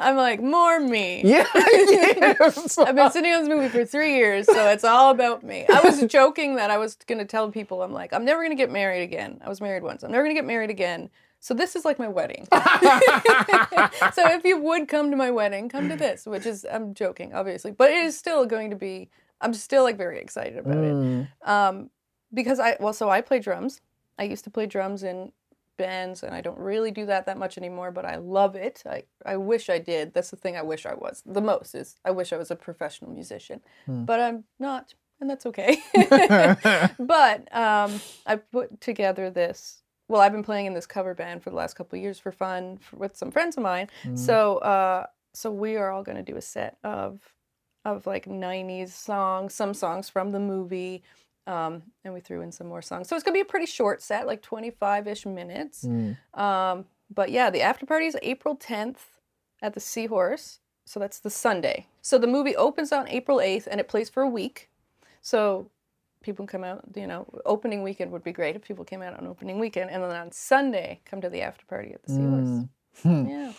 i'm 0.00 0.16
like 0.16 0.40
more 0.42 0.80
me 0.80 1.22
Yeah. 1.24 1.46
yes. 1.54 2.76
I've 2.78 2.96
been 2.96 3.10
sitting 3.10 3.32
on 3.32 3.44
this 3.44 3.48
movie 3.48 3.68
for 3.68 3.84
three 3.84 4.16
years, 4.16 4.46
so 4.46 4.68
it's 4.68 4.84
all 4.84 5.10
about 5.12 5.42
me. 5.44 5.64
I 5.72 5.80
was 5.80 6.02
joking 6.06 6.56
that 6.56 6.70
I 6.70 6.78
was 6.78 6.96
going 7.06 7.18
to 7.18 7.24
tell 7.24 7.50
people, 7.50 7.82
I'm 7.82 7.92
like, 7.92 8.12
I'm 8.12 8.24
never 8.24 8.40
going 8.40 8.50
to 8.50 8.56
get 8.56 8.70
married 8.70 9.02
again. 9.02 9.40
I 9.44 9.48
was 9.48 9.60
married 9.60 9.82
once. 9.82 10.02
I'm 10.02 10.10
never 10.10 10.24
going 10.24 10.34
to 10.34 10.38
get 10.40 10.46
married 10.46 10.70
again. 10.70 11.10
So 11.40 11.54
this 11.54 11.74
is 11.74 11.84
like 11.84 11.98
my 11.98 12.08
wedding. 12.08 12.46
so 12.52 14.30
if 14.30 14.44
you 14.44 14.58
would 14.58 14.88
come 14.88 15.10
to 15.10 15.16
my 15.16 15.30
wedding, 15.30 15.68
come 15.68 15.88
to 15.88 15.96
this, 15.96 16.26
which 16.26 16.46
is, 16.46 16.66
I'm 16.70 16.94
joking, 16.94 17.34
obviously, 17.34 17.70
but 17.70 17.90
it 17.90 18.04
is 18.04 18.16
still 18.16 18.44
going 18.44 18.70
to 18.70 18.76
be, 18.76 19.08
I'm 19.40 19.54
still 19.54 19.82
like 19.84 19.96
very 19.96 20.20
excited 20.20 20.58
about 20.58 20.76
it. 20.76 20.94
Mm. 20.94 21.28
Um, 21.46 21.90
because 22.32 22.60
I, 22.60 22.76
well, 22.78 22.92
so 22.92 23.08
I 23.08 23.22
play 23.22 23.38
drums. 23.38 23.80
I 24.18 24.24
used 24.24 24.44
to 24.44 24.50
play 24.50 24.66
drums 24.66 25.02
in 25.02 25.32
bands, 25.80 26.22
and 26.22 26.34
I 26.34 26.42
don't 26.42 26.58
really 26.58 26.90
do 26.90 27.06
that 27.06 27.24
that 27.26 27.38
much 27.38 27.56
anymore. 27.56 27.90
But 27.90 28.04
I 28.04 28.16
love 28.16 28.54
it. 28.54 28.82
I 28.86 29.04
I 29.24 29.36
wish 29.36 29.70
I 29.70 29.78
did. 29.78 30.12
That's 30.12 30.30
the 30.30 30.36
thing 30.36 30.56
I 30.56 30.62
wish 30.62 30.84
I 30.86 30.94
was 30.94 31.22
the 31.24 31.40
most. 31.40 31.74
Is 31.74 31.96
I 32.04 32.10
wish 32.10 32.32
I 32.32 32.36
was 32.36 32.50
a 32.50 32.56
professional 32.56 33.10
musician, 33.10 33.62
but 34.04 34.20
I'm 34.20 34.44
not, 34.58 34.94
and 35.20 35.28
that's 35.28 35.46
okay. 35.46 35.78
but 36.98 37.56
um, 37.56 38.00
I 38.26 38.36
put 38.36 38.80
together 38.80 39.30
this. 39.30 39.82
Well, 40.10 40.20
I've 40.20 40.32
been 40.32 40.42
playing 40.42 40.66
in 40.66 40.74
this 40.74 40.86
cover 40.86 41.14
band 41.14 41.40
for 41.44 41.50
the 41.50 41.56
last 41.56 41.74
couple 41.74 41.96
of 41.96 42.02
years 42.02 42.18
for 42.18 42.32
fun 42.32 42.78
for, 42.78 42.96
with 42.96 43.16
some 43.16 43.30
friends 43.30 43.56
of 43.56 43.62
mine. 43.62 43.88
So 44.16 44.58
uh, 44.58 45.06
so 45.32 45.52
we 45.52 45.76
are 45.76 45.92
all 45.92 46.02
going 46.02 46.16
to 46.16 46.32
do 46.32 46.36
a 46.36 46.40
set 46.42 46.78
of 46.82 47.20
of 47.84 48.06
like 48.06 48.26
90s 48.26 48.88
songs, 48.90 49.54
some 49.54 49.72
songs 49.72 50.10
from 50.10 50.32
the 50.32 50.40
movie. 50.40 51.04
Um, 51.46 51.82
and 52.04 52.12
we 52.12 52.20
threw 52.20 52.42
in 52.42 52.50
some 52.52 52.66
more 52.66 52.82
songs. 52.82 53.08
So 53.08 53.14
it's 53.16 53.22
going 53.24 53.34
to 53.34 53.38
be 53.38 53.48
a 53.48 53.50
pretty 53.50 53.66
short 53.66 54.02
set, 54.02 54.26
like 54.26 54.42
25 54.42 55.06
ish 55.08 55.26
minutes. 55.26 55.84
Um, 56.34 56.84
but 57.14 57.30
yeah, 57.30 57.48
the 57.48 57.62
after 57.62 57.86
party 57.86 58.06
is 58.06 58.16
April 58.22 58.56
10th 58.56 58.98
at 59.62 59.74
the 59.74 59.80
Seahorse. 59.80 60.58
So 60.86 60.98
that's 61.00 61.20
the 61.20 61.30
Sunday. 61.30 61.86
So 62.02 62.18
the 62.18 62.26
movie 62.26 62.56
opens 62.56 62.90
on 62.92 63.08
April 63.08 63.38
8th 63.38 63.68
and 63.70 63.80
it 63.80 63.88
plays 63.88 64.10
for 64.10 64.22
a 64.24 64.28
week. 64.28 64.70
So 65.22 65.70
people 66.22 66.46
come 66.46 66.64
out, 66.64 66.84
you 66.94 67.06
know, 67.06 67.26
opening 67.44 67.82
weekend 67.82 68.10
would 68.12 68.24
be 68.24 68.32
great 68.32 68.56
if 68.56 68.62
people 68.62 68.84
came 68.84 69.02
out 69.02 69.18
on 69.18 69.26
opening 69.26 69.58
weekend. 69.58 69.90
And 69.90 70.02
then 70.02 70.10
on 70.10 70.32
Sunday, 70.32 71.00
come 71.04 71.20
to 71.20 71.28
the 71.28 71.42
after 71.42 71.64
party 71.66 71.92
at 71.92 72.02
the 72.04 72.12
hmm. 72.12 72.44
Seahorse. 72.44 72.68
Hmm. 73.02 73.26
Yeah. 73.26 73.52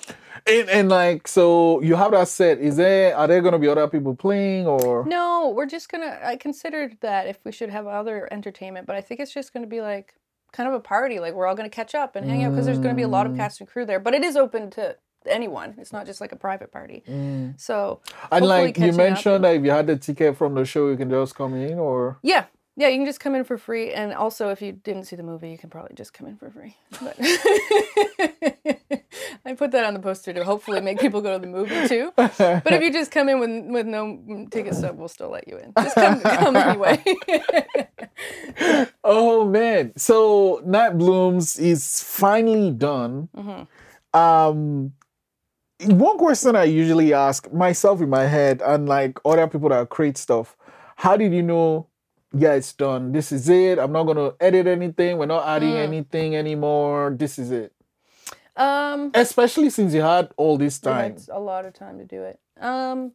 And, 0.45 0.69
and 0.69 0.89
like, 0.89 1.27
so 1.27 1.81
you 1.81 1.95
have 1.95 2.11
that 2.11 2.27
set. 2.27 2.59
Is 2.59 2.75
there, 2.75 3.15
are 3.15 3.27
there 3.27 3.41
going 3.41 3.53
to 3.53 3.59
be 3.59 3.67
other 3.67 3.87
people 3.87 4.15
playing 4.15 4.67
or? 4.67 5.05
No, 5.05 5.53
we're 5.55 5.65
just 5.65 5.89
gonna. 5.89 6.19
I 6.23 6.35
considered 6.35 6.97
that 7.01 7.27
if 7.27 7.39
we 7.43 7.51
should 7.51 7.69
have 7.69 7.87
other 7.87 8.27
entertainment, 8.31 8.87
but 8.87 8.95
I 8.95 9.01
think 9.01 9.19
it's 9.19 9.33
just 9.33 9.53
gonna 9.53 9.67
be 9.67 9.81
like 9.81 10.15
kind 10.51 10.67
of 10.67 10.75
a 10.75 10.79
party. 10.79 11.19
Like 11.19 11.33
we're 11.33 11.47
all 11.47 11.55
gonna 11.55 11.69
catch 11.69 11.95
up 11.95 12.15
and 12.15 12.29
hang 12.29 12.43
out 12.43 12.51
because 12.51 12.65
there's 12.65 12.79
gonna 12.79 12.93
be 12.93 13.01
a 13.03 13.07
lot 13.07 13.25
of 13.25 13.33
mm. 13.33 13.37
cast 13.37 13.61
and 13.61 13.69
crew 13.69 13.85
there. 13.85 13.99
But 13.99 14.13
it 14.13 14.23
is 14.23 14.35
open 14.35 14.69
to 14.71 14.97
anyone. 15.27 15.75
It's 15.77 15.91
not 15.93 16.05
just 16.05 16.21
like 16.21 16.31
a 16.31 16.35
private 16.35 16.71
party. 16.71 17.03
So 17.57 18.01
And 18.31 18.45
like 18.45 18.77
you 18.77 18.91
mentioned 18.93 19.43
that 19.43 19.55
if 19.55 19.63
you 19.63 19.71
had 19.71 19.87
the 19.87 19.97
ticket 19.97 20.37
from 20.37 20.55
the 20.55 20.65
show, 20.65 20.89
you 20.89 20.97
can 20.97 21.09
just 21.09 21.35
come 21.35 21.53
in 21.55 21.77
or? 21.79 22.17
yeah, 22.23 22.45
yeah, 22.77 22.87
you 22.87 22.97
can 22.97 23.05
just 23.05 23.19
come 23.19 23.35
in 23.35 23.43
for 23.43 23.57
free. 23.57 23.91
And 23.91 24.13
also, 24.13 24.49
if 24.49 24.61
you 24.61 24.71
didn't 24.71 25.03
see 25.03 25.17
the 25.17 25.23
movie, 25.23 25.51
you 25.51 25.57
can 25.57 25.69
probably 25.69 25.93
just 25.93 26.13
come 26.13 26.25
in 26.27 26.37
for 26.37 26.49
free. 26.49 26.77
But 27.01 27.17
I 29.45 29.53
put 29.55 29.71
that 29.71 29.83
on 29.83 29.93
the 29.93 29.99
poster 29.99 30.31
to 30.33 30.43
hopefully 30.45 30.79
make 30.79 30.99
people 30.99 31.21
go 31.21 31.33
to 31.33 31.39
the 31.39 31.47
movie 31.51 31.87
too. 31.89 32.13
But 32.15 32.33
if 32.73 32.81
you 32.81 32.91
just 32.91 33.11
come 33.11 33.27
in 33.27 33.39
with 33.39 33.65
with 33.67 33.85
no 33.87 34.47
ticket 34.51 34.75
stub, 34.75 34.97
we'll 34.97 35.09
still 35.09 35.29
let 35.29 35.47
you 35.47 35.57
in. 35.57 35.73
Just 35.77 35.95
come, 35.95 36.21
come 36.21 36.55
anyway. 36.55 37.03
Oh 39.03 39.45
man. 39.45 39.93
So 39.97 40.61
Night 40.63 40.97
Blooms 40.97 41.57
is 41.57 42.03
finally 42.03 42.71
done. 42.71 43.29
Mm-hmm. 43.35 44.17
Um 44.17 44.93
one 45.87 46.17
question 46.17 46.55
I 46.55 46.65
usually 46.65 47.13
ask 47.13 47.51
myself 47.51 48.01
in 48.01 48.09
my 48.09 48.25
head 48.25 48.61
and 48.63 48.87
like 48.87 49.19
other 49.25 49.47
people 49.47 49.69
that 49.69 49.89
create 49.89 50.17
stuff, 50.17 50.55
how 50.95 51.17
did 51.17 51.33
you 51.33 51.41
know 51.43 51.87
yeah, 52.33 52.53
it's 52.53 52.71
done. 52.71 53.11
This 53.11 53.33
is 53.33 53.49
it. 53.49 53.77
I'm 53.77 53.91
not 53.91 54.03
gonna 54.05 54.31
edit 54.39 54.65
anything. 54.65 55.17
We're 55.17 55.25
not 55.25 55.45
adding 55.45 55.71
Mm. 55.73 55.83
anything 55.83 56.35
anymore. 56.37 57.13
This 57.17 57.37
is 57.37 57.51
it. 57.51 57.73
um, 58.55 59.11
Especially 59.13 59.69
since 59.69 59.93
you 59.93 60.01
had 60.01 60.31
all 60.37 60.57
this 60.57 60.79
time. 60.79 61.17
a 61.29 61.39
lot 61.41 61.65
of 61.65 61.73
time 61.73 61.97
to 61.97 62.05
do 62.05 62.23
it. 62.23 62.39
Um, 62.59 63.11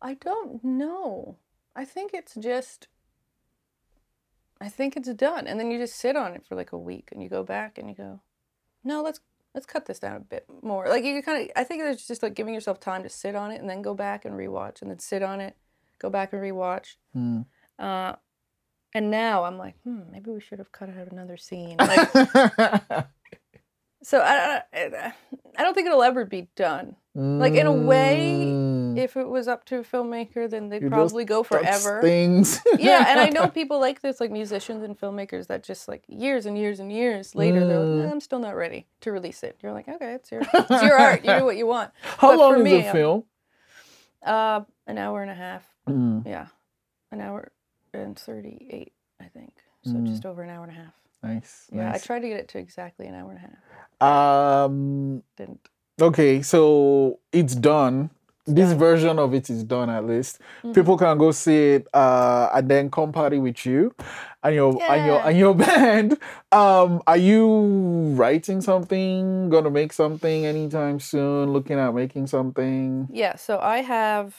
I 0.00 0.14
don't 0.14 0.64
know. 0.64 1.36
I 1.76 1.84
think 1.84 2.12
it's 2.14 2.34
just. 2.36 2.88
I 4.62 4.68
think 4.68 4.96
it's 4.96 5.12
done, 5.14 5.46
and 5.46 5.58
then 5.58 5.70
you 5.70 5.78
just 5.78 5.96
sit 5.96 6.16
on 6.16 6.34
it 6.34 6.44
for 6.46 6.54
like 6.54 6.72
a 6.72 6.78
week, 6.78 7.08
and 7.12 7.22
you 7.22 7.28
go 7.28 7.42
back 7.42 7.78
and 7.78 7.88
you 7.88 7.94
go, 7.94 8.20
no, 8.84 9.02
let's 9.02 9.20
let's 9.54 9.66
cut 9.66 9.86
this 9.86 9.98
down 9.98 10.16
a 10.16 10.20
bit 10.20 10.46
more. 10.62 10.88
Like 10.88 11.04
you 11.04 11.22
kind 11.22 11.44
of, 11.44 11.50
I 11.56 11.64
think 11.64 11.82
it's 11.82 12.06
just 12.06 12.22
like 12.22 12.34
giving 12.34 12.54
yourself 12.54 12.80
time 12.80 13.02
to 13.02 13.08
sit 13.08 13.34
on 13.34 13.50
it, 13.50 13.60
and 13.60 13.68
then 13.68 13.82
go 13.82 13.94
back 13.94 14.24
and 14.24 14.34
rewatch, 14.34 14.82
and 14.82 14.90
then 14.90 14.98
sit 14.98 15.22
on 15.22 15.40
it, 15.40 15.56
go 15.98 16.10
back 16.10 16.32
and 16.32 16.42
rewatch. 16.42 16.96
Hmm. 17.12 17.42
Uh, 17.78 18.14
and 18.94 19.10
now 19.10 19.44
I'm 19.44 19.56
like, 19.58 19.74
hmm, 19.84 20.00
maybe 20.10 20.30
we 20.30 20.40
should 20.40 20.58
have 20.58 20.72
cut 20.72 20.88
out 20.90 21.10
another 21.12 21.36
scene. 21.36 21.76
Like, 21.86 23.06
so 24.02 24.18
I, 24.20 24.62
I, 24.72 25.12
I 25.58 25.62
don't 25.62 25.74
think 25.74 25.86
it'll 25.86 26.02
ever 26.02 26.24
be 26.24 26.48
done. 26.56 26.96
Like 27.14 27.54
in 27.54 27.66
a 27.66 27.72
way, 27.72 28.46
Mm. 28.46 28.79
If 29.02 29.16
it 29.16 29.28
was 29.28 29.48
up 29.48 29.64
to 29.66 29.78
a 29.78 29.82
filmmaker, 29.82 30.48
then 30.48 30.68
they'd 30.68 30.82
You 30.82 30.88
probably 30.90 31.24
go 31.24 31.42
forever. 31.42 32.00
Things. 32.02 32.60
yeah, 32.78 33.04
and 33.08 33.18
I 33.20 33.28
know 33.30 33.48
people 33.60 33.80
like 33.80 34.00
this, 34.02 34.20
like 34.20 34.30
musicians 34.30 34.82
and 34.82 34.98
filmmakers, 34.98 35.46
that 35.48 35.62
just 35.62 35.88
like 35.88 36.04
years 36.08 36.46
and 36.46 36.56
years 36.58 36.80
and 36.80 36.92
years 36.92 37.34
later, 37.34 37.66
they're 37.66 37.78
like, 37.78 37.88
Mm. 37.88 38.06
"Eh, 38.08 38.10
I'm 38.10 38.20
still 38.20 38.38
not 38.38 38.54
ready 38.56 38.86
to 39.02 39.12
release 39.12 39.42
it. 39.42 39.58
You're 39.62 39.72
like, 39.72 39.88
okay, 39.88 40.14
it's 40.14 40.30
your, 40.30 40.42
it's 40.54 40.82
your 40.82 40.98
art. 40.98 41.24
You 41.24 41.38
do 41.38 41.44
what 41.44 41.56
you 41.56 41.66
want. 41.66 41.90
How 42.18 42.30
But 42.30 42.38
long 42.38 42.58
is 42.58 42.64
me, 42.64 42.82
the 42.82 42.92
film? 42.92 43.24
Uh, 44.22 44.62
an 44.86 44.98
hour 44.98 45.22
and 45.22 45.30
a 45.30 45.34
half. 45.34 45.64
Mm, 45.88 46.26
Yeah, 46.26 46.46
an 47.10 47.20
hour 47.20 47.50
and 47.94 48.18
thirty-eight, 48.18 48.92
I 49.20 49.24
think. 49.24 49.54
So 49.84 49.92
Mm. 49.92 50.06
just 50.06 50.26
over 50.26 50.42
an 50.42 50.50
hour 50.50 50.62
and 50.64 50.72
a 50.72 50.76
half. 50.76 50.92
nice. 51.22 51.66
Yeah, 51.72 51.90
nice. 51.90 52.02
I 52.02 52.06
tried 52.06 52.20
to 52.20 52.28
get 52.28 52.38
it 52.40 52.48
to 52.48 52.58
exactly 52.58 53.06
an 53.06 53.14
hour 53.14 53.30
and 53.30 53.38
a 53.38 53.42
half. 53.42 54.64
Um. 54.64 55.22
Didn't. 55.36 55.60
Okay, 56.00 56.40
so 56.42 57.18
it's 57.32 57.54
done. 57.54 58.10
This 58.54 58.72
version 58.72 59.18
of 59.18 59.34
it 59.34 59.48
is 59.50 59.64
done 59.64 59.90
at 59.90 60.04
least. 60.06 60.38
Mhm. 60.64 60.74
People 60.74 60.96
can 60.98 61.16
go 61.18 61.30
see 61.30 61.74
it 61.74 61.88
uh, 61.94 62.50
and 62.54 62.68
then 62.68 62.90
come 62.90 63.12
party 63.12 63.38
with 63.38 63.64
you 63.64 63.94
and 64.42 64.54
your 64.54 64.82
and 64.82 65.06
your 65.06 65.20
and 65.26 65.38
your 65.38 65.54
band. 65.66 66.18
Um, 66.52 67.02
are 67.06 67.16
you 67.16 68.12
writing 68.16 68.60
something? 68.60 69.48
Gonna 69.50 69.70
make 69.70 69.92
something 69.92 70.46
anytime 70.46 71.00
soon? 71.00 71.52
Looking 71.52 71.78
at 71.78 71.94
making 71.94 72.26
something? 72.26 73.08
Yeah, 73.12 73.36
so 73.36 73.58
I 73.58 73.78
have. 73.82 74.34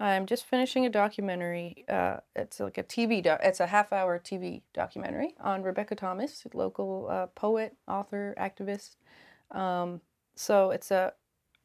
I'm 0.00 0.26
just 0.26 0.44
finishing 0.46 0.84
a 0.84 0.90
documentary. 0.90 1.84
Uh, 1.88 2.16
it's 2.34 2.58
like 2.58 2.76
a 2.76 2.82
TV. 2.82 3.22
Do- 3.22 3.36
it's 3.40 3.60
a 3.60 3.66
half-hour 3.68 4.18
TV 4.18 4.62
documentary 4.74 5.34
on 5.40 5.62
Rebecca 5.62 5.94
Thomas, 5.94 6.44
local 6.54 7.06
uh, 7.08 7.26
poet, 7.26 7.76
author, 7.86 8.34
activist. 8.36 8.96
Um, 9.52 10.00
so 10.34 10.70
it's 10.72 10.90
a 10.90 11.12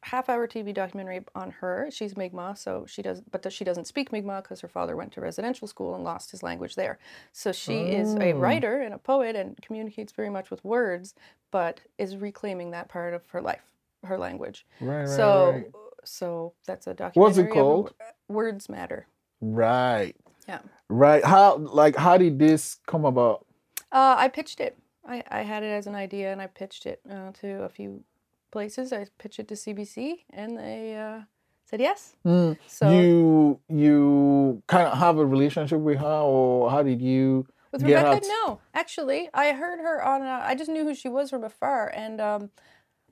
half-hour 0.02 0.46
TV 0.46 0.72
documentary 0.72 1.24
on 1.34 1.50
her. 1.50 1.88
She's 1.90 2.16
Mi'kmaq, 2.16 2.56
so 2.58 2.84
she 2.86 3.02
does, 3.02 3.20
but 3.30 3.52
she 3.52 3.64
doesn't 3.64 3.86
speak 3.86 4.12
Mi'kmaq 4.12 4.44
because 4.44 4.60
her 4.60 4.68
father 4.68 4.96
went 4.96 5.12
to 5.12 5.20
residential 5.20 5.66
school 5.66 5.94
and 5.94 6.04
lost 6.04 6.30
his 6.30 6.42
language 6.42 6.76
there. 6.76 6.98
So 7.32 7.52
she 7.52 7.74
is 7.80 8.14
a 8.16 8.32
Oh. 8.32 8.38
writer 8.38 8.80
and 8.80 8.94
a 8.94 8.98
poet 8.98 9.34
and 9.36 9.60
communicates 9.60 10.12
very 10.12 10.30
much 10.30 10.50
with 10.50 10.64
words, 10.64 11.14
but 11.50 11.80
is 11.98 12.16
reclaiming 12.16 12.70
that 12.70 12.88
part 12.88 13.12
of 13.14 13.28
her 13.30 13.40
life, 13.40 13.72
her 14.04 14.16
language. 14.18 14.66
Right, 14.80 15.00
right, 15.00 15.08
So, 15.08 15.50
right. 15.52 15.66
so 16.04 16.52
that's 16.66 16.86
a 16.86 16.94
documentary. 16.94 17.20
What's 17.20 17.38
it 17.38 17.52
called? 17.52 17.92
Words 18.28 18.68
Matter. 18.68 19.06
Right. 19.40 20.14
Yeah. 20.48 20.60
Right. 20.88 21.24
How 21.24 21.56
like 21.56 21.96
how 21.96 22.16
did 22.16 22.38
this 22.38 22.78
come 22.86 23.04
about? 23.04 23.46
Uh, 23.92 24.14
I 24.18 24.28
pitched 24.28 24.60
it. 24.60 24.76
I, 25.06 25.22
I 25.30 25.42
had 25.42 25.62
it 25.62 25.68
as 25.68 25.86
an 25.86 25.94
idea 25.94 26.32
and 26.32 26.40
I 26.42 26.46
pitched 26.46 26.86
it 26.86 27.00
uh, 27.10 27.32
to 27.40 27.62
a 27.62 27.68
few 27.68 28.02
places. 28.50 28.92
I 28.92 29.06
pitched 29.18 29.38
it 29.40 29.48
to 29.48 29.54
CBC 29.54 30.24
and 30.30 30.56
they 30.56 30.96
uh, 30.96 31.22
said 31.64 31.80
yes. 31.80 32.16
Mm, 32.26 32.56
So 32.66 32.90
you 32.90 33.60
you 33.68 34.62
kind 34.66 34.86
of 34.88 34.98
have 34.98 35.18
a 35.18 35.26
relationship 35.26 35.80
with 35.80 35.98
her, 35.98 36.20
or 36.22 36.70
how 36.70 36.82
did 36.82 37.00
you? 37.00 37.46
with 37.72 37.82
Rebecca, 37.82 38.20
no. 38.26 38.60
Actually, 38.74 39.28
I 39.34 39.52
heard 39.52 39.78
her 39.80 40.02
on. 40.02 40.22
A, 40.22 40.42
I 40.44 40.54
just 40.54 40.70
knew 40.70 40.84
who 40.84 40.94
she 40.94 41.08
was 41.08 41.30
from 41.30 41.44
afar. 41.44 41.88
And 41.94 42.20
um, 42.20 42.50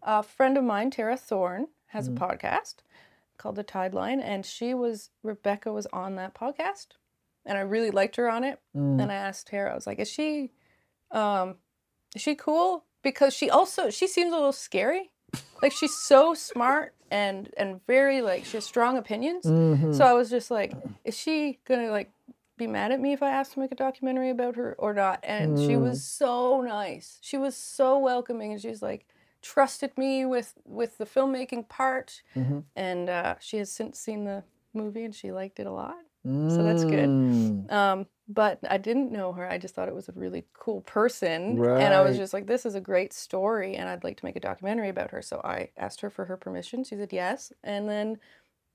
a 0.02 0.22
friend 0.22 0.56
of 0.56 0.64
mine, 0.64 0.90
Tara 0.90 1.16
Thorne, 1.16 1.68
has 1.88 2.08
Mm. 2.08 2.16
a 2.16 2.20
podcast 2.26 2.76
called 3.38 3.56
The 3.56 3.62
Tide 3.62 3.92
Line, 3.94 4.20
and 4.20 4.46
she 4.46 4.72
was 4.72 5.10
Rebecca 5.22 5.70
was 5.72 5.86
on 5.92 6.16
that 6.16 6.34
podcast, 6.34 6.96
and 7.44 7.58
I 7.58 7.60
really 7.60 7.90
liked 7.90 8.16
her 8.16 8.30
on 8.30 8.44
it. 8.44 8.60
Mm, 8.74 9.02
and 9.02 9.12
I 9.12 9.16
asked 9.16 9.48
Tara, 9.48 9.72
I 9.72 9.74
was 9.74 9.86
like, 9.86 9.98
"Is 9.98 10.10
she, 10.10 10.52
um, 11.10 11.56
is 12.14 12.22
she 12.22 12.34
cool?" 12.34 12.86
Because 13.02 13.34
she 13.34 13.50
also 13.50 13.90
she 13.90 14.06
seems 14.08 14.32
a 14.32 14.36
little 14.36 14.52
scary. 14.52 15.12
Like 15.62 15.72
she's 15.72 15.94
so 15.96 16.34
smart 16.34 16.94
and 17.10 17.48
and 17.56 17.80
very 17.86 18.20
like 18.22 18.44
she 18.44 18.56
has 18.56 18.64
strong 18.64 18.96
opinions. 18.98 19.46
mhm. 19.46 19.94
So 19.94 20.04
I 20.04 20.12
was 20.12 20.28
just 20.30 20.50
like, 20.50 20.74
"Is 21.04 21.16
she 21.16 21.58
gonna 21.64 21.90
like 21.90 22.10
be 22.58 22.66
mad 22.66 22.92
at 22.92 23.00
me 23.00 23.12
if 23.12 23.22
I 23.22 23.30
ask 23.30 23.52
to 23.52 23.60
make 23.60 23.72
a 23.72 23.76
documentary 23.76 24.30
about 24.30 24.56
her 24.56 24.74
or 24.78 24.92
not?" 24.92 25.20
And 25.22 25.58
she 25.58 25.72
Mm. 25.72 25.82
was 25.82 26.02
so 26.02 26.60
nice. 26.60 27.18
She 27.22 27.38
was 27.38 27.56
so 27.56 27.98
welcoming, 27.98 28.52
and 28.52 28.60
she's 28.60 28.82
like 28.82 29.06
trusted 29.42 29.96
me 29.96 30.26
with 30.26 30.54
with 30.64 30.98
the 30.98 31.06
filmmaking 31.06 31.68
part. 31.68 32.22
Mhm. 32.34 32.64
And 32.76 33.08
uh, 33.08 33.36
she 33.40 33.56
has 33.58 33.70
since 33.72 33.98
seen 33.98 34.24
the 34.24 34.44
movie 34.74 35.04
and 35.04 35.14
she 35.14 35.32
liked 35.32 35.58
it 35.58 35.66
a 35.66 35.72
lot. 35.72 35.96
so 36.48 36.62
that's 36.62 36.84
good. 36.84 37.10
Mm, 37.10 37.72
Um, 37.72 38.06
but 38.28 38.58
I 38.68 38.76
didn't 38.78 39.12
know 39.12 39.32
her. 39.32 39.48
I 39.48 39.58
just 39.58 39.74
thought 39.74 39.88
it 39.88 39.94
was 39.94 40.08
a 40.08 40.12
really 40.12 40.44
cool 40.52 40.80
person. 40.82 41.62
And 41.64 41.94
I 41.94 42.00
was 42.02 42.16
just 42.16 42.32
like, 42.32 42.46
this 42.46 42.66
is 42.66 42.74
a 42.74 42.80
great 42.80 43.12
story 43.12 43.76
and 43.76 43.88
I'd 43.88 44.02
like 44.04 44.16
to 44.18 44.24
make 44.24 44.36
a 44.36 44.40
documentary 44.40 44.88
about 44.88 45.10
her. 45.12 45.22
So 45.22 45.40
I 45.44 45.70
asked 45.76 46.00
her 46.00 46.10
for 46.10 46.24
her 46.24 46.36
permission. 46.36 46.82
She 46.84 46.96
said 46.96 47.12
yes. 47.12 47.52
And 47.62 47.88
then 47.88 48.18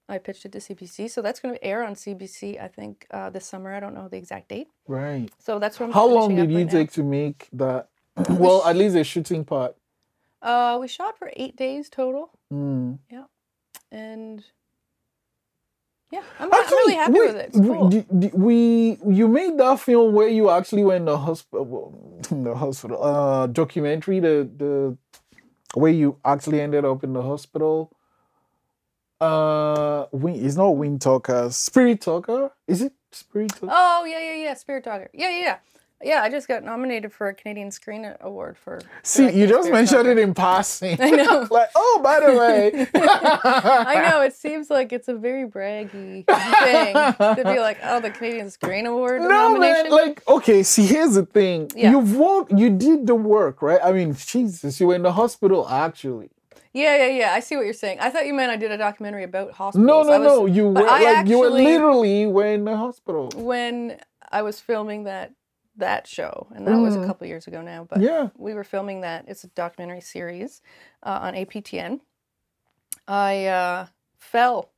I 0.08 0.18
pitched 0.20 0.46
it 0.46 0.52
to 0.54 0.60
CBC. 0.60 1.10
So 1.10 1.22
that's 1.22 1.40
going 1.40 1.54
to 1.56 1.64
air 1.64 1.84
on 1.84 1.96
CBC, 1.96 2.62
I 2.62 2.68
think, 2.70 3.08
uh, 3.12 3.30
this 3.30 3.46
summer. 3.46 3.74
I 3.74 3.80
don't 3.80 3.94
know 3.94 4.08
the 4.08 4.18
exact 4.18 4.50
date. 4.50 4.68
Right. 4.88 5.30
So 5.40 5.60
that's 5.60 5.80
what 5.80 5.88
I'm 5.88 5.92
How 5.94 6.06
long 6.08 6.36
did 6.36 6.50
you 6.52 6.58
right 6.58 6.66
now. 6.66 6.72
take 6.72 6.92
to 6.94 7.04
make 7.04 7.48
that 7.54 7.90
well, 8.30 8.64
at 8.66 8.76
least 8.78 8.96
the 8.96 9.04
shooting 9.04 9.44
part. 9.46 9.76
Uh, 10.42 10.78
we 10.82 10.88
shot 10.88 11.18
for 11.18 11.32
eight 11.36 11.56
days 11.56 11.88
total, 11.90 12.32
Mm. 12.52 13.00
and 13.92 14.44
yeah, 16.12 16.24
I'm, 16.40 16.54
I'm 16.54 16.74
really 16.76 16.96
happy 16.96 17.20
wait, 17.20 17.22
with 17.22 17.38
it. 17.38 17.54
We- 17.54 17.64
cool. 17.68 17.90
d- 17.90 18.32
We, 18.34 19.00
you 19.08 19.28
made 19.28 19.58
that 19.60 19.80
film 19.82 20.14
where 20.16 20.30
you 20.30 20.50
actually 20.52 20.84
went 20.86 21.08
to 21.08 21.14
the 21.14 21.20
hospital, 21.20 22.22
the 22.32 22.56
hospital, 22.56 23.04
uh, 23.04 23.48
documentary, 23.48 24.20
the 24.22 24.50
the 24.58 24.98
where 25.76 25.92
you 25.94 26.18
actually 26.26 26.62
ended 26.62 26.86
up 26.86 27.04
in 27.04 27.14
the 27.14 27.24
hospital. 27.24 27.92
Uh, 29.22 30.08
Win, 30.14 30.46
it's 30.46 30.56
not 30.58 30.72
Wind 30.78 31.02
Talker, 31.02 31.50
Spirit 31.52 32.02
Talker. 32.02 32.52
Is 32.68 32.84
it 32.84 32.94
Spirit 33.12 33.52
Talker? 33.52 33.68
Oh 33.72 34.06
yeah, 34.06 34.20
yeah, 34.20 34.36
yeah. 34.46 34.54
Spirit 34.56 34.84
Talker. 34.86 35.10
Yeah, 35.14 35.30
yeah, 35.30 35.40
yeah. 35.42 35.58
Yeah, 36.04 36.22
I 36.24 36.30
just 36.30 36.48
got 36.48 36.64
nominated 36.64 37.12
for 37.14 37.28
a 37.28 37.34
Canadian 37.34 37.70
Screen 37.72 38.12
Award 38.22 38.58
for. 38.58 38.82
See, 39.04 39.30
you 39.32 39.46
just 39.48 39.70
mentioned 39.72 40.08
it 40.08 40.18
in 40.18 40.34
passing. 40.34 40.98
I 41.02 41.10
know. 41.12 41.48
like, 41.52 41.70
oh, 41.76 42.00
by 42.04 42.20
the 42.20 42.34
way. 42.38 42.88
I 42.96 44.10
know 44.10 44.22
it 44.22 44.34
seems 44.36 44.70
like 44.70 44.92
it's 44.94 45.08
a 45.08 45.14
very 45.16 45.46
braggy 45.48 46.26
thing 46.26 46.94
to 47.36 47.44
be 47.46 47.60
like, 47.60 47.78
oh, 47.84 48.00
the 48.00 48.10
Canadian 48.12 48.50
Screen 48.50 48.86
Award 48.86 49.22
No, 49.22 49.28
nomination. 49.28 49.84
man. 49.84 49.92
Like, 49.92 50.28
okay, 50.28 50.64
see, 50.64 50.86
here's 50.86 51.14
the 51.16 51.26
thing. 51.26 51.70
Yeah. 51.76 51.92
You've 51.92 52.16
worked, 52.18 52.52
you 52.52 52.70
did 52.70 53.08
the 53.08 53.16
work, 53.16 53.62
right? 53.62 53.80
I 53.84 53.92
mean, 53.92 54.16
Jesus, 54.16 54.80
you 54.80 54.88
were 54.88 54.96
in 54.96 55.04
the 55.04 55.14
hospital 55.14 55.68
actually. 55.70 56.30
yeah, 56.74 56.96
yeah, 56.98 57.08
yeah. 57.08 57.34
I 57.34 57.42
see 57.42 57.56
what 57.58 57.66
you're 57.66 57.74
saying. 57.74 58.00
I 58.00 58.10
thought 58.10 58.26
you 58.26 58.34
meant 58.34 58.52
I 58.52 58.56
did 58.58 58.72
a 58.72 58.78
documentary 58.78 59.24
about 59.24 59.52
hospitals. 59.52 59.86
No, 59.86 60.04
no, 60.04 60.20
was- 60.20 60.28
no. 60.40 60.46
You 60.46 60.68
were 60.70 60.82
like 60.84 61.28
you 61.28 61.38
were 61.40 61.50
literally 61.50 62.26
were 62.28 62.46
in 62.48 62.66
the 62.66 62.76
hospital. 62.78 63.30
when 63.36 64.00
I 64.32 64.42
was 64.42 64.60
filming 64.62 65.04
that 65.04 65.34
that 65.78 66.08
show, 66.08 66.48
and 66.56 66.68
that 66.68 66.80
was 66.80 66.96
a 66.96 67.00
Mm. 67.00 67.06
couple 67.06 67.28
years 67.28 67.48
ago 67.48 67.62
now. 67.62 67.86
But 67.90 68.02
Yeah. 68.02 68.30
we 68.38 68.54
were 68.54 68.64
filming 68.64 69.02
that. 69.02 69.26
It's 69.28 69.44
a 69.44 69.48
documentary 69.48 70.02
series 70.02 70.62
uh, 71.04 71.20
on 71.22 71.34
APTN. 71.36 72.02
I 73.08 73.46
uh, 73.46 73.88
fell 74.20 74.72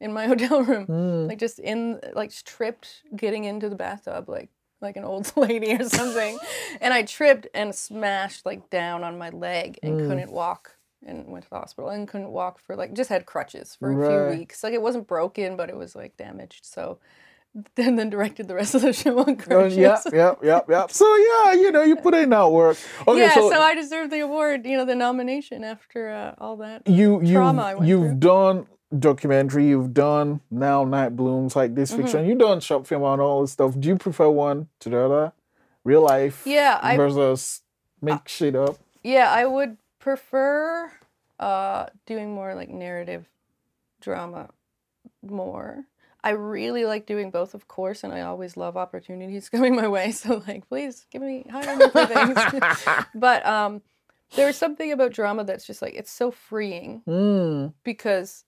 in 0.00 0.12
my 0.12 0.26
hotel 0.28 0.62
room, 0.62 0.86
Mm. 0.86 1.28
like 1.28 1.38
just 1.38 1.58
in, 1.58 2.00
like 2.14 2.32
tripped 2.44 3.02
getting 3.14 3.44
into 3.44 3.68
the 3.68 3.76
bathtub, 3.76 4.28
like 4.28 4.50
like 4.80 4.96
an 4.96 5.04
old 5.04 5.32
lady 5.36 5.74
or 5.74 5.88
something, 5.88 6.38
and 6.80 6.94
I 6.94 7.02
tripped 7.02 7.48
and 7.52 7.74
smashed 7.74 8.46
like 8.46 8.70
down 8.70 9.02
on 9.02 9.18
my 9.18 9.30
leg 9.30 9.78
and 9.82 9.98
Mm. 9.98 10.06
couldn't 10.06 10.32
walk. 10.32 10.74
And 11.06 11.28
went 11.28 11.44
to 11.44 11.50
the 11.50 11.56
hospital 11.60 11.90
and 11.90 12.08
couldn't 12.08 12.30
walk 12.32 12.58
for 12.58 12.74
like 12.74 12.92
just 12.92 13.08
had 13.08 13.24
crutches 13.24 13.76
for 13.76 13.92
a 13.92 13.94
Right. 13.94 14.08
few 14.08 14.38
weeks. 14.40 14.64
Like 14.64 14.72
it 14.74 14.82
wasn't 14.82 15.06
broken, 15.06 15.56
but 15.56 15.68
it 15.68 15.76
was 15.76 15.94
like 15.94 16.16
damaged. 16.16 16.66
So 16.66 16.98
and 17.76 17.98
then 17.98 18.10
directed 18.10 18.48
the 18.48 18.54
rest 18.54 18.74
of 18.74 18.82
the 18.82 18.92
show 18.92 19.18
on 19.18 19.30
Oh, 19.30 19.34
crutches. 19.36 19.76
yeah, 19.76 20.00
yeah, 20.12 20.34
yeah, 20.42 20.60
yeah. 20.68 20.86
So 20.88 21.06
yeah, 21.16 21.52
you 21.54 21.70
know, 21.72 21.82
you 21.82 21.96
put 21.96 22.14
in 22.14 22.30
that 22.30 22.50
work. 22.50 22.76
Okay, 23.08 23.20
yeah, 23.20 23.34
so, 23.34 23.50
so, 23.50 23.60
I 23.60 23.74
deserve 23.74 24.10
the 24.10 24.20
award, 24.20 24.66
you 24.66 24.76
know, 24.76 24.84
the 24.84 24.94
nomination 24.94 25.64
after 25.64 26.10
uh, 26.10 26.34
all 26.38 26.56
that. 26.58 26.86
you 26.88 27.20
you 27.22 27.34
trauma 27.34 27.62
I 27.62 27.84
you've 27.84 28.00
through. 28.02 28.14
done 28.14 28.66
documentary, 28.98 29.66
you've 29.68 29.92
done 29.94 30.40
now 30.50 30.84
night 30.84 31.16
blooms 31.16 31.54
like 31.56 31.74
this 31.74 31.90
Mm-hmm. 31.92 32.02
fiction, 32.02 32.26
you've 32.26 32.38
done 32.38 32.60
short 32.60 32.86
film 32.86 33.02
and 33.04 33.20
all 33.20 33.42
this 33.42 33.52
stuff. 33.52 33.78
Do 33.78 33.88
you 33.88 33.96
prefer 33.96 34.28
one 34.30 34.68
to 34.80 34.88
the 34.90 34.98
other? 35.00 35.32
Real 35.84 36.02
life 36.02 36.42
Yeah, 36.46 36.78
I 36.82 36.96
versus 36.96 37.62
make 38.02 38.28
shit 38.28 38.54
up. 38.56 38.76
yeah, 39.02 39.30
I 39.30 39.46
would 39.46 39.76
prefer 39.98 40.90
uh, 41.40 41.86
doing 42.06 42.34
more 42.34 42.54
like 42.54 42.68
narrative 42.68 43.26
drama 44.00 44.48
more. 45.22 45.84
I 46.28 46.32
really 46.32 46.84
like 46.84 47.06
doing 47.06 47.30
both, 47.30 47.54
of 47.54 47.68
course, 47.68 48.04
and 48.04 48.12
I 48.12 48.20
always 48.20 48.54
love 48.58 48.76
opportunities 48.76 49.48
coming 49.54 49.74
my 49.74 49.88
way. 49.88 50.12
So 50.12 50.42
like, 50.46 50.68
please 50.68 51.06
give 51.10 51.22
me 51.22 51.46
hire 51.50 51.74
me 51.74 51.88
for 51.88 52.04
things. 52.06 52.38
but 53.14 53.46
um, 53.46 53.80
there's 54.36 54.56
something 54.56 54.92
about 54.92 55.12
drama 55.14 55.44
that's 55.44 55.66
just 55.66 55.80
like 55.80 55.94
it's 55.94 56.10
so 56.10 56.30
freeing 56.30 57.00
Mm. 57.06 57.72
because 57.82 58.44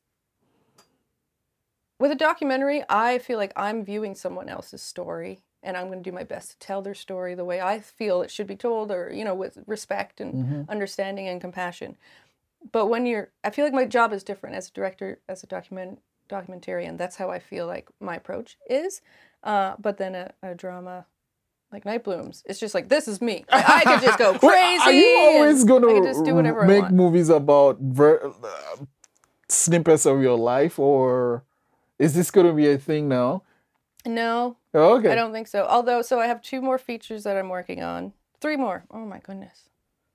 with 1.99 2.11
a 2.11 2.15
documentary, 2.17 2.83
I 2.91 3.19
feel 3.19 3.39
like 3.39 3.55
I'm 3.57 3.83
viewing 3.83 4.15
someone 4.15 4.51
else's 4.51 4.83
story 4.83 5.41
and 5.63 5.75
I'm 5.75 5.87
going 5.87 6.03
to 6.03 6.11
do 6.11 6.15
my 6.15 6.25
best 6.25 6.51
to 6.51 6.59
tell 6.59 6.83
their 6.83 6.95
story 6.95 7.35
the 7.35 7.47
way 7.47 7.63
I 7.63 7.81
feel 7.81 8.21
it 8.21 8.31
should 8.31 8.47
be 8.47 8.57
told 8.57 8.91
or, 8.93 9.11
you 9.11 9.25
know, 9.25 9.35
with 9.35 9.59
respect 9.67 10.21
and 10.21 10.35
Mhm. 10.35 10.69
understanding 10.69 11.29
and 11.29 11.41
compassion. 11.41 11.97
But 12.73 12.87
when 12.89 13.07
you're, 13.07 13.31
I 13.43 13.49
feel 13.49 13.65
like 13.65 13.73
my 13.73 13.87
job 13.87 14.13
is 14.13 14.23
different 14.23 14.57
as 14.57 14.69
a 14.69 14.73
director, 14.73 15.21
as 15.31 15.43
a 15.43 15.47
document 15.47 16.03
documentarian. 16.31 16.97
That's 16.97 17.17
how 17.17 17.31
I 17.31 17.39
feel 17.39 17.67
like 17.67 17.89
my 18.01 18.17
approach 18.17 18.57
is. 18.69 19.03
Uh, 19.43 19.75
but 19.79 19.97
then 19.99 20.15
a, 20.15 20.33
a 20.43 20.55
drama 20.55 21.07
like 21.73 21.85
Night 21.85 22.03
Blooms, 22.05 22.43
it's 22.47 22.59
just 22.59 22.75
like 22.75 22.89
this 22.89 23.07
is 23.09 23.21
me. 23.21 23.45
Like, 23.51 23.69
I 23.69 23.83
could 23.85 24.03
just 24.03 24.19
go 24.19 24.39
crazy. 24.39 24.83
Are 24.83 24.93
you 24.93 25.19
always 25.19 25.65
gonna 25.65 26.03
just 26.03 26.25
do 26.25 26.35
whatever 26.35 26.65
make 26.65 26.91
movies 26.91 27.29
about 27.29 27.79
ver- 27.81 28.27
uh, 28.27 28.85
snippets 29.49 30.07
of 30.07 30.21
your 30.23 30.37
life, 30.39 30.79
or 30.79 31.45
is 31.99 32.15
this 32.15 32.31
gonna 32.31 32.53
be 32.53 32.69
a 32.71 32.79
thing 32.79 33.09
now? 33.09 33.43
No, 34.07 34.57
Oh, 34.73 34.97
okay. 34.99 35.11
I 35.11 35.15
don't 35.15 35.33
think 35.33 35.47
so. 35.49 35.67
Although, 35.67 36.01
so 36.03 36.21
I 36.21 36.27
have 36.27 36.41
two 36.43 36.63
more 36.63 36.79
features 36.79 37.25
that 37.25 37.37
I'm 37.37 37.49
working 37.49 37.83
on. 37.83 38.13
Three 38.41 38.57
more. 38.57 38.85
Oh 38.91 39.05
my 39.05 39.19
goodness. 39.19 39.69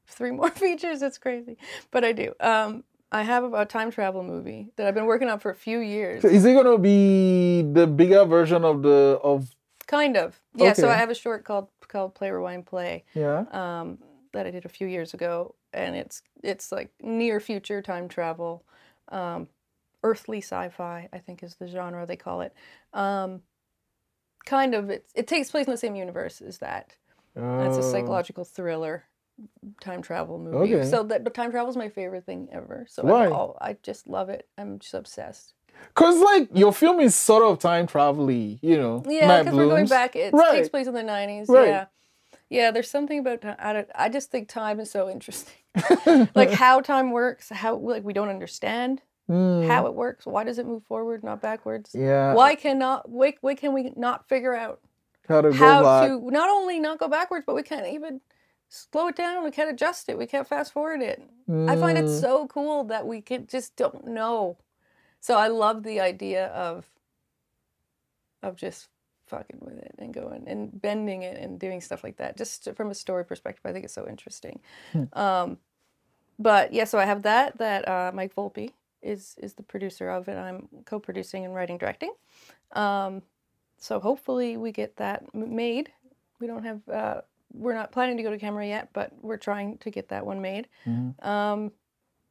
Three 0.08 0.32
more 0.40 0.50
features. 0.50 1.02
It's 1.02 1.18
crazy. 1.18 1.58
But 1.92 2.04
I 2.06 2.12
do. 2.14 2.34
Um, 2.40 2.84
I 3.12 3.24
have 3.24 3.54
a 3.54 3.66
time 3.66 3.92
travel 3.92 4.24
movie 4.24 4.72
that 4.76 4.88
I've 4.88 4.94
been 4.96 5.06
working 5.06 5.30
on 5.30 5.40
for 5.40 5.52
a 5.52 5.56
few 5.56 5.80
years. 5.80 6.22
So 6.22 6.28
is 6.28 6.44
it 6.46 6.54
gonna 6.54 6.78
be 6.78 7.62
the 7.62 7.88
bigger 7.88 8.26
version 8.26 8.64
of 8.66 8.82
the 8.82 9.20
of 9.24 9.56
Kind 9.88 10.18
of. 10.18 10.42
Yeah. 10.56 10.74
So 10.74 10.90
I 10.90 10.96
have 10.96 11.12
a 11.12 11.16
short 11.16 11.44
called 11.46 11.68
called 11.88 12.16
Play 12.16 12.32
Rewind 12.32 12.66
Play 12.66 13.04
yeah? 13.14 13.46
um, 13.52 14.00
that 14.34 14.48
I 14.48 14.52
did 14.52 14.66
a 14.66 14.70
few 14.70 14.88
years 14.88 15.14
ago, 15.14 15.54
and 15.74 15.96
it's 15.96 16.24
it's 16.44 16.72
like 16.72 16.92
near 17.02 17.40
future 17.40 17.82
time 17.84 18.08
travel, 18.10 18.66
um, 19.10 19.48
earthly 20.04 20.40
sci-fi. 20.40 21.08
I 21.14 21.18
think 21.20 21.44
is 21.44 21.56
the 21.56 21.68
genre 21.68 22.06
they 22.08 22.16
call 22.16 22.42
it. 22.42 22.54
Um, 22.94 23.42
kind 24.46 24.74
of. 24.74 24.90
It 24.90 25.06
it 25.14 25.28
takes 25.28 25.52
place 25.52 25.68
in 25.68 25.72
the 25.72 25.78
same 25.78 25.96
universe 25.96 26.42
as 26.42 26.58
that. 26.58 26.96
And 27.36 27.68
It's 27.68 27.78
a 27.78 27.82
Oh. 27.82 27.92
psychological 27.92 28.44
thriller 28.44 29.04
time 29.82 30.02
travel 30.02 30.40
movie. 30.40 30.76
Okay. 30.76 30.90
So 30.90 31.04
that 31.04 31.24
but 31.24 31.34
time 31.34 31.52
travel 31.52 31.70
is 31.70 31.78
my 31.78 31.90
favorite 31.90 32.26
thing 32.26 32.50
ever. 32.52 32.86
So 32.90 33.04
Why? 33.04 33.26
I, 33.28 33.32
oh, 33.32 33.58
I 33.62 33.78
just 33.84 34.08
love 34.08 34.30
it. 34.30 34.48
I'm 34.58 34.80
just 34.80 34.94
obsessed. 34.94 35.54
Cause 35.94 36.20
like 36.20 36.50
your 36.54 36.72
film 36.72 37.00
is 37.02 37.16
sort 37.16 37.44
of 37.44 37.60
time 37.60 37.86
travel-y, 37.88 38.60
you 38.62 38.78
know. 38.78 39.04
Yeah, 39.08 39.44
because 39.44 39.56
we're 39.56 39.68
going 39.68 39.88
back. 39.88 40.16
It 40.16 40.34
Right. 40.34 40.52
takes 40.54 40.70
place 40.70 40.88
in 40.88 40.94
the 40.94 41.02
'90s. 41.04 41.50
Right. 41.50 41.68
Yeah, 41.68 41.86
yeah. 42.50 42.72
There's 42.72 42.90
something 42.90 43.20
about 43.20 43.44
I, 43.60 43.74
don't, 43.74 43.90
I 43.94 44.10
just 44.10 44.32
think 44.32 44.48
time 44.48 44.80
is 44.80 44.90
so 44.90 45.10
interesting. 45.10 45.54
like 46.36 46.52
how 46.52 46.80
time 46.80 47.12
works. 47.12 47.50
How 47.50 47.76
like 47.76 48.04
we 48.04 48.14
don't 48.14 48.30
understand 48.30 49.02
Mm, 49.28 49.68
how 49.68 49.88
it 49.88 49.96
works. 49.96 50.28
Why 50.28 50.44
does 50.44 50.60
it 50.60 50.68
move 50.68 50.84
forward, 50.84 51.24
not 51.24 51.42
backwards? 51.42 51.96
yeah. 51.96 52.36
Why 52.36 52.54
cannot 52.54 53.10
why, 53.10 53.34
why 53.42 53.56
can 53.56 53.74
we 53.74 53.92
not 53.96 54.30
figure 54.30 54.54
out 54.54 54.82
How 55.28 55.42
to 55.42 55.50
go 55.50 55.56
how 55.56 56.08
to 56.08 56.30
not 56.30 56.48
only 56.50 56.80
not 56.80 57.00
go 57.00 57.08
backwards, 57.08 57.44
but 57.48 57.56
we 57.56 57.64
can't 57.64 57.88
even 57.88 58.22
slow 58.76 59.08
it 59.08 59.16
down. 59.16 59.44
We 59.44 59.52
can't 59.52 59.70
adjust 59.72 60.10
it. 60.10 60.18
We 60.18 60.26
can't 60.26 60.48
fast 60.48 60.74
forward 60.74 61.02
it. 61.02 61.22
I 61.50 61.76
find 61.76 61.98
it 61.98 62.06
Mm, 62.06 62.22
so 62.22 62.48
cool 62.48 62.84
that 62.86 63.06
we 63.08 63.22
can 63.22 63.48
just 63.48 63.76
don't 63.76 64.06
know. 64.08 64.58
So 65.20 65.38
I 65.38 65.48
love 65.48 65.84
the 65.84 66.00
idea 66.00 66.48
of 66.48 66.86
of 68.44 68.56
just 68.56 68.90
fucking 69.28 69.60
with 69.62 69.78
it 69.78 69.96
and 69.98 70.14
going 70.14 70.48
and 70.48 70.80
bending 70.82 71.24
it 71.24 71.38
and 71.38 71.60
doing 71.60 71.82
stuff 71.82 72.04
like 72.04 72.18
that. 72.18 72.38
Just 72.38 72.70
from 72.76 72.92
a 72.92 72.96
story 72.96 73.26
perspective, 73.26 73.66
I 73.66 73.74
think 73.74 73.86
it's 73.86 73.94
so 73.94 74.08
interesting. 74.08 74.60
Hmm. 74.92 75.04
Um, 75.14 75.58
but 76.38 76.74
yeah, 76.74 76.84
so 76.84 77.00
I 77.00 77.06
have 77.06 77.24
that. 77.24 77.58
That 77.58 77.88
uh, 77.88 78.12
Mike 78.14 78.36
Volpe 78.36 78.72
is 79.02 79.36
is 79.42 79.54
the 79.54 79.64
producer 79.64 80.10
of 80.10 80.28
it. 80.28 80.38
I'm 80.38 80.68
co-producing 80.86 81.46
and 81.46 81.56
writing 81.56 81.78
directing. 81.78 82.14
Um, 82.74 83.22
so 83.78 84.00
hopefully 84.00 84.58
we 84.58 84.72
get 84.72 84.98
that 84.98 85.34
made. 85.34 85.92
We 86.40 86.48
don't 86.48 86.64
have. 86.64 86.88
Uh, 86.90 87.22
we're 87.58 87.74
not 87.74 87.92
planning 87.92 88.18
to 88.18 88.24
go 88.24 88.30
to 88.32 88.38
camera 88.38 88.66
yet, 88.68 88.90
but 88.94 89.12
we're 89.22 89.38
trying 89.38 89.78
to 89.80 89.90
get 89.90 90.10
that 90.10 90.26
one 90.26 90.42
made. 90.42 90.68
Mhm. 90.86 91.24
Um, 91.26 91.72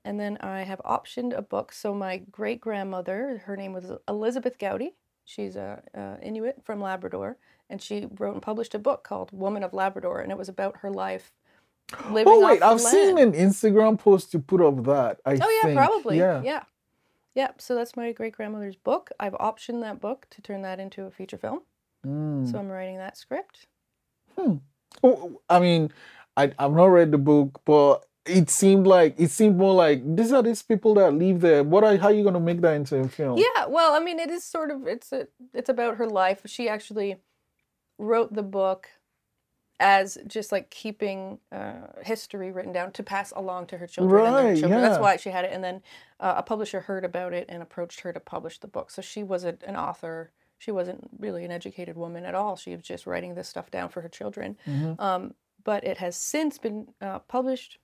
and 0.04 0.20
then 0.20 0.36
I 0.40 0.62
have 0.62 0.80
optioned 0.84 1.36
a 1.36 1.42
book. 1.42 1.72
So 1.72 1.94
my 1.94 2.18
great 2.18 2.60
grandmother, 2.60 3.42
her 3.46 3.56
name 3.56 3.72
was 3.72 3.90
Elizabeth 4.08 4.58
Goudie. 4.58 4.94
She's 5.24 5.56
a, 5.56 5.82
a 5.94 6.18
Inuit 6.22 6.62
from 6.62 6.80
Labrador, 6.80 7.38
and 7.70 7.80
she 7.80 8.06
wrote 8.18 8.34
and 8.34 8.42
published 8.42 8.74
a 8.74 8.78
book 8.78 9.02
called 9.04 9.30
Woman 9.32 9.62
of 9.62 9.72
Labrador, 9.72 10.20
and 10.20 10.30
it 10.30 10.36
was 10.36 10.48
about 10.50 10.78
her 10.78 10.90
life 10.90 11.32
living 12.10 12.32
Oh 12.32 12.46
wait, 12.46 12.62
I've 12.62 12.80
seen 12.80 13.16
an 13.18 13.32
Instagram 13.32 13.98
post 13.98 14.34
you 14.34 14.40
put 14.40 14.60
up 14.60 14.84
that. 14.84 15.20
I 15.24 15.32
Oh 15.40 15.48
yeah, 15.48 15.62
think. 15.62 15.76
probably. 15.76 16.18
Yeah. 16.18 16.42
Yeah. 16.42 16.62
yeah. 17.34 17.50
So 17.58 17.74
that's 17.74 17.96
my 17.96 18.12
great 18.12 18.34
grandmother's 18.34 18.76
book. 18.76 19.10
I've 19.18 19.32
optioned 19.34 19.80
that 19.80 20.00
book 20.00 20.26
to 20.30 20.42
turn 20.42 20.60
that 20.62 20.78
into 20.78 21.04
a 21.04 21.10
feature 21.10 21.38
film. 21.38 21.62
Mm. 22.06 22.50
So 22.50 22.58
I'm 22.58 22.68
writing 22.68 22.98
that 22.98 23.16
script. 23.16 23.66
Oh, 24.36 24.60
I 25.48 25.60
mean, 25.60 25.90
I 26.36 26.52
I've 26.58 26.72
not 26.72 26.86
read 26.86 27.12
the 27.12 27.18
book, 27.18 27.60
but 27.64 28.06
it 28.26 28.50
seemed 28.50 28.86
like 28.86 29.14
it 29.18 29.30
seemed 29.30 29.56
more 29.56 29.74
like 29.74 30.02
these 30.16 30.32
are 30.32 30.42
these 30.42 30.62
people 30.62 30.94
that 30.94 31.14
live 31.14 31.40
there. 31.40 31.64
What 31.64 31.84
are 31.84 31.96
how 31.96 32.08
are 32.08 32.12
you 32.12 32.24
gonna 32.24 32.40
make 32.40 32.60
that 32.62 32.74
into 32.74 32.96
a 32.98 33.08
film? 33.08 33.38
Yeah, 33.38 33.66
well, 33.68 33.94
I 33.94 34.00
mean, 34.00 34.18
it 34.18 34.30
is 34.30 34.44
sort 34.44 34.70
of 34.70 34.86
it's 34.86 35.12
a, 35.12 35.28
it's 35.52 35.68
about 35.68 35.96
her 35.96 36.06
life. 36.06 36.42
She 36.46 36.68
actually 36.68 37.16
wrote 37.98 38.34
the 38.34 38.42
book 38.42 38.88
as 39.80 40.18
just 40.26 40.52
like 40.52 40.70
keeping 40.70 41.38
uh, 41.52 41.88
history 42.02 42.52
written 42.52 42.72
down 42.72 42.92
to 42.92 43.02
pass 43.02 43.32
along 43.36 43.66
to 43.66 43.78
her 43.78 43.86
children 43.86 44.24
and 44.24 44.38
their 44.38 44.44
Right, 44.46 44.56
children. 44.56 44.80
That's 44.80 44.98
why 44.98 45.16
she 45.16 45.30
had 45.30 45.44
it. 45.44 45.52
And 45.52 45.64
then 45.64 45.82
uh, 46.20 46.34
a 46.38 46.42
publisher 46.42 46.80
heard 46.80 47.04
about 47.04 47.32
it 47.32 47.46
and 47.48 47.62
approached 47.62 48.00
her 48.00 48.12
to 48.12 48.20
publish 48.20 48.58
the 48.60 48.68
book. 48.68 48.90
So 48.90 49.02
she 49.02 49.22
wasn't 49.22 49.62
an 49.64 49.76
author. 49.76 50.32
She 50.64 50.72
wasn't 50.72 51.10
really 51.18 51.44
an 51.44 51.50
educated 51.50 51.94
woman 51.96 52.24
at 52.24 52.34
all. 52.34 52.56
She 52.56 52.70
was 52.74 52.82
just 52.82 53.06
writing 53.06 53.34
this 53.34 53.48
stuff 53.48 53.70
down 53.70 53.90
for 53.90 54.00
her 54.00 54.08
children. 54.08 54.56
Mhm. 54.66 54.98
Um, 54.98 55.34
but 55.62 55.84
it 55.84 55.98
has 55.98 56.16
since 56.16 56.56
been 56.56 56.88
uh, 57.02 57.18
published. 57.20 57.78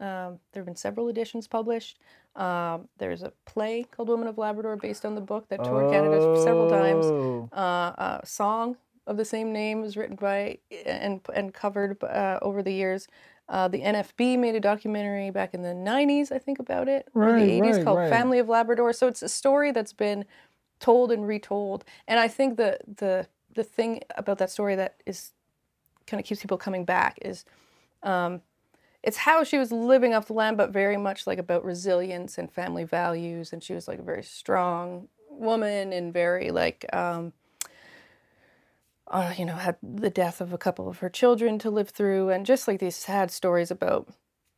Um, 0.00 0.38
there 0.52 0.60
have 0.62 0.64
been 0.66 0.76
several 0.76 1.08
editions 1.08 1.46
published. 1.46 1.98
Um, 2.34 2.88
there's 2.96 3.22
a 3.22 3.32
play 3.44 3.84
called 3.84 4.08
Woman 4.08 4.26
of 4.28 4.38
Labrador 4.38 4.76
based 4.76 5.04
on 5.04 5.14
the 5.14 5.20
book 5.20 5.48
that 5.48 5.62
toured 5.62 5.92
Canada 5.92 6.40
several 6.42 6.70
times 6.70 7.04
Oh. 7.06 7.48
uh, 7.52 8.20
a 8.22 8.26
song 8.26 8.76
of 9.06 9.18
the 9.18 9.24
same 9.26 9.52
name 9.52 9.82
was 9.82 9.96
written 9.96 10.16
by 10.16 10.58
and 10.86 11.20
and 11.34 11.52
covered 11.52 12.02
uh, 12.02 12.38
over 12.40 12.62
the 12.62 12.72
years. 12.72 13.08
Uh, 13.48 13.68
the 13.68 13.82
NFB 13.82 14.38
made 14.38 14.54
a 14.54 14.60
documentary 14.60 15.28
back 15.30 15.52
in 15.52 15.60
the 15.62 15.74
90s, 15.74 16.32
I 16.32 16.38
think, 16.38 16.58
about 16.58 16.88
it, 16.88 17.08
or 17.14 17.22
Right, 17.24 17.40
the 17.44 17.60
80s 17.60 17.76
right, 17.76 17.84
called 17.84 17.98
right. 17.98 18.08
Family 18.08 18.38
of 18.38 18.48
Labrador. 18.48 18.94
So 18.94 19.06
it's 19.08 19.20
a 19.22 19.28
story 19.28 19.72
that's 19.72 19.92
been 19.92 20.24
told 20.82 21.10
and 21.10 21.26
retold. 21.26 21.84
And 22.06 22.20
I 22.20 22.28
think 22.28 22.58
the 22.58 22.78
the 22.86 23.26
the 23.54 23.64
thing 23.64 24.02
about 24.16 24.38
that 24.38 24.50
story 24.50 24.74
that 24.76 24.96
is 25.06 25.32
kind 26.06 26.20
of 26.20 26.26
keeps 26.26 26.42
people 26.42 26.58
coming 26.58 26.84
back 26.84 27.18
is 27.22 27.44
um, 28.02 28.42
it's 29.02 29.16
how 29.16 29.44
she 29.44 29.58
was 29.58 29.72
living 29.72 30.14
off 30.14 30.26
the 30.26 30.32
land, 30.32 30.56
but 30.56 30.70
very 30.70 30.96
much 30.96 31.26
like 31.26 31.38
about 31.38 31.64
resilience 31.64 32.38
and 32.38 32.52
family 32.52 32.84
values. 32.84 33.52
And 33.52 33.62
she 33.62 33.72
was 33.72 33.88
like 33.88 33.98
a 33.98 34.02
very 34.02 34.22
strong 34.22 35.08
woman 35.30 35.92
and 35.92 36.12
very 36.12 36.50
like, 36.50 36.84
um, 36.92 37.32
uh, 39.08 39.34
you 39.36 39.44
know, 39.44 39.56
had 39.56 39.76
the 39.82 40.10
death 40.10 40.40
of 40.40 40.52
a 40.52 40.58
couple 40.58 40.88
of 40.88 40.98
her 40.98 41.08
children 41.08 41.58
to 41.58 41.70
live 41.70 41.90
through, 41.90 42.30
and 42.30 42.46
just 42.46 42.66
like 42.66 42.80
these 42.80 42.96
sad 42.96 43.30
stories 43.30 43.70
about 43.70 44.08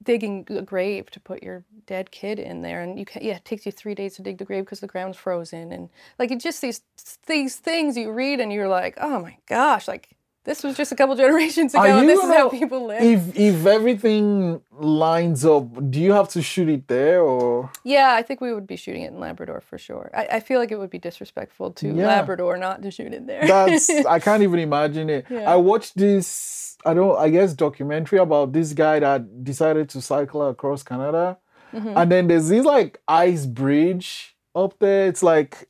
digging 0.05 0.47
a 0.51 0.63
grave 0.63 1.11
to 1.11 1.21
put 1.21 1.43
your 1.43 1.65
dead 1.87 2.11
kid 2.11 2.39
in 2.39 2.63
there, 2.63 2.81
and 2.83 2.99
you 2.99 3.05
can 3.05 3.23
yeah, 3.25 3.37
it 3.37 3.45
takes 3.45 3.67
you 3.67 3.73
three 3.73 3.95
days 3.95 4.15
to 4.17 4.23
dig 4.23 4.39
the 4.39 4.45
grave 4.45 4.65
because 4.65 4.81
the 4.81 4.87
ground's 4.87 5.19
frozen, 5.19 5.73
and 5.73 5.89
like 6.19 6.31
it 6.31 6.41
just 6.41 6.61
these 6.61 6.83
these 7.27 7.57
things 7.57 7.97
you 7.97 8.11
read 8.13 8.41
and 8.41 8.53
you're 8.53 8.69
like, 8.69 8.95
oh 9.01 9.21
my 9.21 9.37
gosh, 9.47 9.89
like 9.89 10.11
this 10.45 10.63
was 10.63 10.77
just 10.77 10.93
a 10.93 10.95
couple 10.97 11.17
generations 11.25 11.75
ago, 11.75 11.83
and 11.99 12.09
this 12.09 12.23
is 12.23 12.31
how 12.31 12.49
people 12.51 12.87
live. 12.87 13.03
If 13.03 13.37
if 13.37 13.67
everything 13.67 14.61
lines 14.71 15.45
up, 15.45 15.91
do 15.91 16.01
you 16.01 16.13
have 16.13 16.29
to 16.31 16.43
shoot 16.43 16.69
it 16.69 16.87
there 16.89 17.23
or? 17.23 17.71
Yeah, 17.83 18.15
I 18.15 18.23
think 18.23 18.41
we 18.41 18.53
would 18.53 18.67
be 18.67 18.77
shooting 18.77 19.03
it 19.03 19.13
in 19.13 19.21
Labrador 19.21 19.61
for 19.63 19.79
sure. 19.79 20.11
I, 20.15 20.27
I 20.33 20.41
feel 20.41 20.59
like 20.61 20.71
it 20.71 20.79
would 20.79 20.91
be 20.91 20.99
disrespectful 20.99 21.73
to 21.73 21.89
Yeah. 21.89 22.07
Labrador 22.07 22.59
not 22.59 22.83
to 22.83 22.91
shoot 22.91 23.13
it 23.15 23.27
there. 23.27 23.47
That's 23.47 23.89
I 23.91 24.19
can't 24.19 24.43
even 24.49 24.59
imagine 24.59 25.09
it. 25.11 25.27
Yeah. 25.31 25.51
I 25.51 25.57
watched 25.57 25.97
this 25.97 26.74
I 26.85 26.95
don't 26.95 27.16
I 27.18 27.28
guess 27.30 27.55
documentary 27.55 28.18
about 28.18 28.53
this 28.53 28.72
guy 28.72 29.01
that 29.01 29.45
decided 29.45 29.89
to 29.91 30.01
cycle 30.01 30.47
across 30.49 30.82
Canada. 30.82 31.39
Mhm. 31.72 31.93
And 31.97 32.12
then 32.12 32.26
there's 32.28 32.49
this 32.49 32.64
like 32.64 33.01
ice 33.09 33.47
bridge 33.47 34.37
up 34.55 34.78
there. 34.78 35.07
It's 35.09 35.22
like 35.22 35.68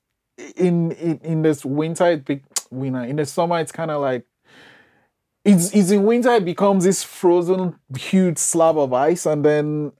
in 0.56 0.92
in, 0.92 1.18
in 1.22 1.42
this 1.42 1.64
winter 1.64 2.10
it 2.10 2.24
be, 2.24 2.42
winter 2.70 3.02
in 3.04 3.16
the 3.16 3.26
summer 3.26 3.60
it's 3.60 3.72
kind 3.72 3.90
of 3.90 4.00
like 4.00 4.24
it's, 5.44 5.74
it's 5.74 5.90
in 5.90 6.04
winter 6.04 6.30
it 6.32 6.44
becomes 6.44 6.84
this 6.84 7.02
frozen 7.04 7.78
huge 7.96 8.38
slab 8.38 8.78
of 8.78 8.92
ice 8.92 9.26
and 9.26 9.44
then 9.44 9.92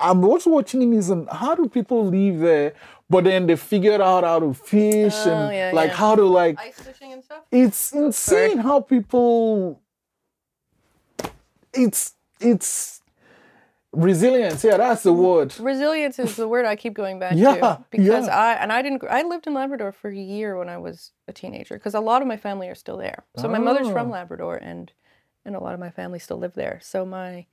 I'm 0.00 0.24
also 0.24 0.50
watching 0.50 0.90
this 0.90 1.08
and 1.10 1.28
how 1.30 1.54
do 1.54 1.68
people 1.68 2.06
live 2.06 2.40
there? 2.40 2.72
But 3.10 3.24
then 3.24 3.46
they 3.46 3.56
figured 3.56 4.00
out 4.00 4.24
how 4.24 4.40
to 4.40 4.54
fish 4.54 5.12
Oh, 5.26 5.30
and 5.30 5.54
yeah, 5.54 5.70
like 5.74 5.90
yeah. 5.90 5.96
how 5.96 6.14
to 6.16 6.24
like 6.24 6.58
Ice 6.58 6.80
fishing 6.80 7.12
and 7.12 7.22
stuff. 7.22 7.42
it's 7.52 7.76
sorry. 7.78 8.06
insane 8.06 8.58
how 8.58 8.80
people 8.80 9.81
it's 11.74 12.14
it's 12.40 13.00
resilience 13.92 14.64
yeah 14.64 14.78
that's 14.78 15.02
the 15.02 15.12
word 15.12 15.54
Resilience 15.58 16.18
is 16.18 16.36
the 16.36 16.48
word 16.48 16.64
I 16.64 16.76
keep 16.76 16.94
going 16.94 17.18
back 17.18 17.36
Yeah, 17.36 17.54
to 17.54 17.84
because 17.90 18.26
yeah. 18.26 18.36
I 18.36 18.52
and 18.54 18.72
I 18.72 18.80
didn't. 18.80 19.02
I 19.10 19.22
lived 19.22 19.46
in 19.46 19.52
Labrador 19.54 19.92
for 19.92 20.08
a 20.10 20.16
year 20.16 20.56
when 20.56 20.68
I 20.70 20.78
was 20.78 21.12
a 21.28 21.32
teenager 21.32 21.74
because 21.76 21.94
a 21.94 22.00
lot 22.00 22.22
of 22.22 22.28
my 22.28 22.38
family 22.38 22.68
are 22.68 22.74
still 22.74 22.96
there. 22.96 23.24
So 23.36 23.48
my 23.48 23.58
mother's 23.58 23.88
from 23.90 24.08
Oh. 24.08 24.12
Labrador 24.12 24.56
and 24.56 24.90
and 25.44 25.54
a 25.54 25.60
lot 25.60 25.74
of 25.74 25.80
my 25.80 25.90
family 25.90 26.18
still 26.18 26.38
live 26.38 26.54
there. 26.54 26.78
So 26.82 27.04
my 27.04 27.46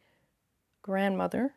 grandmother, 0.81 1.55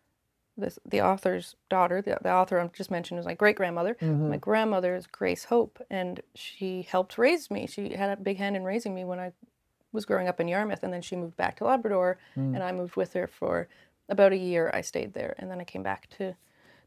this 0.57 0.79
the 0.85 1.01
author's 1.01 1.55
daughter, 1.71 2.03
the, 2.03 2.19
the 2.21 2.33
author 2.33 2.59
I 2.59 2.67
just 2.69 2.91
mentioned 2.91 3.21
is 3.21 3.27
my 3.27 3.35
great 3.35 3.57
grandmother. 3.57 3.97
Mhm. 4.01 4.31
My 4.31 4.37
grandmother 4.37 4.97
is 4.97 5.07
Grace 5.07 5.45
Hope, 5.45 5.81
and 5.91 6.21
she 6.35 6.83
helped 6.83 7.19
raise 7.19 7.51
me. 7.53 7.67
She 7.69 7.95
had 7.95 8.11
a 8.11 8.21
big 8.21 8.39
hand 8.39 8.57
in 8.57 8.65
raising 8.65 8.95
me 8.95 9.05
when 9.05 9.21
I 9.21 9.33
was 9.93 10.05
growing 10.05 10.29
up 10.29 10.41
in 10.41 10.49
Yarmouth, 10.49 10.83
and 10.83 10.93
then 10.93 11.03
she 11.03 11.17
moved 11.17 11.37
back 11.37 11.57
to 11.57 11.65
Labrador, 11.65 12.19
Mm. 12.37 12.55
and 12.55 12.63
I 12.63 12.73
moved 12.73 12.97
with 12.97 13.13
her 13.13 13.27
for 13.27 13.69
about 14.09 14.33
a 14.33 14.37
year. 14.37 14.71
I 14.75 14.81
stayed 14.81 15.13
there, 15.15 15.35
and 15.39 15.51
then 15.51 15.61
I 15.61 15.65
came 15.65 15.83
back 15.83 16.09
to 16.19 16.35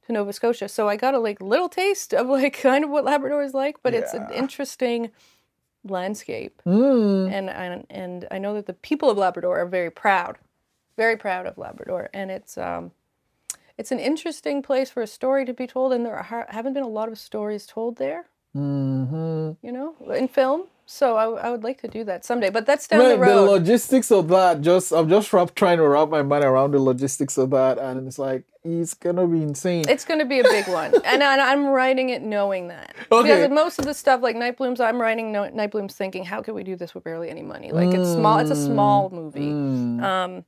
to 0.08 0.14
Nova 0.14 0.32
Scotia. 0.34 0.68
So 0.70 0.88
I 0.88 0.98
got 0.98 1.16
a 1.16 1.20
like 1.20 1.42
little 1.42 1.68
taste 1.70 2.14
of 2.14 2.28
like 2.28 2.54
kind 2.62 2.84
of 2.84 2.90
what 2.92 3.04
Labrador 3.06 3.42
is 3.42 3.54
like, 3.56 3.78
but 3.82 3.94
it's 3.96 4.14
an 4.14 4.28
interesting 4.32 5.12
landscape, 5.84 6.62
Mm. 6.66 7.32
and 7.32 7.50
and 7.50 7.86
and 7.90 8.28
I 8.32 8.38
know 8.40 8.54
that 8.56 8.66
the 8.66 8.74
people 8.74 9.10
of 9.10 9.18
Labrador 9.18 9.60
are 9.60 9.66
very 9.66 9.92
proud, 9.92 10.38
very 10.98 11.16
proud 11.18 11.46
of 11.46 11.58
Labrador, 11.58 12.10
and 12.14 12.32
it's 12.32 12.58
um. 12.58 12.92
It's 13.78 13.92
an 13.92 14.00
interesting 14.00 14.62
place 14.64 14.90
for 14.90 15.02
a 15.04 15.08
story 15.08 15.44
to 15.44 15.54
be 15.54 15.68
told, 15.68 15.92
and 15.92 16.06
there 16.06 16.16
are, 16.16 16.46
haven't 16.50 16.72
been 16.76 16.84
a 16.84 16.88
lot 16.88 17.10
of 17.10 17.20
stories 17.20 17.66
told 17.68 17.98
there 17.98 18.30
Mhm. 18.56 19.58
you 19.62 19.70
know, 19.74 19.96
in 20.16 20.30
film. 20.30 20.68
So 20.88 21.16
I, 21.16 21.48
I 21.48 21.50
would 21.50 21.64
like 21.64 21.82
to 21.82 21.88
do 21.88 22.04
that 22.04 22.24
someday, 22.24 22.50
but 22.50 22.66
that's 22.66 22.88
down 22.88 23.00
Right, 23.00 23.10
the 23.10 23.18
road. 23.18 23.36
The 23.36 23.42
logistics 23.42 24.12
of 24.12 24.28
that 24.30 24.62
just 24.62 24.92
i'm 24.92 25.10
just 25.10 25.34
wrap, 25.34 25.56
trying 25.56 25.78
to 25.78 25.88
wrap 25.88 26.10
my 26.10 26.22
mind 26.22 26.44
around 26.44 26.72
the 26.72 26.80
logistics 26.80 27.38
of 27.38 27.50
that 27.52 27.78
and 27.78 28.08
it's 28.08 28.20
like 28.20 28.44
it's 28.64 28.94
gonna 28.94 29.28
be 29.28 29.42
insane 29.42 29.86
it's 29.88 30.06
to 30.06 30.26
be 30.26 30.40
a 30.40 30.44
big 30.44 30.68
one, 30.68 30.94
and, 31.06 31.24
I, 31.24 31.52
I'm 31.52 31.68
writing 31.68 32.10
it 32.10 32.22
knowing 32.22 32.68
that. 32.70 32.96
Okay. 33.12 33.28
Because 33.28 33.50
most 33.50 33.80
of 33.80 33.86
the 33.86 33.94
stuff, 33.94 34.22
like 34.22 34.36
Night 34.36 34.58
Blooms, 34.58 34.80
I'm 34.80 35.00
writing 35.00 35.32
no, 35.32 35.48
Night 35.50 35.72
Blooms 35.72 35.94
thinking, 35.94 36.24
how 36.24 36.42
could 36.42 36.56
we 36.56 36.64
do 36.64 36.76
this 36.76 36.96
with 36.96 37.04
barely 37.04 37.30
any 37.30 37.42
money? 37.42 37.72
Like 37.72 37.94
it's 37.94 38.12
small. 38.12 38.40
It's 38.40 38.52
a 38.52 38.56
small 38.56 39.10
movie. 39.10 39.52
Mm. 39.52 40.02
Um, 40.02 40.46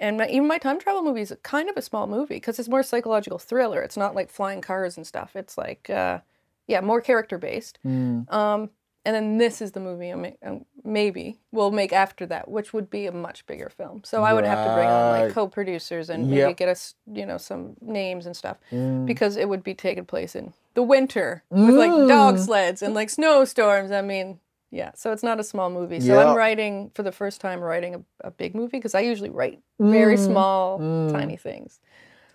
and 0.00 0.18
my, 0.18 0.28
even 0.28 0.46
my 0.46 0.58
time 0.58 0.78
travel 0.78 1.02
movie 1.02 1.22
is 1.22 1.34
kind 1.42 1.68
of 1.68 1.76
a 1.76 1.82
small 1.82 2.06
movie 2.06 2.36
because 2.36 2.58
it's 2.58 2.68
more 2.68 2.82
psychological 2.82 3.38
thriller. 3.38 3.82
It's 3.82 3.96
not 3.96 4.14
like 4.14 4.30
flying 4.30 4.60
cars 4.60 4.96
and 4.96 5.06
stuff. 5.06 5.34
It's 5.34 5.58
like, 5.58 5.90
uh, 5.90 6.20
yeah, 6.66 6.80
more 6.80 7.00
character 7.00 7.38
based. 7.38 7.78
Mm. 7.84 8.32
Um, 8.32 8.70
and 9.04 9.14
then 9.14 9.38
this 9.38 9.62
is 9.62 9.72
the 9.72 9.80
movie 9.80 10.10
I'm 10.10 10.22
ma- 10.22 10.58
maybe 10.84 11.38
we'll 11.52 11.70
make 11.70 11.92
after 11.92 12.26
that, 12.26 12.48
which 12.48 12.72
would 12.72 12.90
be 12.90 13.06
a 13.06 13.12
much 13.12 13.46
bigger 13.46 13.68
film. 13.70 14.02
So 14.04 14.22
I 14.22 14.32
would 14.32 14.44
have 14.44 14.66
to 14.66 14.74
bring 14.74 14.88
on 14.88 15.20
like 15.20 15.32
co-producers 15.32 16.10
and 16.10 16.28
maybe 16.28 16.40
Yep. 16.40 16.56
get 16.56 16.68
us, 16.68 16.94
you 17.12 17.24
know, 17.26 17.38
some 17.38 17.76
names 17.80 18.26
and 18.26 18.36
stuff 18.36 18.56
Mm. 18.70 19.06
because 19.06 19.36
it 19.36 19.48
would 19.48 19.62
be 19.62 19.74
taking 19.74 20.04
place 20.04 20.34
in 20.34 20.52
the 20.74 20.82
winter 20.82 21.42
with 21.50 21.74
like 21.74 21.90
dog 22.08 22.36
Mm. 22.36 22.44
sleds 22.44 22.82
and 22.82 22.94
like 22.94 23.10
snowstorms. 23.10 23.90
I 23.90 24.02
mean, 24.02 24.40
yeah. 24.70 24.90
So 24.94 25.12
it's 25.12 25.22
not 25.22 25.40
a 25.40 25.44
small 25.44 25.70
movie. 25.70 26.00
So 26.00 26.14
Yeah. 26.14 26.26
I'm 26.26 26.36
writing 26.36 26.90
for 26.94 27.02
the 27.02 27.12
first 27.12 27.40
time 27.40 27.60
writing 27.60 27.94
a, 27.94 28.02
a 28.28 28.30
big 28.30 28.54
movie 28.54 28.76
because 28.78 28.94
I 28.94 29.00
usually 29.00 29.30
write 29.30 29.60
very 29.78 30.16
Mm. 30.16 30.26
small, 30.26 30.78
Mm. 30.78 31.12
tiny 31.12 31.36
things. 31.36 31.80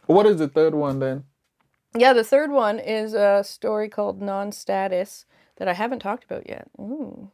what 0.07 0.26
is 0.26 0.38
the 0.38 0.47
third 0.49 0.76
one 0.76 0.99
then 0.99 1.24
Yeah, 1.95 2.11
the 2.14 2.24
third 2.26 2.51
one 2.51 2.78
is 2.80 3.14
a 3.14 3.43
story 3.43 3.88
called 3.88 4.22
Non-Status 4.22 5.26
that 5.58 5.68
I 5.68 5.74
haven't 5.74 5.99
talked 5.99 6.24
about 6.24 6.47
yet. 6.49 6.68
Ooh. 6.80 7.30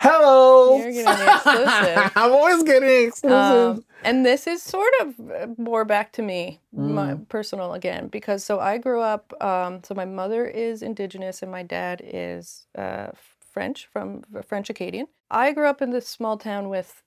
hello 0.00 0.76
You're 0.78 0.92
getting 0.92 1.28
exclusive. 1.34 2.12
i'm 2.16 2.32
always 2.32 2.62
getting 2.64 3.06
exclusive 3.08 3.76
Um, 3.78 3.84
and 4.02 4.24
this 4.26 4.46
is 4.46 4.62
sort 4.62 4.92
of 5.02 5.20
uh, 5.30 5.46
more 5.58 5.84
back 5.84 6.12
to 6.12 6.22
me, 6.22 6.60
my 6.72 7.12
Mm. 7.14 7.28
personal 7.28 7.74
again, 7.74 8.08
because 8.08 8.42
so 8.42 8.58
I 8.58 8.78
grew 8.78 9.00
up. 9.00 9.32
Um, 9.42 9.82
so 9.84 9.94
my 9.94 10.06
mother 10.06 10.46
is 10.46 10.82
Indigenous 10.82 11.42
and 11.42 11.52
my 11.52 11.62
dad 11.62 12.00
is 12.02 12.66
uh, 12.76 13.08
French 13.52 13.86
from 13.92 14.24
French 14.48 14.70
Acadian. 14.70 15.06
I 15.30 15.52
grew 15.52 15.66
up 15.68 15.82
in 15.82 15.90
this 15.90 16.08
small 16.08 16.36
town 16.38 16.68
with 16.70 17.02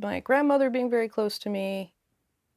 my 0.00 0.20
grandmother 0.20 0.70
being 0.70 0.88
very 0.90 1.08
close 1.08 1.36
to 1.40 1.50
me, 1.50 1.92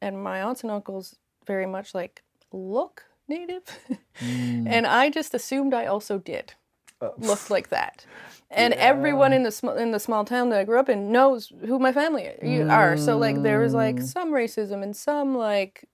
and 0.01 0.21
my 0.21 0.41
aunts 0.41 0.61
and 0.63 0.71
uncles 0.71 1.15
very 1.47 1.65
much 1.65 1.95
like 1.95 2.21
look 2.51 3.05
native, 3.27 3.63
Mm. 4.21 4.67
and 4.67 4.85
I 4.85 5.09
just 5.09 5.33
assumed 5.33 5.73
I 5.73 5.85
also 5.87 6.19
did 6.19 6.53
Uh, 6.53 6.60
looked 7.17 7.49
like 7.49 7.69
that. 7.69 8.05
And 8.53 8.73
everyone 8.73 9.31
in 9.31 9.43
the 9.43 9.51
sm- 9.51 9.77
in 9.77 9.91
the 9.91 9.99
small 9.99 10.25
town 10.25 10.49
that 10.49 10.59
I 10.59 10.65
grew 10.65 10.77
up 10.77 10.89
in 10.89 11.09
knows 11.09 11.53
who 11.65 11.79
my 11.79 11.93
family 11.93 12.29
you 12.43 12.69
are. 12.69 12.97
So 12.97 13.17
like 13.17 13.41
there 13.43 13.61
was 13.61 13.73
like 13.73 13.95
Mm. 13.95 14.03
some 14.03 14.33
racism 14.33 14.83
and 14.83 14.93
some 14.93 15.37
like 15.37 15.85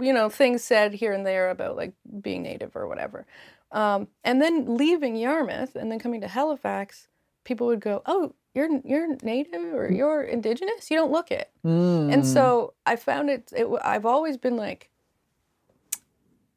you 0.00 0.12
know 0.14 0.30
things 0.30 0.64
said 0.64 0.94
here 0.94 1.12
and 1.12 1.26
there 1.26 1.50
about 1.50 1.76
like 1.76 1.92
being 2.22 2.42
native 2.42 2.74
or 2.74 2.88
whatever. 2.88 3.26
Um, 3.70 4.08
and 4.24 4.40
then 4.40 4.76
leaving 4.78 5.14
Yarmouth 5.14 5.76
and 5.76 5.92
then 5.92 5.98
coming 5.98 6.22
to 6.22 6.28
Halifax, 6.28 7.08
people 7.44 7.66
would 7.66 7.80
go, 7.80 8.00
"Oh, 8.06 8.32
you're 8.54 8.70
you're 8.82 9.16
native 9.22 9.62
or 9.74 9.92
you're 9.92 10.22
indigenous. 10.22 10.90
You 10.90 10.96
don't 10.96 11.12
look 11.12 11.30
it." 11.30 11.50
Mm. 11.66 12.10
And 12.10 12.24
so 12.26 12.72
I 12.86 12.96
found 12.96 13.28
it, 13.28 13.52
it. 13.54 13.66
I've 13.84 14.06
always 14.06 14.38
been 14.38 14.56
like, 14.56 14.88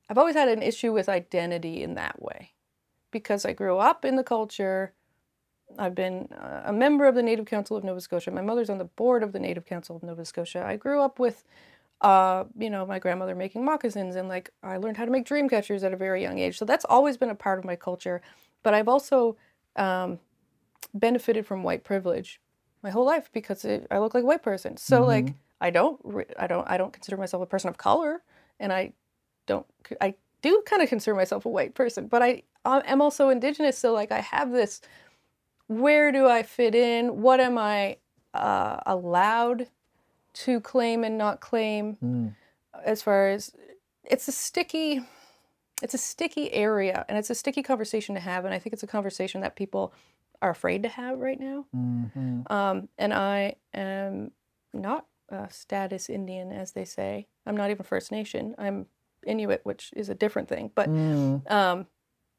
I've 0.09 0.17
always 0.17 0.35
had 0.35 0.47
an 0.47 0.61
issue 0.63 0.93
with 0.93 1.09
identity 1.09 1.83
in 1.83 1.95
that 1.95 2.21
way, 2.21 2.51
because 3.11 3.45
I 3.45 3.53
grew 3.53 3.77
up 3.77 4.05
in 4.05 4.15
the 4.15 4.23
culture, 4.23 4.93
I've 5.77 5.95
been 5.95 6.27
uh, 6.33 6.63
a 6.65 6.73
member 6.73 7.07
of 7.07 7.15
the 7.15 7.23
Native 7.23 7.45
Council 7.45 7.77
of 7.77 7.83
Nova 7.83 8.01
Scotia. 8.01 8.31
My 8.31 8.41
mother's 8.41 8.69
on 8.69 8.77
the 8.77 8.85
board 8.85 9.23
of 9.23 9.31
the 9.31 9.39
Native 9.39 9.65
Council 9.65 9.95
of 9.95 10.03
Nova 10.03 10.25
Scotia. 10.25 10.63
I 10.65 10.75
grew 10.75 11.01
up 11.01 11.19
with, 11.19 11.43
uh, 12.01 12.45
you 12.57 12.69
know, 12.69 12.85
my 12.85 12.99
grandmother 12.99 13.35
making 13.35 13.63
moccasins, 13.63 14.15
and 14.15 14.27
like 14.27 14.51
I 14.63 14.77
learned 14.77 14.97
how 14.97 15.05
to 15.05 15.11
make 15.11 15.25
dream 15.25 15.47
catchers 15.47 15.83
at 15.83 15.93
a 15.93 15.97
very 15.97 16.21
young 16.21 16.39
age. 16.39 16.57
So 16.57 16.65
that's 16.65 16.85
always 16.85 17.17
been 17.17 17.29
a 17.29 17.35
part 17.35 17.59
of 17.59 17.65
my 17.65 17.75
culture. 17.75 18.21
But 18.63 18.73
I've 18.73 18.87
also 18.87 19.37
um, 19.75 20.19
benefited 20.93 21.45
from 21.45 21.63
white 21.63 21.83
privilege 21.83 22.39
my 22.83 22.89
whole 22.89 23.05
life 23.05 23.29
because 23.31 23.63
it, 23.65 23.87
I 23.91 23.99
look 23.99 24.13
like 24.13 24.23
a 24.23 24.27
white 24.27 24.43
person. 24.43 24.77
So 24.77 25.01
Mm-hmm. 25.01 25.05
like 25.05 25.35
I 25.61 25.69
don't, 25.69 25.99
I 26.37 26.47
don't, 26.47 26.67
I 26.69 26.77
don't 26.77 26.91
consider 26.93 27.17
myself 27.17 27.43
a 27.43 27.45
person 27.45 27.69
of 27.69 27.77
color, 27.77 28.21
and 28.59 28.73
I 28.73 28.93
don't, 29.45 29.65
I 30.01 30.15
do 30.41 30.61
kind 30.65 30.81
of 30.81 30.89
consider 30.89 31.15
myself 31.15 31.45
a 31.45 31.49
white 31.49 31.75
person, 31.75 32.07
but 32.07 32.21
I 32.21 32.43
am 32.65 33.01
also 33.01 33.29
indigenous. 33.29 33.77
So 33.77 33.93
like 33.93 34.11
I 34.11 34.21
have 34.21 34.51
this 34.51 34.81
where 35.71 36.11
do 36.11 36.27
I 36.27 36.43
fit 36.43 36.75
in? 36.75 37.21
What 37.21 37.39
am 37.39 37.57
I 37.57 37.97
uh, 38.33 38.81
allowed 38.85 39.67
to 40.33 40.59
claim 40.59 41.05
and 41.05 41.17
not 41.17 41.39
claim? 41.39 41.97
Mm. 42.03 42.35
As 42.83 43.01
far 43.01 43.29
as 43.29 43.53
it's 44.03 44.27
a 44.27 44.33
sticky, 44.33 45.01
it's 45.81 45.93
a 45.93 45.97
sticky 45.97 46.51
area, 46.51 47.05
and 47.07 47.17
it's 47.17 47.29
a 47.29 47.35
sticky 47.35 47.63
conversation 47.63 48.15
to 48.15 48.21
have. 48.21 48.43
And 48.43 48.53
I 48.53 48.59
think 48.59 48.73
it's 48.73 48.83
a 48.83 48.87
conversation 48.87 49.41
that 49.41 49.55
people 49.55 49.93
are 50.41 50.49
afraid 50.49 50.83
to 50.83 50.89
have 50.89 51.19
right 51.19 51.39
now. 51.39 51.65
Mhm. 51.73 52.51
Um, 52.51 52.89
and 52.97 53.13
I 53.13 53.55
am 53.73 54.31
not 54.73 55.05
a 55.29 55.49
status 55.51 56.09
Indian, 56.09 56.51
as 56.51 56.73
they 56.73 56.83
say. 56.83 57.27
I'm 57.45 57.55
not 57.55 57.69
even 57.69 57.83
First 57.85 58.11
Nation. 58.11 58.55
I'm 58.57 58.87
Inuit, 59.25 59.61
which 59.63 59.91
is 59.95 60.09
a 60.09 60.15
different 60.15 60.49
thing. 60.49 60.71
But 60.75 60.89
Mm. 60.89 61.49
um, 61.51 61.87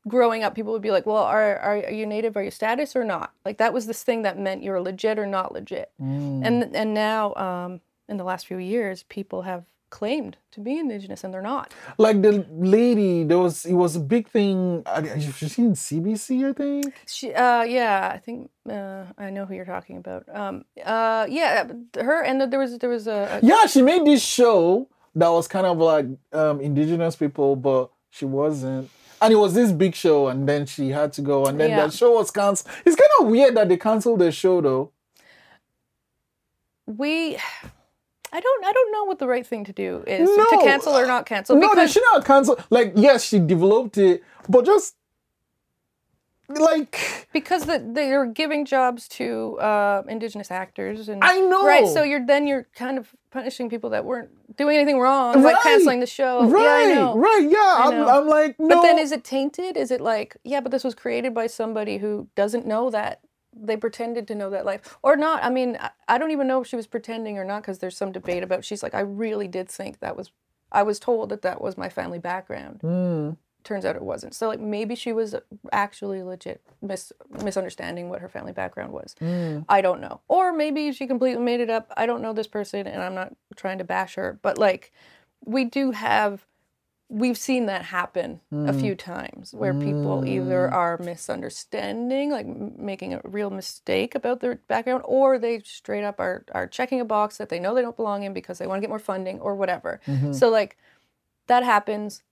growing 0.09 0.43
up, 0.43 0.55
people 0.55 0.73
would 0.73 0.83
be 0.83 0.91
like, 0.91 1.07
"Well, 1.07 1.17
are, 1.23 1.59
are 1.59 1.77
are 1.85 1.91
you 1.93 2.07
native? 2.07 2.37
Are 2.37 2.43
you 2.45 2.51
status 2.51 2.97
or 2.97 3.05
not?" 3.05 3.33
Like 3.45 3.59
that 3.59 3.73
was 3.73 3.87
this 3.87 4.03
thing 4.03 4.23
that 4.23 4.39
meant 4.39 4.63
you 4.63 4.71
were 4.73 4.81
legit 4.83 5.19
or 5.19 5.27
not 5.27 5.53
legit. 5.53 5.91
Mm. 6.01 6.43
And 6.47 6.77
and 6.77 6.95
now, 6.95 7.35
um, 7.35 7.81
in 8.09 8.17
the 8.17 8.25
last 8.25 8.47
few 8.47 8.59
years, 8.59 9.05
people 9.05 9.43
have 9.43 9.65
claimed 9.91 10.39
to 10.51 10.59
be 10.59 10.79
indigenous 10.79 11.23
and 11.23 11.35
they're 11.35 11.43
not. 11.43 11.71
like 11.99 12.23
the 12.23 12.47
lady, 12.51 13.25
there 13.25 13.37
was 13.39 13.67
it 13.67 13.75
was 13.75 13.95
a 13.95 14.01
big 14.01 14.27
thing. 14.27 14.83
You've 15.17 15.37
seen 15.53 15.75
CBC, 15.75 16.49
I 16.49 16.53
think. 16.55 16.95
She, 17.07 17.33
uh, 17.35 17.63
yeah, 17.65 18.11
I 18.11 18.17
think 18.17 18.51
uh, 18.71 19.05
I 19.19 19.29
know 19.29 19.45
who 19.45 19.55
you're 19.55 19.67
talking 19.67 19.99
about. 19.99 20.25
Um, 20.35 20.65
uh, 20.83 21.27
yeah, 21.29 21.67
her 22.01 22.23
and 22.25 22.41
there 22.51 22.59
was 22.59 22.79
there 22.79 22.89
was 22.91 23.07
a, 23.07 23.39
a 23.43 23.47
Yeah, 23.47 23.67
she 23.67 23.83
made 23.83 24.07
this 24.07 24.23
show 24.23 24.89
that 25.15 25.29
was 25.29 25.49
kind 25.49 25.67
of 25.67 25.79
like 25.79 26.07
um, 26.33 26.61
indigenous 26.61 27.17
people, 27.17 27.57
but 27.57 27.91
she 28.11 28.25
wasn't. 28.25 28.91
And 29.21 29.33
it 29.33 29.37
was 29.37 29.55
this 29.55 29.71
big 29.71 29.95
show, 29.95 30.29
and 30.29 30.49
then 30.49 30.67
she 30.67 30.89
had 30.91 31.13
to 31.15 31.23
go, 31.23 31.47
and 31.47 31.61
then 31.61 31.71
Yeah. 31.71 31.87
that 31.87 31.93
show 31.93 32.13
was 32.15 32.31
canceled. 32.31 32.69
It's 32.85 32.97
kind 32.97 33.11
of 33.21 33.29
weird 33.29 33.57
that 33.57 33.69
they 33.69 33.77
canceled 33.77 34.19
the 34.21 34.33
show, 34.33 34.61
though. 34.61 34.91
we 36.87 37.37
I 38.35 38.41
don't 38.41 38.65
I 38.65 38.73
don't 38.73 38.93
know 38.93 39.05
what 39.05 39.19
the 39.19 39.29
right 39.29 39.47
thing 39.47 39.65
to 39.65 39.73
do 39.73 40.03
is 40.07 40.29
No, 40.29 40.45
to 40.45 40.59
cancel 40.65 40.95
or 40.97 41.07
not 41.07 41.27
cancel 41.27 41.57
no, 41.57 41.75
they 41.75 41.87
should 41.87 42.03
not 42.13 42.25
cancel. 42.25 42.59
Like, 42.71 42.93
yes, 42.97 43.25
she 43.25 43.39
developed 43.39 43.99
it, 43.99 44.23
but 44.49 44.65
just 44.65 44.95
like 46.61 47.29
because 47.33 47.65
the, 47.67 47.85
they're 47.95 48.27
giving 48.27 48.65
jobs 48.65 49.09
to 49.09 49.59
uh, 49.61 50.03
indigenous 50.09 50.51
actors 50.51 51.09
and 51.09 51.23
I 51.23 51.39
know, 51.41 51.67
right 51.67 51.87
so 51.87 52.03
you're 52.03 52.25
then 52.25 52.47
you're 52.47 52.67
kind 52.75 52.99
of 52.99 53.15
punishing 53.31 53.71
people 53.71 53.91
that 53.91 54.05
weren't 54.05 54.31
doing 54.57 54.77
anything 54.77 54.99
wrong 55.01 55.43
like 55.43 55.55
Right, 55.55 55.63
canceling 55.63 56.01
the 56.01 56.07
show. 56.07 56.49
Right, 56.49 56.89
yeah 56.89 57.13
right, 57.15 57.49
yeah. 57.49 57.77
I'm. 57.79 58.07
I'm 58.07 58.29
like, 58.29 58.57
no. 58.59 58.69
but 58.69 58.83
then 58.83 58.99
is 58.99 59.13
it 59.13 59.25
tainted? 59.25 59.77
Is 59.77 59.91
it 59.91 60.01
like 60.01 60.37
yeah 60.45 60.61
but 60.61 60.71
this 60.73 60.85
was 60.85 60.95
created 60.95 61.35
by 61.35 61.47
somebody 61.47 61.99
who 61.99 62.29
doesn't 62.35 62.67
know 62.67 62.91
that 62.91 63.21
they 63.55 63.77
pretended 63.77 64.27
to 64.29 64.35
know 64.35 64.51
that 64.51 64.65
life 64.65 64.97
or 65.03 65.17
not? 65.17 65.43
I 65.45 65.51
mean 65.51 65.77
i, 65.81 65.91
I 66.09 66.19
don't 66.19 66.31
even 66.31 66.47
know 66.47 66.61
if 66.63 66.67
she 66.69 66.77
was 66.77 66.87
pretending 66.87 67.39
or 67.39 67.45
not 67.45 67.63
because 67.63 67.79
there's 67.79 67.97
some 67.97 68.13
debate 68.13 68.43
about 68.43 68.65
she's 68.65 68.83
like 68.83 68.95
i 68.95 69.01
really 69.01 69.49
did 69.49 69.69
think 69.69 70.01
that 70.01 70.17
was 70.17 70.31
i 70.71 70.83
was 70.83 70.99
told 70.99 71.29
that 71.31 71.43
that 71.43 71.61
was 71.61 71.77
my 71.77 71.89
family 71.89 72.19
background. 72.19 72.81
Mm, 72.83 73.37
turns 73.65 73.85
out 73.85 73.97
it 73.97 74.03
wasn't. 74.03 74.35
So 74.35 74.49
like 74.49 74.61
maybe 74.61 74.95
she 74.95 75.13
was 75.13 75.35
actually 75.73 76.23
legit 76.23 76.61
mis- 76.81 77.13
misunderstanding 77.43 78.09
what 78.09 78.21
her 78.21 78.29
family 78.29 78.53
background 78.53 78.93
was. 78.93 79.15
Mm. 79.21 79.65
i 79.69 79.81
don't 79.81 80.01
know. 80.01 80.21
Or 80.29 80.53
maybe 80.53 80.93
she 80.93 81.07
completely 81.07 81.43
made 81.43 81.61
it 81.61 81.71
up. 81.71 81.93
I 81.97 82.07
don't 82.07 82.23
know 82.23 82.33
this 82.33 82.47
person 82.47 82.87
and 82.87 83.03
i'm 83.03 83.15
not 83.15 83.35
trying 83.57 83.79
to 83.79 83.85
bash 83.85 84.15
her 84.15 84.39
but 84.43 84.59
like 84.59 84.93
we 85.45 85.65
do 85.65 85.91
have 85.91 86.47
we've 87.09 87.37
seen 87.37 87.67
that 87.67 87.85
happen 87.85 88.41
a 88.51 88.55
mm. 88.55 88.81
few 88.81 88.95
times 88.95 89.53
where 89.53 89.75
people 89.75 90.25
either 90.25 90.67
mm. 90.67 90.73
are 90.73 90.97
misunderstanding 90.97 92.31
like 92.31 92.47
m- 92.47 92.73
making 92.79 93.13
a 93.13 93.21
real 93.25 93.51
mistake 93.51 94.15
about 94.15 94.41
their 94.41 94.57
background 94.67 95.03
or 95.05 95.39
they 95.39 95.59
straight 95.61 96.05
up 96.05 96.19
are 96.19 96.45
are 96.53 96.67
checking 96.67 97.01
a 97.01 97.05
box 97.05 97.37
that 97.37 97.51
they 97.51 97.61
know 97.61 97.75
they 97.75 97.83
don't 97.83 97.97
belong 97.97 98.23
in 98.23 98.33
because 98.33 98.57
they 98.57 98.67
want 98.67 98.79
to 98.79 98.81
get 98.81 98.89
more 98.89 98.99
funding 98.99 99.39
or 99.41 99.55
whatever. 99.55 100.01
Mm-hmm. 100.07 100.33
So 100.33 100.49
like 100.49 100.79
that 101.49 101.65
happens 101.65 102.23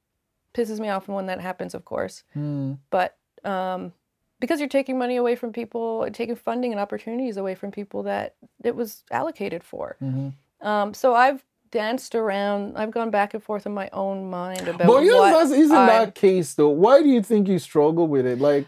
pisses 0.55 0.81
me 0.81 0.89
off 0.89 1.09
when 1.09 1.27
that 1.27 1.41
happens 1.41 1.75
of 1.75 1.85
course 1.85 2.25
Mm. 2.37 2.79
but 2.91 3.17
um, 3.45 3.93
because 4.41 4.59
you're 4.61 4.69
taking 4.71 4.99
money 4.99 5.17
away 5.17 5.37
from 5.37 5.53
people, 5.53 6.09
taking 6.13 6.35
funding 6.35 6.73
and 6.73 6.81
opportunities 6.81 7.37
away 7.37 7.55
from 7.55 7.71
people 7.71 8.03
that 8.05 8.37
it 8.65 8.75
was 8.75 9.05
allocated 9.11 9.63
for. 9.63 9.97
Mhm. 10.03 10.33
Um, 10.63 10.95
so 10.95 11.15
I've 11.15 11.45
danced 11.71 12.15
around. 12.15 12.77
I've 12.79 12.91
gone 12.91 13.11
back 13.11 13.35
and 13.35 13.43
forth 13.43 13.67
in 13.67 13.73
my 13.75 13.91
own 13.93 14.31
mind 14.31 14.67
about 14.67 14.87
But 14.87 15.05
you 15.05 15.11
know, 15.13 15.25
that's, 15.25 15.51
isn't 15.51 15.77
I'm- 15.77 15.87
that 15.89 16.15
case 16.15 16.55
though? 16.55 16.71
Why 16.71 17.03
do 17.03 17.09
you 17.11 17.23
think 17.23 17.49
you 17.49 17.59
struggle 17.59 18.07
with 18.09 18.25
it? 18.27 18.41
Like, 18.41 18.67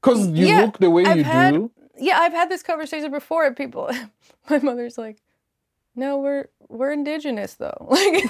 because 0.00 0.26
you 0.28 0.46
Yeah, 0.46 0.60
look 0.62 0.78
the 0.78 0.90
way 0.90 1.04
I've 1.04 1.18
you 1.18 1.24
had- 1.24 1.54
do. 1.54 1.70
Yeah, 1.98 2.18
I've 2.18 2.32
had 2.32 2.48
this 2.48 2.62
conversation 2.62 3.10
before. 3.10 3.44
And 3.44 3.54
people, 3.56 3.90
my 4.50 4.58
mother's 4.60 4.96
like, 4.96 5.18
"No, 5.94 6.18
we're 6.18 6.46
we're 6.68 6.92
indigenous 6.92 7.54
though. 7.54 7.88
Like, 7.90 8.24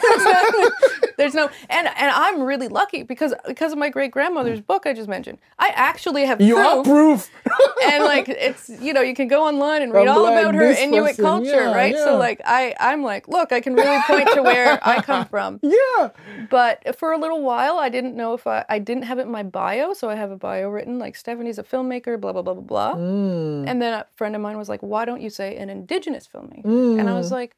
there's 1.17 1.35
no 1.35 1.51
and 1.69 1.87
and 1.87 2.11
I'm 2.11 2.41
really 2.43 2.69
lucky 2.69 3.03
because 3.03 3.35
because 3.47 3.73
of 3.73 3.79
my 3.79 3.91
great 3.91 4.11
grandmother's 4.11 4.61
book 4.61 4.87
I 4.87 4.95
just 4.95 5.09
mentioned. 5.09 5.37
I 5.59 5.71
actually 5.75 6.25
have 6.25 6.41
You 6.41 6.55
proof. 6.55 6.85
proof. 6.87 7.31
and 7.93 8.05
like 8.05 8.27
it's 8.31 8.71
you 8.81 8.95
know 8.95 9.03
you 9.03 9.15
can 9.15 9.29
go 9.29 9.47
online 9.47 9.83
and 9.83 9.93
read 9.93 10.09
I'm 10.09 10.17
all 10.17 10.23
like, 10.23 10.41
about 10.41 10.55
her 10.55 10.63
Inuit 10.71 11.09
person, 11.11 11.25
culture, 11.25 11.51
yeah, 11.51 11.75
right? 11.75 11.95
yeah. 11.95 12.05
So 12.07 12.17
like 12.17 12.41
I 12.47 12.75
I'm 12.81 13.03
like, 13.03 13.29
look, 13.29 13.53
I 13.53 13.61
can 13.61 13.75
really 13.75 14.01
point 14.07 14.31
to 14.33 14.43
where 14.43 14.79
I 14.83 15.03
come 15.03 15.27
from. 15.35 15.61
yeah. 15.63 16.09
But 16.49 16.97
for 16.99 17.13
a 17.13 17.19
little 17.19 17.43
while, 17.43 17.77
I 17.79 17.91
didn't 17.91 18.17
know 18.17 18.33
if 18.33 18.47
I 18.47 18.65
I 18.71 18.79
didn't 18.79 19.03
have 19.03 19.19
it 19.19 19.23
in 19.23 19.31
my 19.31 19.43
bio, 19.43 19.93
so 19.93 20.09
I 20.09 20.15
have 20.15 20.31
a 20.31 20.37
bio 20.37 20.71
written 20.71 20.99
like 20.99 21.17
Stephanie's 21.17 21.59
a 21.59 21.63
filmmaker, 21.63 22.19
blah 22.19 22.33
blah 22.33 22.41
blah 22.43 22.55
blah 22.55 22.63
blah. 22.63 22.95
Mm. 22.95 23.69
And 23.69 23.83
then 23.83 23.93
a 23.93 24.07
friend 24.17 24.35
of 24.35 24.41
mine 24.41 24.57
was 24.57 24.71
like, 24.71 24.81
why 24.81 25.05
don't 25.05 25.21
you 25.21 25.29
say 25.29 25.57
an 25.57 25.69
indigenous 25.69 26.27
filmmaker? 26.27 26.65
And 26.99 27.11
I 27.11 27.15
was 27.15 27.31
like, 27.31 27.57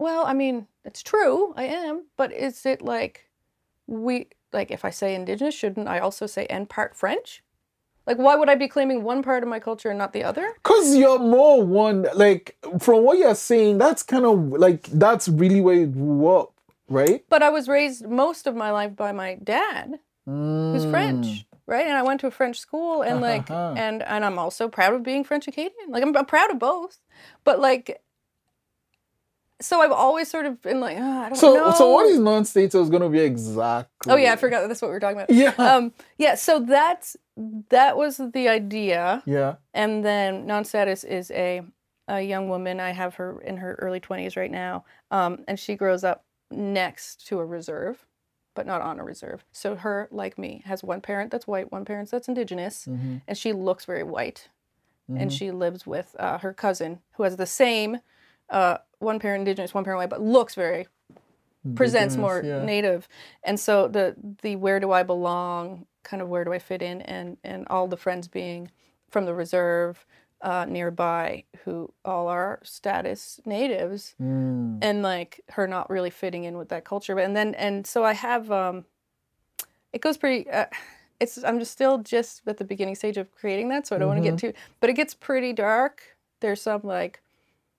well, 0.00 0.24
I 0.26 0.32
mean, 0.32 0.66
it's 0.84 1.02
true, 1.02 1.52
I 1.56 1.64
am, 1.64 2.06
but 2.16 2.32
is 2.32 2.64
it 2.66 2.80
like 2.82 3.28
we 3.86 4.28
like 4.52 4.70
if 4.70 4.84
I 4.84 4.90
say 4.90 5.14
indigenous, 5.14 5.54
shouldn't 5.54 5.88
I 5.88 5.98
also 6.00 6.26
say 6.26 6.46
and 6.46 6.68
part 6.68 6.96
French? 6.96 7.42
Like 8.06 8.18
why 8.18 8.34
would 8.34 8.48
I 8.48 8.54
be 8.56 8.66
claiming 8.66 9.02
one 9.04 9.22
part 9.22 9.42
of 9.44 9.48
my 9.48 9.60
culture 9.60 9.90
and 9.90 9.98
not 9.98 10.12
the 10.12 10.24
other? 10.24 10.46
Cause 10.62 10.96
you're 10.96 11.18
more 11.18 11.62
one 11.62 12.06
like 12.14 12.56
from 12.80 13.04
what 13.04 13.18
you're 13.18 13.34
saying, 13.34 13.78
that's 13.78 14.02
kind 14.02 14.24
of 14.24 14.38
like 14.66 14.82
that's 15.04 15.28
really 15.28 15.60
where 15.60 15.76
you 15.76 15.86
grew 15.86 16.26
up, 16.28 16.54
right? 16.88 17.24
But 17.28 17.42
I 17.42 17.50
was 17.50 17.68
raised 17.68 18.08
most 18.08 18.46
of 18.46 18.56
my 18.56 18.70
life 18.72 18.96
by 18.96 19.12
my 19.12 19.34
dad, 19.34 20.00
who's 20.72 20.86
Mm. 20.86 20.90
French, 20.90 21.46
right? 21.66 21.86
And 21.86 21.96
I 21.96 22.02
went 22.02 22.20
to 22.22 22.26
a 22.26 22.30
French 22.32 22.58
school, 22.58 23.02
and 23.02 23.20
like, 23.20 23.50
Uh-huh. 23.50 23.74
and 23.76 24.02
and 24.02 24.24
I'm 24.24 24.38
also 24.38 24.66
proud 24.68 24.94
of 24.94 25.02
being 25.02 25.22
French 25.24 25.46
Acadian. 25.46 25.90
Like 25.90 26.02
I'm, 26.02 26.16
I'm 26.16 26.26
proud 26.26 26.50
of 26.50 26.58
both, 26.58 26.98
but 27.44 27.60
like, 27.60 28.00
so 29.60 29.80
I've 29.80 29.92
always 29.92 30.28
sort 30.30 30.46
of 30.46 30.60
been 30.62 30.80
like, 30.80 30.96
"Ah, 30.98 31.24
I 31.24 31.28
don't 31.28 31.38
So 31.38 31.54
know. 31.54 31.70
so 31.72 31.90
what 31.90 32.06
is 32.06 32.18
non-status 32.18 32.88
going 32.88 33.02
to 33.02 33.08
be 33.08 33.20
exactly? 33.20 34.12
Oh 34.12 34.16
yeah, 34.16 34.32
I 34.32 34.36
forgot 34.36 34.60
that 34.62 34.68
that's 34.68 34.80
what 34.82 34.88
we 34.88 34.94
were 34.94 35.00
talking 35.00 35.18
about. 35.18 35.30
Yeah. 35.30 35.54
Um, 35.58 35.92
yeah. 36.18 36.34
So 36.34 36.60
that's 36.60 37.16
that 37.70 37.96
was 37.96 38.18
the 38.18 38.48
idea, 38.48 39.22
yeah. 39.26 39.56
and 39.74 40.04
then 40.04 40.46
non-status 40.46 41.04
is 41.04 41.30
a 41.32 41.62
a 42.08 42.20
young 42.22 42.48
woman. 42.48 42.80
I 42.80 42.90
have 42.90 43.14
her 43.16 43.40
in 43.42 43.56
her 43.58 43.76
early 43.80 44.00
twenties 44.00 44.36
right 44.36 44.50
now, 44.50 44.84
um, 45.10 45.44
and 45.46 45.58
she 45.58 45.76
grows 45.76 46.04
up 46.04 46.24
next 46.50 47.26
to 47.28 47.38
a 47.38 47.44
reserve, 47.46 48.04
but 48.54 48.66
not 48.66 48.80
on 48.82 48.98
a 48.98 49.04
reserve. 49.04 49.44
So 49.52 49.76
her, 49.76 50.08
like 50.10 50.36
me, 50.38 50.62
has 50.64 50.82
one 50.82 51.00
parent 51.00 51.30
that's 51.30 51.46
white, 51.46 51.70
one 51.70 51.84
parent 51.84 52.10
that's 52.10 52.26
indigenous, 52.28 52.86
Mhm. 52.90 53.22
and 53.28 53.38
she 53.38 53.52
looks 53.52 53.84
very 53.84 54.02
white, 54.02 54.48
and 55.08 55.30
Mhm. 55.30 55.38
she 55.38 55.50
lives 55.52 55.86
with 55.86 56.16
uh, 56.18 56.38
her 56.38 56.52
cousin 56.52 57.00
who 57.12 57.22
has 57.24 57.36
the 57.36 57.46
same. 57.46 58.00
Uh, 58.50 58.78
one 58.98 59.18
parent 59.18 59.40
indigenous, 59.40 59.72
one 59.72 59.84
parent 59.84 59.98
white, 59.98 60.10
but 60.10 60.20
looks 60.20 60.54
very 60.54 60.86
presents 61.74 62.16
more 62.16 62.40
yeah. 62.42 62.64
native 62.64 63.06
and 63.44 63.60
so 63.60 63.86
the 63.86 64.16
the 64.40 64.56
where 64.56 64.80
do 64.80 64.92
i 64.92 65.02
belong 65.02 65.84
kind 66.02 66.22
of 66.22 66.28
where 66.30 66.42
do 66.42 66.54
i 66.54 66.58
fit 66.58 66.80
in 66.80 67.02
and 67.02 67.36
and 67.44 67.66
all 67.68 67.86
the 67.86 67.98
friends 67.98 68.28
being 68.28 68.70
from 69.10 69.26
the 69.26 69.34
reserve 69.34 70.06
uh, 70.40 70.64
nearby 70.66 71.44
who 71.64 71.92
all 72.02 72.28
are 72.28 72.60
status 72.62 73.40
natives 73.44 74.14
Mm. 74.18 74.78
and 74.80 75.02
like 75.02 75.42
her 75.50 75.66
not 75.66 75.90
really 75.90 76.08
fitting 76.08 76.44
in 76.44 76.56
with 76.56 76.70
that 76.70 76.86
culture 76.86 77.14
but 77.14 77.24
and 77.24 77.36
then 77.36 77.54
and 77.56 77.86
so 77.86 78.04
i 78.04 78.14
have 78.14 78.50
um 78.50 78.86
it 79.92 80.00
goes 80.00 80.16
pretty 80.16 80.48
uh, 80.48 80.64
it's 81.20 81.44
I'm 81.44 81.58
just 81.58 81.72
still 81.72 81.98
just 81.98 82.40
at 82.46 82.56
the 82.56 82.64
beginning 82.64 82.94
stage 82.94 83.18
of 83.18 83.30
creating 83.34 83.68
that, 83.68 83.86
so 83.86 83.94
I 83.94 83.98
don't 83.98 84.08
want 84.08 84.24
to 84.24 84.30
get 84.30 84.38
too. 84.38 84.54
But 84.80 84.88
it 84.88 84.94
gets 84.94 85.12
pretty 85.12 85.52
dark. 85.52 86.16
There's 86.40 86.62
some 86.62 86.80
like 86.82 87.20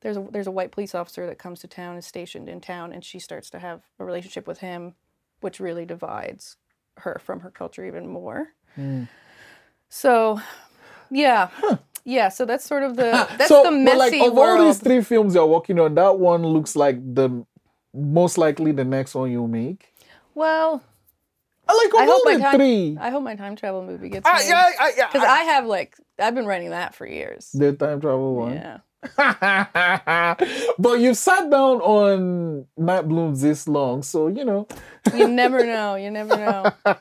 there's 0.02 0.18
a 0.18 0.28
there's 0.32 0.48
a 0.48 0.52
white 0.52 0.72
police 0.72 0.94
officer 0.94 1.26
that 1.28 1.38
comes 1.40 1.60
to 1.62 1.68
town 1.68 1.98
is 1.98 2.06
stationed 2.06 2.50
in 2.50 2.60
town, 2.62 2.92
and 2.92 3.04
she 3.06 3.20
starts 3.20 3.50
to 3.52 3.60
have 3.60 3.82
a 4.00 4.06
relationship 4.06 4.48
with 4.48 4.60
him, 4.60 4.96
which 5.40 5.60
really 5.60 5.86
divides 5.86 6.58
her 6.98 7.20
from 7.24 7.42
her 7.42 7.52
culture 7.52 7.86
even 7.86 8.08
more. 8.08 8.50
Hmm. 8.76 9.04
So, 9.90 10.40
yeah, 11.10 11.50
yeah. 12.04 12.30
So 12.30 12.46
that's 12.46 12.66
sort 12.66 12.84
of 12.84 12.96
the 12.96 13.12
that's 13.38 13.48
so, 13.48 13.64
the 13.64 13.72
but 13.86 13.98
like 13.98 14.12
messy 14.12 14.26
of 14.26 14.38
all 14.38 14.66
these 14.66 14.80
three 14.80 15.02
films 15.02 15.36
you're 15.36 15.46
working 15.46 15.80
on, 15.80 15.96
that 15.96 16.18
one 16.18 16.44
looks 16.44 16.76
like 16.76 16.98
the 17.14 17.46
most 17.94 18.38
likely 18.38 18.72
the 18.72 18.86
next 18.86 19.16
one 19.16 19.32
you'll 19.32 19.48
make. 19.48 19.94
well, 20.34 20.82
I 21.68 21.74
like 21.74 21.94
I 21.96 22.08
all 22.08 22.14
hope 22.14 22.26
my 22.26 22.38
time 22.38 22.56
three. 22.58 22.98
I 23.00 23.10
hope 23.12 23.24
my 23.24 23.36
time 23.36 23.56
travel 23.56 23.84
movie 23.84 24.10
gets 24.10 24.26
ah, 24.26 24.34
because 24.34 24.52
I, 24.52 24.56
made. 24.56 24.76
I, 24.80 25.04
I, 25.04 25.08
Because 25.12 25.28
I 25.28 25.44
have 25.44 25.66
like 25.66 25.96
I've 26.18 26.36
been 26.36 26.46
writing 26.46 26.72
that 26.72 26.96
for 26.96 27.06
years. 27.06 27.52
the 27.54 27.74
time 27.74 28.02
travel 28.02 28.36
one. 28.36 28.54
Yeah. 28.54 28.80
but 29.18 31.00
you've 31.00 31.18
sat 31.18 31.50
down 31.50 31.82
on 31.82 32.66
Night 32.78 33.08
Blooms 33.08 33.42
this 33.42 33.68
long, 33.68 34.04
so 34.04 34.28
you 34.28 34.46
know. 34.46 34.68
You 35.16 35.28
never 35.28 35.66
know. 35.66 35.96
You 35.96 36.12
never 36.12 36.36
know. 36.36 36.72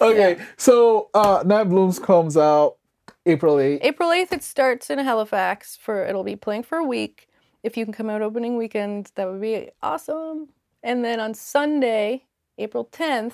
Okay, 0.00 0.36
so 0.58 1.08
uh 1.14 1.42
Night 1.46 1.64
Blooms 1.64 1.98
comes 1.98 2.36
out 2.36 2.76
April 3.24 3.56
8th. 3.56 3.78
April 3.82 4.10
8th, 4.10 4.32
it 4.32 4.42
starts 4.42 4.90
in 4.90 4.98
Halifax 4.98 5.78
for 5.80 6.04
it'll 6.04 6.24
be 6.24 6.36
playing 6.36 6.64
for 6.64 6.76
a 6.76 6.84
week. 6.84 7.28
If 7.62 7.76
you 7.78 7.86
can 7.86 7.94
come 7.94 8.10
out 8.10 8.20
opening 8.20 8.58
weekend, 8.58 9.10
that 9.14 9.30
would 9.30 9.40
be 9.40 9.70
awesome. 9.82 10.48
And 10.82 11.02
then 11.02 11.18
on 11.18 11.32
Sunday, 11.32 12.24
April 12.58 12.84
10th, 12.92 13.32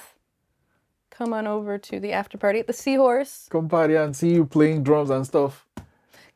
come 1.11 1.33
on 1.33 1.49
over 1.49 1.77
to 1.79 1.99
the 1.99 2.13
after 2.13 2.39
party 2.39 2.61
at 2.61 2.69
the 2.69 2.73
Seahorse. 2.73 3.49
Come 3.51 3.69
party 3.69 3.97
and 3.97 4.15
see 4.15 4.33
you 4.33 4.47
playing 4.47 4.85
drums 4.85 5.11
and 5.11 5.27
stuff. 5.27 5.67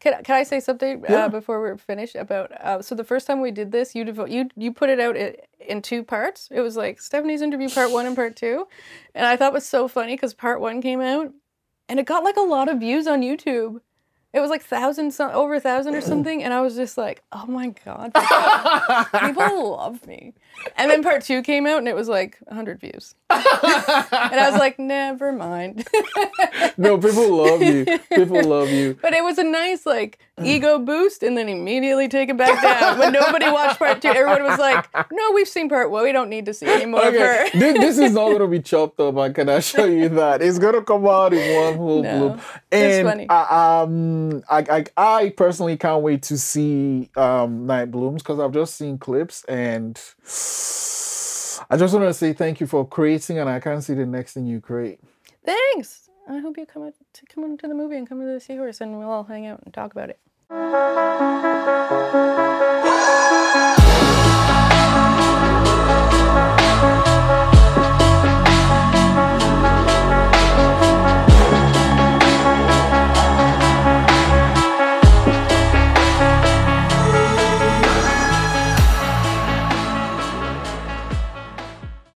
Can, 0.05 0.23
can 0.23 0.37
I 0.37 0.43
say 0.43 0.61
something 0.61 1.03
Yeah. 1.09 1.25
uh, 1.25 1.29
before 1.31 1.61
we're 1.61 1.79
finished 1.79 2.15
about? 2.15 2.53
Uh, 2.61 2.83
so 2.83 2.95
the 2.95 3.05
first 3.05 3.27
time 3.27 3.41
we 3.41 3.51
did 3.51 3.73
this, 3.73 3.95
you 3.95 4.05
devo- 4.05 4.31
you 4.31 4.51
you 4.55 4.71
put 4.71 4.91
it 4.91 5.01
out 5.01 5.17
i- 5.17 5.37
in 5.59 5.81
two 5.81 6.03
parts. 6.05 6.49
It 6.51 6.61
was 6.61 6.77
like 6.77 7.01
Stephanie's 7.01 7.41
interview 7.41 7.71
part 7.71 7.91
one 7.91 8.05
and 8.05 8.15
part 8.15 8.37
two, 8.37 8.69
and 9.15 9.25
I 9.27 9.37
thought 9.37 9.53
it 9.53 9.55
was 9.55 9.65
so 9.67 9.89
funny 9.89 10.15
because 10.15 10.35
part 10.35 10.61
one 10.61 10.83
came 10.83 11.01
out, 11.01 11.33
and 11.89 11.99
it 11.99 12.05
got 12.05 12.23
like 12.23 12.37
a 12.37 12.43
lot 12.43 12.69
of 12.69 12.81
views 12.81 13.07
on 13.07 13.23
YouTube. 13.23 13.81
It 14.35 14.41
was 14.41 14.51
like 14.51 14.62
thousand, 14.62 15.12
some, 15.12 15.30
over 15.30 15.55
a 15.55 15.61
thousand 15.61 15.95
or 15.95 16.01
something, 16.12 16.43
and 16.43 16.53
I 16.53 16.61
was 16.61 16.74
just 16.74 16.99
like, 16.99 17.22
"Oh 17.32 17.47
my 17.47 17.68
god, 17.85 18.12
people, 18.12 19.20
people 19.47 19.70
love 19.76 20.05
me." 20.07 20.35
And 20.76 20.91
then 20.91 21.03
part 21.03 21.22
two 21.22 21.41
came 21.43 21.66
out, 21.66 21.78
and 21.78 21.87
it 21.89 21.95
was 21.95 22.09
like 22.09 22.39
hundred 22.51 22.80
views, 22.80 23.14
and 23.30 23.41
I 23.45 24.49
was 24.51 24.59
like, 24.59 24.78
"Never 24.78 25.32
mind." 25.32 25.87
No, 26.76 26.99
people 26.99 27.37
love 27.37 27.62
you. 27.62 27.85
People 28.11 28.43
love 28.43 28.68
you. 28.70 28.99
But 29.01 29.12
it 29.12 29.22
was 29.22 29.39
a 29.39 29.45
nice 29.45 29.87
like 29.87 30.18
ego 30.43 30.78
boost 30.78 31.22
and 31.22 31.37
then 31.39 31.49
immediately 31.49 32.09
take 32.09 32.28
it 32.30 32.37
back 32.37 32.61
down. 32.62 32.99
When 32.99 33.12
nobody 33.12 33.49
watched 33.49 33.78
part 33.78 34.03
two, 34.03 34.09
everyone 34.09 34.43
was 34.43 34.59
like, 34.59 34.85
No, 35.12 35.32
we've 35.32 35.47
seen 35.49 35.68
part 35.68 35.91
one. 35.91 36.03
We 36.05 36.11
don't 36.12 36.28
need 36.28 36.47
to 36.47 36.55
see 36.55 36.66
any 36.66 36.87
more 36.87 37.01
of 37.03 37.14
Okay, 37.14 37.18
her. 37.53 37.59
this, 37.59 37.74
this 37.78 37.99
is 37.99 38.12
not 38.12 38.32
gonna 38.32 38.49
be 38.49 38.61
chopped 38.61 38.99
up. 38.99 39.16
I 39.18 39.30
can 39.30 39.49
assure 39.49 39.89
you 39.89 40.09
that 40.11 40.43
it's 40.43 40.59
gonna 40.59 40.82
come 40.82 41.07
out 41.07 41.32
in 41.32 41.55
one 41.55 41.76
whole 41.76 42.03
No, 42.03 42.18
bloom. 42.30 42.41
it's 42.72 43.09
funny. 43.09 43.26
I, 43.28 43.82
um, 43.82 44.24
I, 44.51 44.59
I, 44.70 44.85
I 44.97 45.29
personally 45.31 45.77
can't 45.77 46.03
wait 46.03 46.22
to 46.25 46.39
see 46.39 47.11
um 47.16 47.66
Night 47.66 47.91
Blooms 47.91 48.22
because 48.22 48.39
I've 48.39 48.53
just 48.53 48.77
seen 48.77 48.99
clips 48.99 49.45
and 49.45 50.01
I 51.70 51.77
just 51.77 51.95
want 51.95 52.07
to 52.07 52.14
say 52.14 52.33
thank 52.33 52.61
you 52.61 52.66
for 52.66 52.87
creating, 52.87 53.39
and 53.39 53.49
I 53.49 53.61
can't 53.61 53.83
see 53.83 53.95
the 53.95 54.07
next 54.07 54.35
thing 54.35 54.47
you 54.47 54.61
create. 54.61 55.01
Thanks. 55.45 56.11
I 56.29 56.39
hope 56.39 56.57
you 56.57 56.66
come 56.66 56.91
to 56.91 57.27
come 57.27 57.45
into 57.45 57.68
the 57.68 57.75
movie 57.75 57.97
and 57.97 58.09
come 58.09 58.20
to 58.20 58.27
the 58.27 58.41
seahorse 58.41 58.81
and 58.81 58.99
we'll 58.99 59.11
all 59.11 59.25
hang 59.25 59.47
out 59.47 59.61
and 59.64 59.75
talk 59.75 59.93
about 59.93 60.11
it. 60.11 60.18